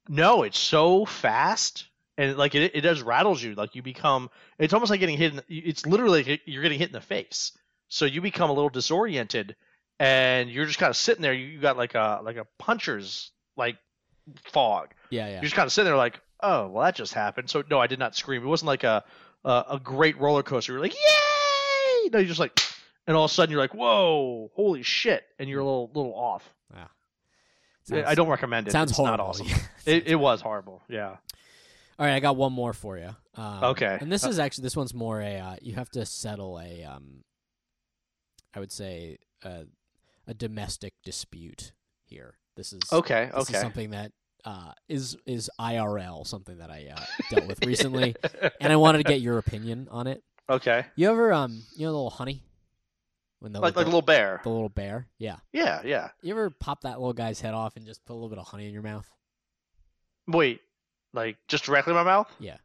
No, 0.09 0.43
it's 0.43 0.59
so 0.59 1.05
fast, 1.05 1.87
and 2.17 2.37
like 2.39 2.55
it, 2.55 2.75
it 2.75 2.81
does 2.81 3.03
rattles 3.03 3.43
you. 3.43 3.55
Like 3.55 3.75
you 3.75 3.83
become, 3.83 4.31
it's 4.59 4.73
almost 4.73 4.91
like 4.91 5.01
getting 5.01 5.19
hit. 5.19 5.35
In, 5.35 5.43
it's 5.49 5.85
literally 5.85 6.25
like 6.25 6.41
you're 6.47 6.63
getting 6.63 6.79
hit 6.79 6.89
in 6.89 6.95
the 6.95 7.01
face. 7.01 7.53
So 7.89 8.07
you 8.07 8.23
become 8.23 8.49
a 8.49 8.55
little 8.55 8.71
disoriented, 8.71 9.55
and 10.01 10.49
you're 10.51 10.65
just 10.65 10.79
kind 10.79 10.89
of 10.91 10.97
sitting 10.97 11.23
there. 11.23 11.35
You, 11.35 11.47
you 11.47 11.61
got 11.61 11.77
like 11.77 11.95
a 11.95 12.21
like 12.25 12.37
a 12.37 12.47
puncher's 12.59 13.31
like 13.57 13.77
fog. 14.45 14.95
Yeah. 15.11 15.27
Yeah. 15.27 15.33
You're 15.35 15.43
just 15.43 15.55
kind 15.55 15.67
of 15.67 15.73
sitting 15.73 15.87
there 15.87 15.97
like, 15.97 16.19
oh, 16.43 16.69
well 16.69 16.85
that 16.85 16.95
just 16.95 17.13
happened. 17.13 17.51
So 17.51 17.63
no, 17.71 17.79
I 17.79 17.87
did 17.87 17.99
not 17.99 18.17
scream. 18.17 18.43
It 18.43 18.47
wasn't 18.47 18.69
like 18.69 18.85
a 18.85 19.05
a, 19.45 19.65
a 19.73 19.81
great 19.83 20.19
roller 20.19 20.43
coaster. 20.43 20.73
You're 20.73 20.81
like, 20.83 20.95
yay! 20.95 22.09
No, 22.13 22.19
you're 22.19 22.29
just 22.29 22.41
like, 22.41 22.59
and 23.07 23.17
all 23.17 23.25
of 23.25 23.31
a 23.31 23.35
sudden 23.35 23.51
you're 23.53 23.61
like, 23.61 23.75
"Whoa, 23.75 24.51
holy 24.55 24.83
shit!" 24.83 25.25
and 25.39 25.49
you're 25.49 25.61
a 25.61 25.65
little 25.65 25.91
little 25.95 26.15
off. 26.15 26.53
Sounds- 27.85 28.05
I 28.07 28.15
don't 28.15 28.29
recommend 28.29 28.69
it. 28.69 28.73
Sounds 28.73 28.91
it's 28.91 28.99
horrible. 28.99 29.17
not 29.19 29.29
awesome. 29.31 29.47
It, 29.87 30.07
it 30.09 30.17
was 30.17 30.43
horrible. 30.43 30.83
Yeah. 30.91 31.17
All 31.99 32.05
right, 32.07 32.13
I 32.15 32.21
got 32.21 32.37
one 32.37 32.53
more 32.53 32.75
for 32.75 32.99
you. 32.99 33.17
Um, 33.35 33.65
Okay. 33.65 33.97
and 33.99 34.13
this 34.13 34.25
Uh, 34.25 34.29
is 34.29 34.39
actually 34.39 34.63
this 34.65 34.77
one's 34.77 34.93
more 34.93 35.21
a 35.23 35.37
uh, 35.39 35.57
you 35.63 35.75
have 35.77 35.89
to 35.93 36.05
settle 36.05 36.59
a 36.61 36.85
um, 36.85 37.25
I 38.55 38.61
would 38.61 38.71
say 38.73 39.19
a, 39.43 39.65
a 40.27 40.35
domestic 40.35 40.93
dispute 41.05 41.73
here. 42.05 42.35
This 42.57 42.75
is 42.75 42.81
Okay. 42.93 43.31
This 43.35 43.49
is 43.49 43.55
okay. 43.55 43.61
something 43.63 43.91
that 43.91 44.13
uh, 44.45 44.73
is 44.89 45.17
is 45.27 45.51
IRL, 45.61 46.27
something 46.27 46.59
that 46.59 46.71
I 46.71 46.89
uh, 46.95 47.01
dealt 47.31 47.47
with 47.49 47.65
recently, 47.67 48.15
and 48.61 48.73
I 48.73 48.77
wanted 48.77 48.99
to 48.99 49.05
get 49.05 49.21
your 49.21 49.39
opinion 49.39 49.89
on 49.91 50.07
it. 50.07 50.23
okay. 50.49 50.87
You 50.97 51.11
ever 51.11 51.33
um, 51.33 51.63
you 51.77 51.87
know 51.87 51.93
the 51.93 51.97
little 51.97 52.11
honey, 52.11 52.43
when 53.41 53.53
the 53.53 53.61
Like 53.61 53.77
like 53.77 53.85
a 53.85 53.89
little 53.89 54.03
bear. 54.03 54.41
the 54.45 54.49
little 54.51 54.69
bear, 54.69 55.07
yeah. 55.19 55.37
Yeah. 55.53 55.81
Yeah. 55.85 56.09
You 56.23 56.33
ever 56.33 56.51
pop 56.51 56.83
that 56.83 56.99
little 56.99 57.13
guy's 57.13 57.41
head 57.41 57.55
off 57.55 57.77
and 57.77 57.85
just 57.87 58.05
put 58.05 58.13
a 58.13 58.17
little 58.17 58.29
bit 58.31 58.39
of 58.39 58.47
honey 58.47 58.67
in 58.67 58.73
your 58.73 58.83
mouth? 58.83 59.09
Wait. 60.27 60.61
Like 61.13 61.37
just 61.49 61.65
directly 61.65 61.93
in 61.93 61.97
my 61.97 62.03
mouth? 62.05 62.31
Yeah. 62.39 62.57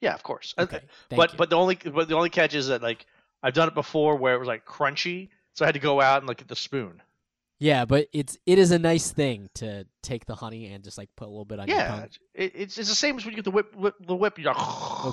Yeah. 0.00 0.14
Of 0.14 0.22
course. 0.22 0.54
Okay, 0.58 0.80
but 1.10 1.32
you. 1.32 1.38
but 1.38 1.50
the 1.50 1.56
only 1.56 1.76
but 1.76 2.08
the 2.08 2.16
only 2.16 2.30
catch 2.30 2.54
is 2.54 2.68
that 2.68 2.82
like 2.82 3.06
I've 3.42 3.54
done 3.54 3.68
it 3.68 3.74
before 3.74 4.16
where 4.16 4.34
it 4.34 4.38
was 4.38 4.48
like 4.48 4.64
crunchy, 4.66 5.28
so 5.54 5.64
I 5.64 5.68
had 5.68 5.74
to 5.74 5.80
go 5.80 6.00
out 6.00 6.18
and 6.18 6.26
look 6.26 6.40
at 6.42 6.48
the 6.48 6.56
spoon. 6.56 7.00
Yeah, 7.58 7.84
but 7.84 8.08
it's 8.12 8.36
it 8.46 8.58
is 8.58 8.70
a 8.70 8.78
nice 8.78 9.10
thing 9.12 9.48
to 9.54 9.86
take 10.02 10.26
the 10.26 10.34
honey 10.34 10.72
and 10.72 10.82
just 10.84 10.98
like 10.98 11.08
put 11.16 11.26
a 11.26 11.30
little 11.30 11.44
bit 11.44 11.60
on 11.60 11.68
your 11.68 11.76
Yeah, 11.76 11.88
tongue. 11.88 12.08
it, 12.34 12.52
it's 12.54 12.78
it's 12.78 12.88
the 12.88 12.94
same 12.94 13.16
as 13.16 13.24
when 13.24 13.32
you 13.32 13.36
get 13.36 13.44
the 13.44 13.50
whip, 13.50 13.74
whip 13.74 13.94
the 14.06 14.14
whip. 14.16 14.38
You 14.38 14.44
know, 14.46 14.52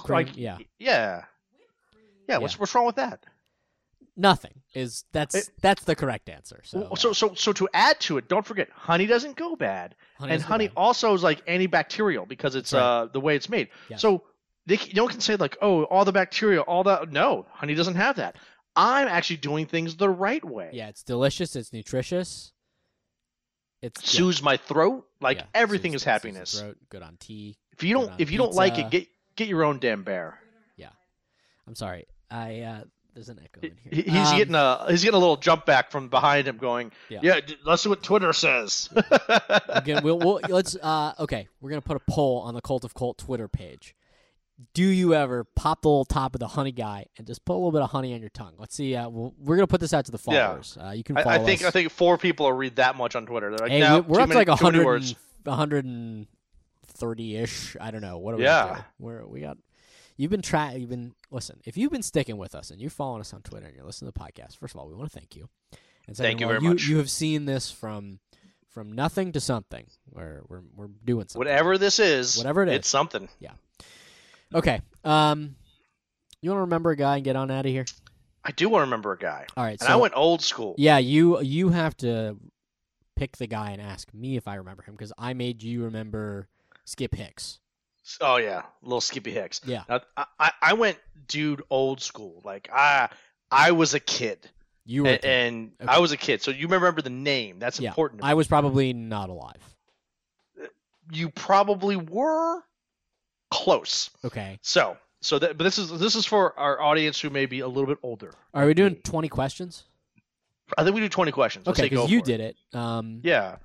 cream, 0.04 0.16
like 0.28 0.38
yeah. 0.38 0.58
yeah, 0.80 1.24
yeah. 2.28 2.38
What's 2.38 2.60
what's 2.60 2.74
wrong 2.76 2.86
with 2.86 2.96
that? 2.96 3.26
Nothing 4.18 4.62
is 4.76 5.06
that's 5.14 5.36
It- 5.36 5.50
that's 5.62 5.84
the 5.86 5.96
correct 5.96 6.28
answer. 6.30 6.62
So 6.66 6.90
so 6.96 7.14
so 7.14 7.34
so 7.34 7.54
to 7.54 7.70
add 7.74 8.00
to 8.02 8.18
it, 8.18 8.28
don't 8.28 8.46
forget 8.46 8.70
honey 8.74 9.06
doesn't 9.08 9.38
go 9.38 9.56
bad, 9.56 9.96
honey 10.20 10.34
and 10.34 10.42
honey 10.44 10.68
best. 10.68 10.78
also 10.78 11.14
is 11.14 11.24
like 11.24 11.46
antibacterial 11.46 12.28
because 12.28 12.56
it's 12.56 12.74
right. 12.74 12.82
uh 12.82 13.06
the 13.06 13.22
way 13.22 13.36
it's 13.38 13.48
made. 13.50 13.70
Yeah. 13.90 13.98
So 13.98 14.24
they, 14.68 14.78
no 14.94 15.04
one 15.06 15.12
can 15.14 15.22
say 15.22 15.38
like, 15.38 15.58
oh, 15.62 15.86
all 15.86 16.06
the 16.06 16.12
bacteria, 16.12 16.62
all 16.62 16.84
that. 16.84 17.12
No, 17.12 17.48
honey 17.52 17.74
doesn't 17.74 17.96
have 17.96 18.18
that. 18.18 18.36
I'm 18.76 19.08
actually 19.08 19.38
doing 19.38 19.66
things 19.66 19.96
the 19.98 20.10
right 20.10 20.44
way. 20.44 20.70
yeah, 20.74 20.88
it's 20.88 21.04
delicious. 21.04 21.56
It's 21.56 21.74
nutritious. 21.74 22.54
It's 23.82 24.02
yeah, 24.14 24.20
Soothes 24.20 24.44
my 24.44 24.58
throat. 24.58 25.08
Like 25.20 25.38
yeah, 25.38 25.44
everything 25.54 25.92
soothes- 25.94 26.02
is 26.04 26.06
happiness. 26.06 26.60
throat, 26.60 26.78
good 26.90 27.02
on 27.02 27.18
tea. 27.20 27.58
If 27.74 27.84
you 27.84 27.94
don't 27.96 28.12
if 28.20 28.32
you 28.32 28.38
don't 28.38 28.54
like 28.54 28.78
it, 28.78 28.90
get 28.92 29.08
get 29.36 29.48
your 29.48 29.64
own 29.64 29.80
damn 29.80 30.04
bear. 30.04 30.40
Yeah, 30.78 30.90
I'm 31.68 31.76
sorry. 31.76 32.06
I 32.30 32.60
uh, 32.62 32.84
there's 33.16 33.30
an 33.30 33.40
echo 33.44 33.60
in 33.68 33.76
here. 33.78 34.04
He's 34.06 34.30
Um, 34.32 34.38
getting 34.38 34.56
a 34.56 34.86
he's 34.90 35.04
getting 35.04 35.16
a 35.18 35.20
little 35.20 35.36
jump 35.38 35.66
back 35.66 35.90
from 35.92 36.10
behind 36.10 36.48
him, 36.48 36.58
going, 36.58 36.92
Yeah. 37.10 37.20
"Yeah, 37.24 37.40
let's 37.66 37.82
see 37.82 37.90
what 37.90 38.04
Twitter 38.04 38.32
says." 38.34 38.88
Again, 39.68 40.04
we'll, 40.04 40.20
we'll 40.20 40.40
let's 40.48 40.76
uh 40.76 41.14
okay. 41.20 41.48
We're 41.60 41.72
gonna 41.72 41.82
put 41.82 41.98
a 41.98 42.02
poll 42.12 42.42
on 42.42 42.54
the 42.54 42.62
Cult 42.62 42.84
of 42.86 42.94
Colt 42.94 43.18
Twitter 43.18 43.48
page. 43.48 43.96
Do 44.74 44.84
you 44.84 45.14
ever 45.14 45.44
pop 45.44 45.82
the 45.82 45.90
little 45.90 46.06
top 46.06 46.36
of 46.36 46.40
the 46.40 46.48
honey 46.48 46.72
guy 46.72 47.06
and 47.18 47.26
just 47.28 47.44
put 47.46 47.54
a 47.54 47.56
little 47.56 47.72
bit 47.72 47.82
of 47.82 47.90
honey 47.92 48.14
on 48.14 48.20
your 48.22 48.30
tongue? 48.30 48.54
Let's 48.58 48.76
see. 48.76 48.96
Uh, 48.96 49.10
we'll, 49.10 49.34
we're 49.40 49.56
gonna 49.56 49.68
put 49.68 49.82
this 49.82 49.94
out 49.94 50.06
to 50.06 50.12
the 50.12 50.20
Yeah. 50.28 50.48
followers. 50.48 50.78
Uh, 50.82 50.90
you 50.92 51.04
can 51.04 51.16
follow 51.16 51.30
I, 51.30 51.36
I 51.36 51.40
think 51.40 51.62
us. 51.62 51.68
I 51.68 51.72
think 51.72 51.92
four 51.92 52.18
people 52.18 52.46
will 52.46 52.54
read 52.54 52.76
that 52.78 52.96
much 52.96 53.16
on 53.16 53.26
Twitter. 53.26 53.50
They're 53.50 53.60
like, 53.60 53.72
hey, 53.72 53.80
no, 53.80 54.00
we- 54.00 54.08
we're 54.14 54.20
up 54.22 54.30
to 54.30 54.36
like 54.36 54.48
too 54.48 54.72
many 54.72 54.84
100, 54.84 55.16
130 55.46 57.36
ish. 57.38 57.78
I 57.80 57.92
don't 57.92 58.02
know. 58.02 58.18
What 58.18 58.34
are 58.34 58.38
we? 58.38 58.44
Yeah. 58.44 58.76
to? 58.78 58.86
We're 59.00 59.26
got. 59.42 59.58
You've 60.18 60.32
been 60.32 60.42
try. 60.42 60.74
You've 60.76 60.90
been 60.90 61.14
listen. 61.32 61.60
If 61.66 61.78
you've 61.78 61.92
been 61.92 62.04
sticking 62.04 62.38
with 62.38 62.54
us 62.54 62.70
and 62.70 62.80
you're 62.80 62.90
following 62.90 63.22
us 63.22 63.34
on 63.34 63.42
Twitter 63.42 63.66
and 63.66 63.76
you're 63.76 63.86
listening 63.86 64.12
to 64.12 64.20
the 64.20 64.24
podcast, 64.24 64.58
first 64.58 64.76
of 64.76 64.80
all, 64.80 64.88
we 64.88 64.94
want 64.94 65.12
to 65.12 65.18
thank 65.18 65.36
you. 65.36 65.50
And 66.08 66.16
Thank 66.18 66.40
you 66.40 66.46
all, 66.48 66.52
very 66.54 66.62
much. 66.62 66.88
You 66.88 66.98
have 66.98 67.10
seen 67.10 67.46
this 67.46 67.72
from 67.72 68.20
from 68.70 68.92
nothing 68.92 69.32
to 69.34 69.40
something. 69.40 69.86
We're 70.10 70.42
we're 70.48 70.62
we're 70.76 70.88
doing 71.06 71.28
something. 71.28 71.40
Whatever 71.40 71.78
this 71.78 72.00
is, 72.00 72.38
Whatever 72.38 72.64
it 72.64 72.70
is. 72.70 72.76
it's 72.76 72.88
something. 72.90 73.30
Okay. 74.54 74.82
Um, 75.04 75.56
you 76.42 76.50
want 76.50 76.58
to 76.58 76.62
remember 76.62 76.92
a 76.92 76.96
guy 76.96 77.16
and 77.16 77.24
get 77.24 77.36
on 77.36 77.50
out 77.52 77.66
of 77.66 77.72
here? 77.72 77.86
I 78.44 78.52
do 78.52 78.70
want 78.70 78.82
to 78.82 78.86
remember 78.86 79.12
a 79.14 79.18
guy, 79.18 79.46
All 79.56 79.64
right. 79.64 79.72
and 79.80 79.82
so 79.82 79.88
I 79.94 79.96
went 79.98 80.14
old 80.16 80.42
school. 80.42 80.74
Yeah, 80.78 80.98
you 80.98 81.40
you 81.42 81.70
have 81.70 81.96
to 81.98 82.38
pick 83.16 83.38
the 83.38 83.46
guy 83.48 83.70
and 83.72 83.82
ask 83.82 84.12
me 84.14 84.36
if 84.36 84.48
I 84.48 84.56
remember 84.56 84.82
him 84.84 84.96
because 84.96 85.14
I 85.18 85.34
made 85.34 85.62
you 85.62 85.84
remember 85.84 86.48
Skip 86.86 87.14
Hicks. 87.14 87.60
Oh 88.20 88.38
yeah, 88.38 88.64
little 88.82 89.00
Skippy 89.00 89.32
Hicks. 89.32 89.62
Yeah. 89.64 89.84
Now, 89.88 90.02
I- 90.40 90.52
I 90.62 90.74
went 90.74 90.98
dude 91.28 91.62
old 91.70 92.02
school. 92.02 92.42
Like 92.44 92.68
I 92.74 93.10
I 93.52 93.72
was 93.74 93.94
a 93.94 94.00
kid, 94.00 94.50
You 94.86 95.04
were. 95.04 95.10
and, 95.10 95.24
and 95.26 95.72
Okay. 95.82 95.94
I 95.94 96.00
was 96.00 96.12
a 96.12 96.18
kid, 96.18 96.42
so 96.42 96.50
you 96.50 96.68
remember 96.68 97.02
the 97.04 97.12
name. 97.12 97.60
That's 97.60 97.80
yeah, 97.80 97.90
important. 97.90 98.24
I 98.24 98.34
was 98.34 98.48
probably 98.48 98.92
not 98.94 99.30
alive. 99.30 99.62
you 101.12 101.30
probably 101.30 101.96
were 101.96 102.62
close. 103.52 104.10
Okay. 104.26 104.58
So, 104.62 104.98
so 105.22 105.38
that, 105.40 105.58
but 105.58 105.64
this 105.64 105.78
is 105.78 105.92
this 106.00 106.16
is 106.16 106.26
for 106.26 106.58
our 106.60 106.82
audience 106.82 107.20
who 107.20 107.30
may 107.30 107.46
be 107.46 107.60
a 107.60 107.68
little 107.68 107.86
bit 107.88 108.00
older. 108.02 108.34
Are 108.54 108.66
we 108.66 108.74
doing 108.74 108.96
twenty 108.96 109.28
questions? 109.30 109.84
I 110.78 110.84
think 110.84 110.96
we 110.96 111.02
do 111.02 111.10
twenty 111.10 111.32
questions. 111.32 111.68
Okay, 111.68 111.90
because 111.90 112.10
you 112.10 112.22
did 112.22 112.40
it. 112.40 112.56
Um. 112.74 113.20
Yeah, 113.24 113.58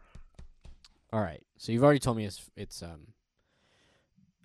All 1.12 1.20
right. 1.20 1.42
So 1.56 1.72
you've 1.72 1.84
already 1.84 2.00
told 2.00 2.16
me 2.18 2.24
it's 2.26 2.42
it's 2.56 2.82
um. 2.82 3.06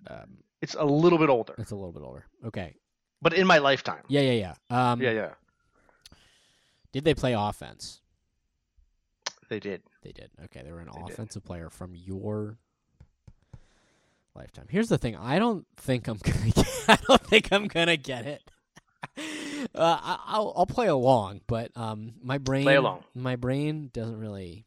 Um, 0.08 0.38
it's 0.60 0.74
a 0.74 0.84
little 0.84 1.18
bit 1.18 1.28
older, 1.28 1.54
it's 1.58 1.70
a 1.70 1.76
little 1.76 1.92
bit 1.92 2.02
older. 2.02 2.24
Okay. 2.46 2.74
but 3.20 3.32
in 3.34 3.46
my 3.46 3.58
lifetime. 3.58 4.02
Yeah, 4.08 4.20
yeah, 4.22 4.54
yeah. 4.70 4.90
Um, 4.92 5.00
Yeah, 5.00 5.10
yeah, 5.12 5.30
Did 6.92 7.04
they 7.04 7.14
play 7.14 7.34
offense? 7.34 8.00
they 9.48 9.60
did. 9.60 9.82
They 10.02 10.10
did. 10.12 10.30
Okay, 10.46 10.62
they 10.64 10.72
were 10.72 10.80
an 10.80 10.88
They 10.92 11.02
did. 11.02 11.12
offensive 11.12 11.44
player 11.44 11.68
from 11.70 11.94
your 11.94 12.58
lifetime. 14.34 14.66
Here's 14.68 14.88
the 14.88 14.98
thing: 14.98 15.16
I 15.16 15.38
don't 15.38 15.66
think 15.76 16.08
I'm 16.08 16.18
gonna. 16.22 16.50
Get, 16.50 16.84
I 16.88 16.98
don't 17.08 17.22
think 17.26 17.52
I'm 17.52 17.66
gonna 17.68 17.96
get 17.96 18.26
it. 18.26 18.42
Uh, 19.76 19.96
I, 20.02 20.18
I'll 20.26 20.52
I'll 20.56 20.66
play 20.66 20.88
along, 20.88 21.40
but 21.46 21.70
um, 21.76 22.14
my 22.20 22.38
brain 22.38 22.64
play 22.64 22.74
along. 22.74 23.04
My 23.14 23.36
brain 23.36 23.90
doesn't 23.92 24.18
really. 24.18 24.66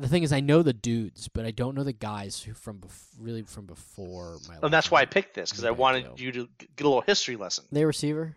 The 0.00 0.08
thing 0.08 0.24
is, 0.24 0.32
I 0.32 0.40
know 0.40 0.62
the 0.62 0.72
dudes, 0.72 1.28
but 1.28 1.46
I 1.46 1.52
don't 1.52 1.76
know 1.76 1.84
the 1.84 1.92
guys 1.92 2.42
who 2.42 2.52
from 2.52 2.78
bef- 2.80 3.06
really 3.16 3.42
from 3.42 3.66
before 3.66 4.38
my. 4.48 4.56
And 4.60 4.72
that's 4.72 4.90
why 4.90 5.02
I 5.02 5.04
picked 5.04 5.34
this 5.34 5.50
because 5.50 5.64
I 5.64 5.70
wanted 5.70 6.18
you 6.18 6.32
to 6.32 6.48
get 6.58 6.84
a 6.84 6.88
little 6.88 7.02
history 7.02 7.36
lesson. 7.36 7.64
They 7.70 7.84
receiver. 7.84 8.34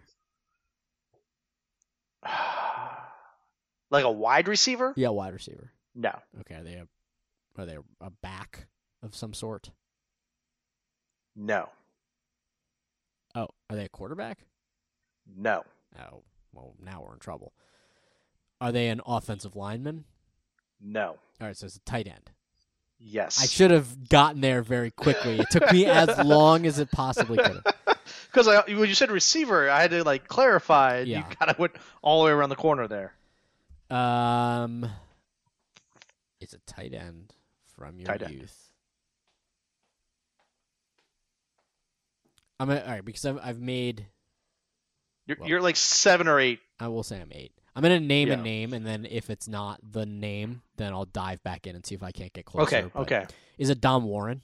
like 3.89 4.05
a 4.05 4.11
wide 4.11 4.47
receiver? 4.47 4.93
Yeah, 4.95 5.09
wide 5.09 5.33
receiver. 5.33 5.71
No, 5.95 6.13
Okay, 6.41 6.55
are 6.55 6.63
they 6.63 6.73
a, 6.73 6.87
are 7.57 7.65
they 7.65 7.77
a 8.01 8.09
back 8.21 8.67
of 9.07 9.15
some 9.15 9.33
sort? 9.33 9.71
no, 11.35 11.69
Oh, 13.35 13.49
are 13.69 13.75
they 13.75 13.85
a 13.85 13.89
quarterback? 13.89 14.39
no, 15.35 15.63
Oh, 15.99 16.23
well, 16.53 16.73
now 16.83 17.03
we're 17.05 17.13
in 17.13 17.19
trouble. 17.19 17.53
Are 18.61 18.71
they 18.71 18.89
an 18.89 19.01
offensive 19.05 19.55
lineman? 19.55 20.05
no. 20.81 21.17
All 21.39 21.45
right, 21.47 21.55
so 21.55 21.67
it's 21.67 21.75
a 21.75 21.79
tight 21.81 22.07
end. 22.07 22.31
Yes. 22.99 23.39
I 23.39 23.45
should 23.45 23.69
have 23.69 24.09
gotten 24.09 24.41
there 24.41 24.63
very 24.63 24.89
quickly. 24.89 25.39
It 25.39 25.45
took 25.51 25.71
me 25.71 25.85
as 25.85 26.17
long 26.25 26.65
as 26.65 26.79
it 26.79 26.89
possibly 26.91 27.37
could 27.37 27.61
have. 27.63 27.75
Because 28.31 28.47
when 28.67 28.89
you 28.89 28.95
said 28.95 29.11
receiver, 29.11 29.69
I 29.69 29.81
had 29.81 29.91
to 29.91 30.03
like 30.03 30.27
clarify. 30.27 30.97
and 30.97 31.07
You 31.07 31.21
kind 31.21 31.51
of 31.51 31.59
went 31.59 31.73
all 32.01 32.21
the 32.21 32.25
way 32.25 32.31
around 32.31 32.49
the 32.49 32.55
corner 32.55 32.87
there. 32.87 33.13
Um, 33.95 34.89
it's 36.41 36.53
a 36.53 36.59
tight 36.65 36.95
end 36.95 37.35
from 37.75 37.99
your 37.99 38.07
Tight 38.07 38.23
end. 38.23 38.49
I'm 42.59 42.69
a, 42.69 42.79
all 42.81 42.87
right 42.89 43.05
because 43.05 43.25
I've 43.25 43.39
I've 43.43 43.59
made. 43.59 44.05
You're, 45.25 45.37
Well- 45.39 45.49
you're 45.49 45.61
like 45.61 45.75
seven 45.75 46.27
or 46.27 46.39
eight. 46.39 46.59
I 46.79 46.87
will 46.87 47.03
say 47.03 47.19
I'm 47.19 47.31
eight. 47.31 47.51
I'm 47.75 47.83
gonna 47.83 47.99
name 47.99 48.31
a 48.31 48.37
name, 48.37 48.73
and 48.73 48.85
then 48.85 49.05
if 49.09 49.29
it's 49.29 49.47
not 49.47 49.79
the 49.91 50.05
name, 50.05 50.61
then 50.77 50.93
I'll 50.93 51.05
dive 51.05 51.43
back 51.43 51.67
in 51.67 51.75
and 51.75 51.85
see 51.85 51.93
if 51.93 52.01
I 52.01 52.11
can't 52.11 52.33
get 52.33 52.45
closer. 52.45 52.75
Okay. 52.77 52.89
but- 52.93 53.01
Okay. 53.01 53.25
Is 53.59 53.69
it 53.69 53.81
Don 53.81 54.03
Warren? 54.03 54.41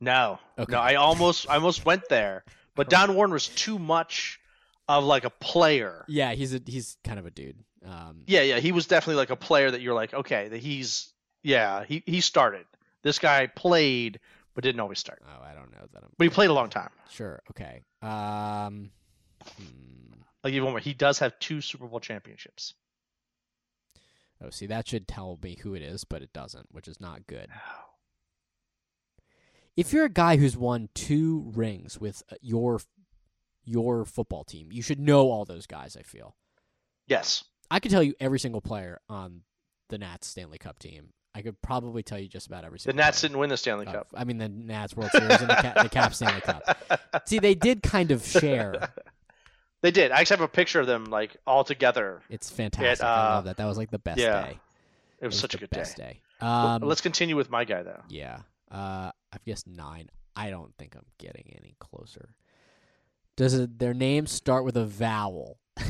No. 0.00 0.38
Okay. 0.58 0.72
No. 0.72 0.78
I 0.80 0.94
almost 0.94 1.48
I 1.48 1.54
almost 1.56 1.84
went 1.84 2.08
there, 2.08 2.44
but 2.74 2.88
Don 2.88 3.14
Warren 3.14 3.32
was 3.32 3.48
too 3.48 3.78
much 3.78 4.40
of 4.88 5.04
like 5.04 5.24
a 5.24 5.30
player. 5.30 6.04
Yeah, 6.08 6.32
he's 6.34 6.54
a 6.54 6.60
he's 6.64 6.96
kind 7.04 7.18
of 7.18 7.26
a 7.26 7.30
dude. 7.30 7.56
Um, 7.84 8.22
Yeah. 8.26 8.42
Yeah. 8.42 8.60
He 8.60 8.72
was 8.72 8.86
definitely 8.86 9.16
like 9.16 9.30
a 9.30 9.36
player 9.36 9.70
that 9.70 9.80
you're 9.82 9.94
like, 9.94 10.14
okay, 10.14 10.48
that 10.48 10.58
he's 10.58 11.12
yeah 11.42 11.84
he 11.84 12.02
he 12.06 12.20
started. 12.22 12.64
This 13.02 13.18
guy 13.18 13.46
played, 13.46 14.20
but 14.54 14.64
didn't 14.64 14.80
always 14.80 14.98
start. 14.98 15.22
Oh, 15.26 15.42
I 15.42 15.54
don't 15.54 15.72
know 15.72 15.86
that 15.92 16.02
I'm 16.02 16.10
But 16.16 16.24
he 16.24 16.30
played 16.30 16.50
a 16.50 16.54
long 16.54 16.70
time. 16.70 16.90
sure. 17.10 17.42
Okay. 17.50 17.82
Um, 18.02 18.90
hmm. 19.56 20.20
Like 20.42 20.52
even 20.52 20.70
more, 20.70 20.78
he 20.78 20.94
does 20.94 21.18
have 21.20 21.38
two 21.38 21.60
Super 21.60 21.86
Bowl 21.86 22.00
championships. 22.00 22.74
Oh, 24.42 24.50
see, 24.50 24.66
that 24.66 24.86
should 24.86 25.08
tell 25.08 25.38
me 25.42 25.56
who 25.62 25.74
it 25.74 25.82
is, 25.82 26.04
but 26.04 26.20
it 26.22 26.32
doesn't, 26.32 26.66
which 26.70 26.88
is 26.88 27.00
not 27.00 27.26
good. 27.26 27.48
If 29.76 29.92
you're 29.92 30.04
a 30.04 30.10
guy 30.10 30.36
who's 30.36 30.56
won 30.56 30.88
two 30.94 31.50
rings 31.54 31.98
with 32.00 32.22
uh, 32.30 32.36
your 32.40 32.80
your 33.64 34.04
football 34.04 34.44
team, 34.44 34.68
you 34.70 34.82
should 34.82 35.00
know 35.00 35.30
all 35.30 35.44
those 35.44 35.66
guys. 35.66 35.96
I 35.96 36.02
feel. 36.02 36.36
Yes. 37.06 37.44
I 37.70 37.80
could 37.80 37.90
tell 37.90 38.02
you 38.02 38.14
every 38.20 38.38
single 38.38 38.60
player 38.60 39.00
on 39.08 39.42
the 39.88 39.98
Nats 39.98 40.26
Stanley 40.26 40.58
Cup 40.58 40.78
team. 40.78 41.08
I 41.34 41.42
could 41.42 41.60
probably 41.62 42.02
tell 42.04 42.18
you 42.18 42.28
just 42.28 42.46
about 42.46 42.64
every 42.64 42.78
The. 42.78 42.92
Nats 42.92 43.20
didn't 43.20 43.38
win 43.38 43.50
the 43.50 43.56
Stanley 43.56 43.86
Uh, 43.88 43.92
Cup. 43.92 44.06
I 44.14 44.22
mean, 44.24 44.38
the 44.38 44.48
Nats 44.48 44.94
World 44.96 45.10
Series 45.10 45.40
and 45.40 45.50
the, 45.50 45.54
Cap, 45.56 45.82
the 45.82 45.88
Cap 45.88 46.14
Stanley 46.14 46.40
Cup. 46.40 47.22
See, 47.26 47.38
they 47.40 47.54
did 47.54 47.82
kind 47.82 48.10
of 48.10 48.24
share. 48.24 48.90
They 49.82 49.90
did. 49.90 50.12
I 50.12 50.20
actually 50.20 50.38
have 50.38 50.44
a 50.44 50.48
picture 50.48 50.80
of 50.80 50.86
them 50.86 51.04
like 51.04 51.36
all 51.46 51.62
together. 51.62 52.22
It's 52.30 52.48
fantastic. 52.48 53.04
I 53.04 53.32
uh, 53.32 53.34
love 53.34 53.44
that. 53.44 53.58
That 53.58 53.66
was 53.66 53.76
like 53.76 53.90
the 53.90 53.98
best 53.98 54.18
yeah, 54.18 54.44
day. 54.44 54.58
It 55.20 55.26
was 55.26 55.34
It 55.36 55.40
such 55.40 55.52
a 55.54 55.58
good 55.58 55.68
day. 55.68 55.80
best 55.80 55.98
day. 55.98 56.22
Um, 56.40 56.80
Let's 56.80 57.02
continue 57.02 57.36
with 57.36 57.50
my 57.50 57.64
guy 57.64 57.82
though. 57.82 58.00
yeah. 58.08 58.38
Uh, 58.70 59.10
I've 59.30 59.44
guessed 59.44 59.66
nine. 59.66 60.08
I 60.34 60.48
don't 60.48 60.74
think 60.78 60.96
I'm 60.96 61.04
getting 61.18 61.52
any 61.58 61.74
closer. 61.80 62.30
Does 63.36 63.52
it, 63.52 63.78
their 63.78 63.92
name 63.92 64.26
start 64.26 64.64
with 64.64 64.78
a 64.78 64.86
vowel? 64.86 65.58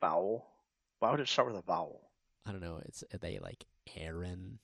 Vowel. 0.00 0.46
Why 1.00 1.10
would 1.10 1.20
it 1.20 1.28
start 1.28 1.48
with 1.48 1.56
a 1.58 1.62
vowel? 1.62 2.00
I 2.46 2.52
don't 2.52 2.60
know. 2.60 2.80
It's 2.86 3.04
are 3.12 3.18
they 3.18 3.38
like 3.38 3.64
Aaron 3.96 4.58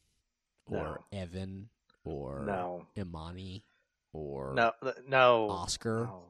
or 0.67 1.01
Evan 1.13 1.69
or 2.05 2.45
No. 2.47 2.87
Imani 2.99 3.65
or 4.13 4.55
No. 4.55 4.73
No. 5.09 5.49
Oscar 5.51 6.05
No. 6.07 6.23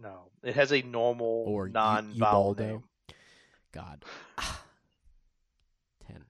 No. 0.00 0.18
It 0.42 0.54
has 0.54 0.72
a 0.72 0.82
normal 0.82 1.44
or 1.46 1.68
non-vowel 1.68 2.50
Ubaldo. 2.50 2.66
name. 2.66 2.82
God. 3.72 4.04
Ten. 6.06 6.24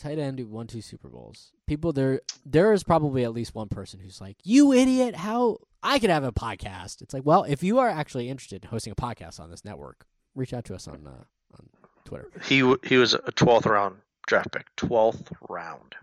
Tight 0.00 0.18
end 0.18 0.38
who 0.38 0.46
won 0.46 0.66
two 0.66 0.80
Super 0.80 1.08
Bowls. 1.08 1.52
People 1.66 1.92
there 1.92 2.20
there 2.44 2.72
is 2.72 2.82
probably 2.82 3.24
at 3.24 3.32
least 3.32 3.54
one 3.54 3.68
person 3.68 4.00
who's 4.00 4.20
like, 4.20 4.36
You 4.44 4.72
idiot, 4.72 5.14
how 5.16 5.58
I 5.82 5.98
could 5.98 6.10
have 6.10 6.24
a 6.24 6.32
podcast. 6.32 7.02
It's 7.02 7.14
like, 7.14 7.24
well, 7.24 7.44
if 7.44 7.62
you 7.62 7.78
are 7.78 7.88
actually 7.88 8.28
interested 8.28 8.64
in 8.64 8.70
hosting 8.70 8.92
a 8.92 8.96
podcast 8.96 9.40
on 9.40 9.50
this 9.50 9.64
network, 9.64 10.06
reach 10.34 10.52
out 10.52 10.64
to 10.66 10.74
us 10.74 10.88
on 10.88 11.06
uh, 11.06 11.24
on 11.58 11.68
Twitter. 12.04 12.28
He 12.44 12.60
w- 12.60 12.78
he 12.84 12.96
was 12.96 13.14
a 13.14 13.18
12th 13.32 13.66
round 13.66 13.96
draft 14.26 14.52
pick. 14.52 14.66
12th 14.76 15.32
round. 15.48 15.94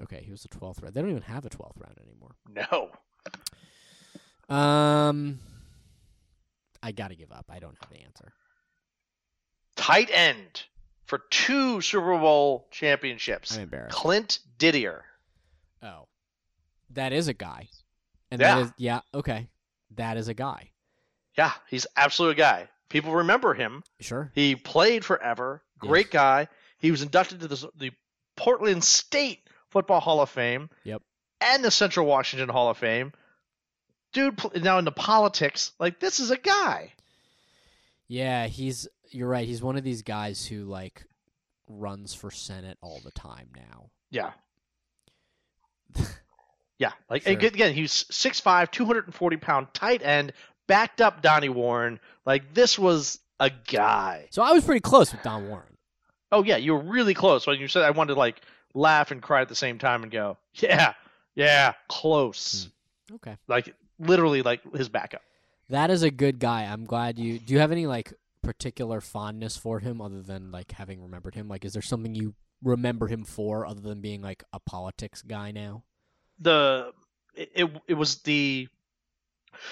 Okay, 0.00 0.22
he 0.24 0.30
was 0.30 0.42
the 0.42 0.48
twelfth 0.48 0.82
round. 0.82 0.94
They 0.94 1.00
don't 1.00 1.10
even 1.10 1.22
have 1.22 1.44
a 1.44 1.48
twelfth 1.50 1.76
round 1.78 1.96
anymore. 2.02 2.34
No. 2.48 2.90
Um 4.54 5.38
I 6.82 6.90
gotta 6.92 7.14
give 7.14 7.30
up. 7.30 7.46
I 7.48 7.58
don't 7.60 7.76
have 7.80 7.90
the 7.90 8.02
answer. 8.02 8.32
Tight 9.76 10.10
end 10.12 10.64
for 11.04 11.20
two 11.30 11.80
Super 11.80 12.18
Bowl 12.18 12.66
championships. 12.70 13.54
I'm 13.54 13.62
embarrassed. 13.64 13.96
Clint 13.96 14.38
Didier. 14.58 15.04
Oh. 15.82 16.08
That 16.90 17.12
is 17.12 17.28
a 17.28 17.34
guy. 17.34 17.68
And 18.30 18.40
Yeah. 18.40 18.54
that 18.56 18.60
is 18.62 18.72
yeah, 18.78 19.00
okay. 19.14 19.48
That 19.94 20.16
is 20.16 20.28
a 20.28 20.34
guy. 20.34 20.70
Yeah, 21.38 21.52
he's 21.68 21.86
absolutely 21.96 22.42
a 22.42 22.44
guy. 22.44 22.68
People 22.92 23.12
remember 23.14 23.54
him. 23.54 23.82
Sure. 24.00 24.30
He 24.34 24.54
played 24.54 25.04
forever. 25.04 25.62
Great 25.78 26.06
Yes. 26.06 26.12
guy. 26.12 26.48
He 26.78 26.90
was 26.90 27.00
inducted 27.02 27.40
to 27.40 27.48
the, 27.48 27.70
the 27.76 27.90
Portland 28.36 28.84
State 28.84 29.40
Football 29.70 30.00
Hall 30.00 30.20
of 30.20 30.28
Fame. 30.28 30.68
Yep. 30.84 31.00
And 31.40 31.64
the 31.64 31.70
Central 31.70 32.04
Washington 32.06 32.50
Hall 32.50 32.68
of 32.68 32.76
Fame. 32.76 33.12
Dude, 34.12 34.38
now 34.62 34.76
into 34.78 34.90
politics. 34.92 35.72
Like 35.80 36.00
this 36.00 36.20
is 36.20 36.30
a 36.30 36.36
guy. 36.36 36.92
Yeah, 38.08 38.46
he's 38.46 38.86
you're 39.10 39.28
right. 39.28 39.46
He's 39.48 39.62
one 39.62 39.76
of 39.78 39.84
these 39.84 40.02
guys 40.02 40.44
who 40.44 40.64
like 40.64 41.02
runs 41.68 42.12
for 42.14 42.30
senate 42.30 42.76
all 42.82 43.00
the 43.02 43.10
time 43.12 43.48
now. 43.56 43.90
Yeah. 44.10 44.32
Yeah. 46.78 46.92
Like 47.08 47.22
Sure. 47.22 47.32
again, 47.32 47.74
he's 47.74 47.92
6'5", 48.10 48.72
240 48.72 49.36
pound 49.36 49.68
tight 49.72 50.02
end, 50.02 50.32
backed 50.72 51.02
up 51.02 51.20
Donnie 51.20 51.50
Warren. 51.50 52.00
Like 52.24 52.54
this 52.54 52.78
was 52.78 53.18
a 53.38 53.50
guy. 53.50 54.28
So 54.30 54.42
I 54.42 54.52
was 54.52 54.64
pretty 54.64 54.80
close 54.80 55.12
with 55.12 55.22
Don 55.22 55.46
Warren. 55.48 55.76
Oh 56.30 56.42
yeah, 56.42 56.56
you 56.56 56.72
were 56.72 56.80
really 56.80 57.12
close 57.12 57.46
when 57.46 57.60
you 57.60 57.68
said 57.68 57.82
I 57.82 57.90
wanted 57.90 58.14
to 58.14 58.18
like 58.18 58.40
laugh 58.72 59.10
and 59.10 59.20
cry 59.20 59.42
at 59.42 59.50
the 59.50 59.54
same 59.54 59.78
time 59.78 60.02
and 60.02 60.10
go, 60.10 60.38
yeah, 60.54 60.94
yeah, 61.34 61.74
close. 61.88 62.70
Hmm. 63.08 63.16
Okay. 63.16 63.36
Like 63.48 63.74
literally 63.98 64.40
like 64.40 64.60
his 64.74 64.88
backup. 64.88 65.20
That 65.68 65.90
is 65.90 66.02
a 66.02 66.10
good 66.10 66.38
guy. 66.38 66.62
I'm 66.62 66.86
glad 66.86 67.18
you 67.18 67.38
Do 67.38 67.52
you 67.52 67.60
have 67.60 67.70
any 67.70 67.86
like 67.86 68.14
particular 68.42 69.02
fondness 69.02 69.58
for 69.58 69.78
him 69.78 70.00
other 70.00 70.22
than 70.22 70.52
like 70.52 70.72
having 70.72 71.02
remembered 71.02 71.34
him? 71.34 71.48
Like 71.48 71.66
is 71.66 71.74
there 71.74 71.82
something 71.82 72.14
you 72.14 72.34
remember 72.62 73.08
him 73.08 73.24
for 73.24 73.66
other 73.66 73.82
than 73.82 74.00
being 74.00 74.22
like 74.22 74.42
a 74.54 74.60
politics 74.60 75.20
guy 75.20 75.50
now? 75.50 75.84
The 76.38 76.92
it 77.34 77.50
it, 77.54 77.70
it 77.88 77.94
was 77.94 78.22
the 78.22 78.68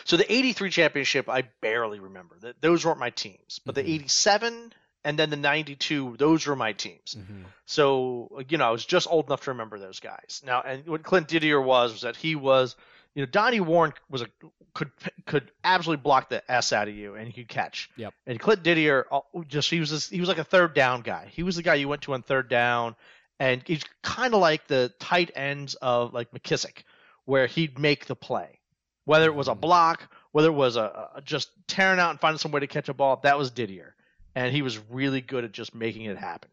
so 0.04 0.16
the 0.16 0.30
83 0.32 0.70
championship 0.70 1.28
I 1.28 1.42
barely 1.60 2.00
remember. 2.00 2.36
That 2.40 2.60
those 2.60 2.84
weren't 2.84 2.98
my 2.98 3.10
teams. 3.10 3.60
But 3.64 3.74
Mhm. 3.74 3.84
the 3.84 3.92
87 3.92 4.72
and 5.04 5.18
then 5.18 5.30
the 5.30 5.36
92 5.36 6.16
those 6.18 6.46
were 6.46 6.56
my 6.56 6.72
teams. 6.72 7.14
Mm-hmm. 7.18 7.42
So 7.66 8.42
you 8.48 8.58
know, 8.58 8.66
I 8.66 8.70
was 8.70 8.84
just 8.84 9.06
old 9.10 9.26
enough 9.26 9.42
to 9.44 9.50
remember 9.50 9.78
those 9.78 10.00
guys. 10.00 10.42
Now, 10.44 10.60
and 10.62 10.86
what 10.86 11.02
Clint 11.02 11.28
Didier 11.28 11.60
was 11.60 11.92
was 11.92 12.02
that 12.02 12.16
he 12.16 12.34
was, 12.36 12.76
you 13.14 13.22
know, 13.22 13.26
Donnie 13.26 13.60
Warren 13.60 13.92
was 14.08 14.22
a 14.22 14.26
could 14.72 14.90
could 15.26 15.50
absolutely 15.64 16.02
block 16.02 16.28
the 16.28 16.48
s 16.50 16.72
out 16.72 16.86
of 16.86 16.94
you 16.94 17.16
and 17.16 17.26
he 17.26 17.32
could 17.32 17.48
catch. 17.48 17.90
Yep. 17.96 18.14
And 18.26 18.38
Clint 18.38 18.62
Didier 18.62 19.06
uh, 19.10 19.20
just 19.48 19.68
he 19.70 19.80
was 19.80 19.90
this, 19.90 20.08
he 20.08 20.20
was 20.20 20.28
like 20.28 20.38
a 20.38 20.44
third 20.44 20.74
down 20.74 21.00
guy. 21.00 21.26
He 21.32 21.42
was 21.42 21.56
the 21.56 21.62
guy 21.62 21.74
you 21.74 21.88
went 21.88 22.02
to 22.02 22.14
on 22.14 22.22
third 22.22 22.48
down, 22.48 22.94
and 23.40 23.62
he's 23.66 23.82
kind 24.02 24.32
of 24.32 24.40
like 24.40 24.68
the 24.68 24.92
tight 25.00 25.32
ends 25.34 25.74
of 25.74 26.12
like 26.14 26.30
McKissic, 26.30 26.84
where 27.24 27.48
he'd 27.48 27.80
make 27.80 28.06
the 28.06 28.14
play, 28.14 28.59
whether 29.04 29.26
it 29.26 29.34
was 29.34 29.48
a 29.48 29.54
Mhm. 29.54 29.60
block, 29.60 30.12
whether 30.32 30.48
it 30.48 30.52
was 30.54 30.76
a, 30.76 31.10
a 31.14 31.20
just 31.22 31.50
tearing 31.66 31.98
out 32.00 32.10
and 32.10 32.20
finding 32.20 32.38
some 32.38 32.52
way 32.52 32.60
to 32.60 32.66
catch 32.66 32.88
a 32.88 32.94
ball. 32.94 33.16
That 33.22 33.38
was 33.38 33.50
Didier, 33.50 33.94
and 34.34 34.52
he 34.54 34.62
was 34.62 34.78
really 34.90 35.20
good 35.20 35.44
at 35.44 35.52
just 35.52 35.74
making 35.74 36.04
it 36.04 36.16
happen. 36.18 36.50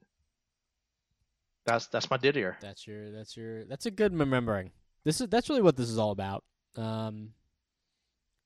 That's 1.66 1.88
that's 1.88 2.10
my 2.10 2.18
Didier. 2.18 2.58
That's 2.62 2.88
your 2.88 3.12
that's 3.12 3.36
your 3.36 3.66
that's 3.66 3.86
a 3.86 3.91
good 3.91 4.18
remembering. 4.18 4.72
This 5.04 5.20
is 5.22 5.28
that's 5.28 5.50
really 5.50 5.62
what 5.62 5.76
this 5.76 5.89
is 5.89 5.98
all 5.98 6.12
about. 6.12 6.43
Um 6.76 7.34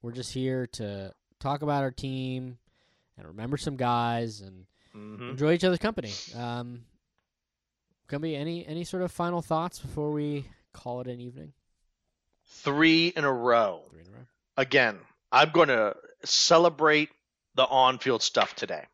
we're 0.02 0.12
just 0.14 0.34
here 0.34 0.66
to 0.68 1.14
talk 1.40 1.62
about 1.62 1.84
our 1.84 1.92
team 1.92 2.58
and 3.18 3.28
remember 3.28 3.58
some 3.58 3.76
guys 3.78 4.42
and 4.42 4.66
hmm 4.92 5.30
enjoy 5.30 5.54
each 5.54 5.64
other's 5.64 5.78
company. 5.80 6.12
Um 6.36 6.86
Gumby, 8.10 8.36
any 8.36 8.66
any 8.66 8.84
sort 8.84 9.04
of 9.04 9.12
final 9.12 9.42
thoughts 9.44 9.78
before 9.80 10.12
we 10.12 10.46
call 10.74 11.02
it 11.02 11.08
an 11.08 11.22
evening? 11.22 11.54
Three 12.64 13.08
in 13.08 13.24
a 13.24 13.32
row. 13.32 13.82
Three 13.92 14.02
in 14.02 14.08
a 14.08 14.18
row. 14.18 14.26
Again, 14.58 15.00
I'm 15.32 15.50
going 15.52 15.70
to 15.70 15.96
celebrate 16.24 17.10
the 17.56 17.66
on-field 17.66 18.22
stuff 18.22 18.56
today. 18.56 18.86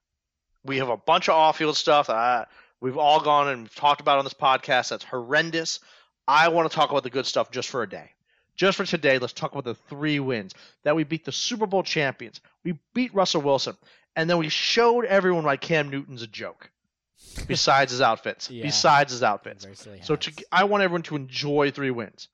We 0.63 0.77
have 0.77 0.89
a 0.89 0.97
bunch 0.97 1.29
of 1.29 1.35
off-field 1.35 1.75
stuff 1.77 2.07
that 2.07 2.15
I, 2.15 2.45
we've 2.81 2.97
all 2.97 3.21
gone 3.21 3.47
and 3.49 3.73
talked 3.75 4.01
about 4.01 4.17
on 4.19 4.23
this 4.23 4.33
podcast. 4.33 4.89
That's 4.89 5.03
horrendous. 5.03 5.79
I 6.27 6.49
want 6.49 6.69
to 6.69 6.75
talk 6.75 6.89
about 6.91 7.03
the 7.03 7.09
good 7.09 7.25
stuff 7.25 7.51
just 7.51 7.69
for 7.69 7.83
a 7.83 7.89
day. 7.89 8.11
Just 8.55 8.75
for 8.77 8.85
today, 8.85 9.19
let's 9.19 9.33
talk 9.33 9.51
about 9.51 9.65
the 9.65 9.75
three 9.75 10.19
wins 10.19 10.53
that 10.83 10.95
we 10.95 11.03
beat 11.03 11.23
the 11.25 11.31
Super 11.31 11.67
Bowl 11.67 11.83
champions. 11.83 12.41
We 12.63 12.79
beat 12.93 13.13
Russell 13.13 13.41
Wilson, 13.41 13.77
and 14.15 14.27
then 14.29 14.39
we 14.39 14.49
showed 14.49 15.05
everyone 15.05 15.43
why 15.43 15.57
Cam 15.57 15.89
Newton's 15.89 16.23
a 16.23 16.27
joke. 16.27 16.71
Besides 17.47 17.91
his 17.91 18.01
outfits, 18.01 18.49
Yeah. 18.49 18.63
bits. 18.63 18.81
his 19.11 19.23
outfits. 19.23 19.65
So 20.01 20.15
to, 20.15 20.31
I 20.51 20.63
want 20.65 20.83
everyone 20.83 21.03
to 21.03 21.15
enjoy 21.15 21.69
three 21.71 21.91
wins. 21.91 22.27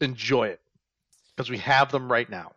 Enjoy 0.00 0.48
it. 0.48 0.60
Because 1.36 1.50
we 1.50 1.58
have 1.58 1.92
them 1.92 2.10
right 2.10 2.28
now. 2.28 2.52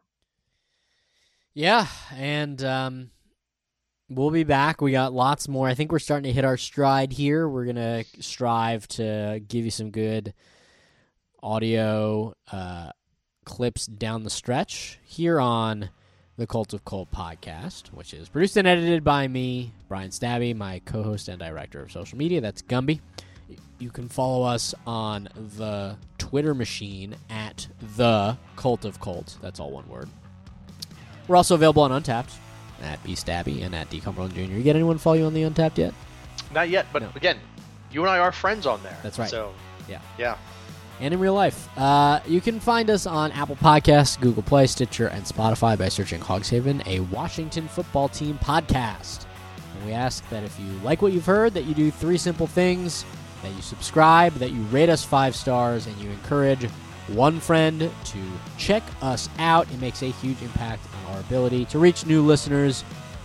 Yeah, 1.54 1.88
and 2.16 2.64
um, 2.64 3.12
we'll 4.10 4.32
be 4.32 4.44
back. 4.44 4.82
We 4.82 4.92
got 4.92 5.14
lots 5.14 5.48
more. 5.48 5.68
I 5.68 5.74
think 5.74 5.92
we're 5.92 6.00
starting 6.00 6.30
to 6.30 6.34
hit 6.34 6.46
our 6.46 6.58
stride 6.58 7.12
here. 7.12 7.48
We're 7.48 7.66
gonna 7.66 8.06
strive 8.20 8.88
to 8.90 9.42
give 9.48 9.66
you 9.66 9.72
some 9.72 9.92
good 9.92 10.34
audio 11.44 12.34
uh, 12.52 12.92
clips 13.46 13.86
down 13.86 14.24
the 14.24 14.30
stretch 14.30 15.00
here 15.04 15.40
on 15.40 15.90
the 16.38 16.48
Cult 16.48 16.74
of 16.74 16.86
Colt 16.86 17.12
podcast, 17.12 17.88
which 17.88 18.14
is 18.14 18.30
produced 18.30 18.58
and 18.58 18.68
edited 18.68 19.04
by 19.04 19.28
me, 19.28 19.74
Brian 19.88 20.10
Stabby, 20.10 20.56
my 20.56 20.80
co-host 20.86 21.28
and 21.28 21.40
director 21.40 21.82
of 21.82 21.92
social 21.92 22.18
media. 22.18 22.42
That's 22.42 22.62
Gumby. 22.62 23.02
You 23.80 23.90
can 23.90 24.08
follow 24.10 24.44
us 24.44 24.74
on 24.86 25.28
the 25.58 25.98
Twitter 26.18 26.54
machine 26.54 27.16
at 27.30 27.68
the 27.98 28.38
Cult 28.56 28.86
of 28.86 29.00
Colt. 29.00 29.38
That's 29.42 29.60
all 29.60 29.72
one 29.72 29.88
word. 29.90 30.10
We're 31.28 31.36
also 31.36 31.56
available 31.56 31.84
on 31.84 31.92
Untappd 31.92 32.32
at 32.82 33.04
B 33.04 33.14
Stabby 33.14 33.64
and 33.64 33.74
at 33.76 33.90
D 33.90 34.00
Cumberland 34.00 34.34
Jr. 34.34 34.42
You 34.42 34.64
get 34.64 34.76
anyone 34.76 34.98
follow 34.98 35.16
you 35.18 35.26
on 35.26 35.34
the 35.34 35.44
Untappd 35.44 35.78
yet? 35.78 35.94
Not 36.54 36.70
yet, 36.70 36.88
but 36.92 37.02
No. 37.02 37.10
again, 37.16 37.38
you 37.92 38.02
and 38.02 38.10
I 38.10 38.18
are 38.20 38.32
friends 38.32 38.66
on 38.66 38.82
there. 38.84 38.98
That's 39.04 39.18
right. 39.20 39.30
So 39.30 39.54
Yeah. 39.88 40.00
Yeah. 40.18 40.36
and 41.00 41.14
in 41.14 41.20
real 41.20 41.34
life. 41.34 41.68
Uh, 41.78 42.20
you 42.28 42.42
can 42.42 42.60
find 42.60 42.90
us 42.90 43.06
on 43.08 43.32
Apple 43.32 43.56
Podcasts, 43.56 44.20
Google 44.20 44.44
Play, 44.44 44.68
Stitcher, 44.68 45.08
and 45.08 45.24
Spotify 45.24 45.76
by 45.78 45.90
searching 45.90 46.20
Hogshaven, 46.22 46.86
a 46.86 47.00
Washington 47.00 47.68
football 47.68 48.08
team 48.10 48.38
podcast. 48.40 49.26
And 49.76 49.86
we 49.86 49.94
ask 49.94 50.28
that 50.30 50.44
if 50.44 50.60
you 50.60 50.68
like 50.84 51.02
what 51.02 51.12
you've 51.14 51.26
heard, 51.26 51.54
that 51.56 51.64
you 51.66 51.74
do 51.74 51.90
three 51.92 52.18
simple 52.18 52.46
things: 52.48 53.04
that 53.42 53.52
you 53.54 53.62
subscribe, 53.62 54.34
that 54.36 54.52
you 54.52 54.62
rate 54.64 54.90
us 54.90 55.04
five 55.04 55.36
stars, 55.36 55.88
and 55.88 55.98
you 55.98 56.10
encourage 56.10 56.66
one 57.08 57.40
friend 57.40 57.92
to 58.06 58.20
check 58.58 58.84
us 59.02 59.30
out. 59.40 59.70
It 59.72 59.82
makes 59.82 60.02
a 60.02 60.08
huge 60.08 60.42
impact 60.42 60.84
on 60.94 61.14
our 61.14 61.20
ability 61.20 61.66
to 61.66 61.80
reach 61.80 62.06
new 62.06 62.22
listeners. 62.22 62.84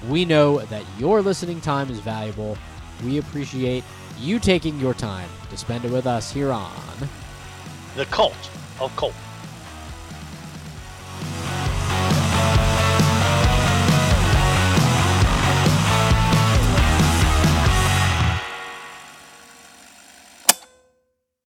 We 0.08 0.24
know 0.24 0.58
that 0.58 0.84
your 0.98 1.22
listening 1.22 1.60
time 1.60 1.90
is 1.90 2.00
valuable. 2.00 2.56
We 3.04 3.18
appreciate 3.18 3.84
you 4.18 4.38
taking 4.38 4.80
your 4.80 4.94
time 4.94 5.28
to 5.50 5.56
spend 5.56 5.84
it 5.84 5.92
with 5.92 6.06
us 6.06 6.32
here 6.32 6.50
on 6.50 6.72
The 7.96 8.06
Cult 8.06 8.50
of 8.80 8.94
Colt. 8.96 9.14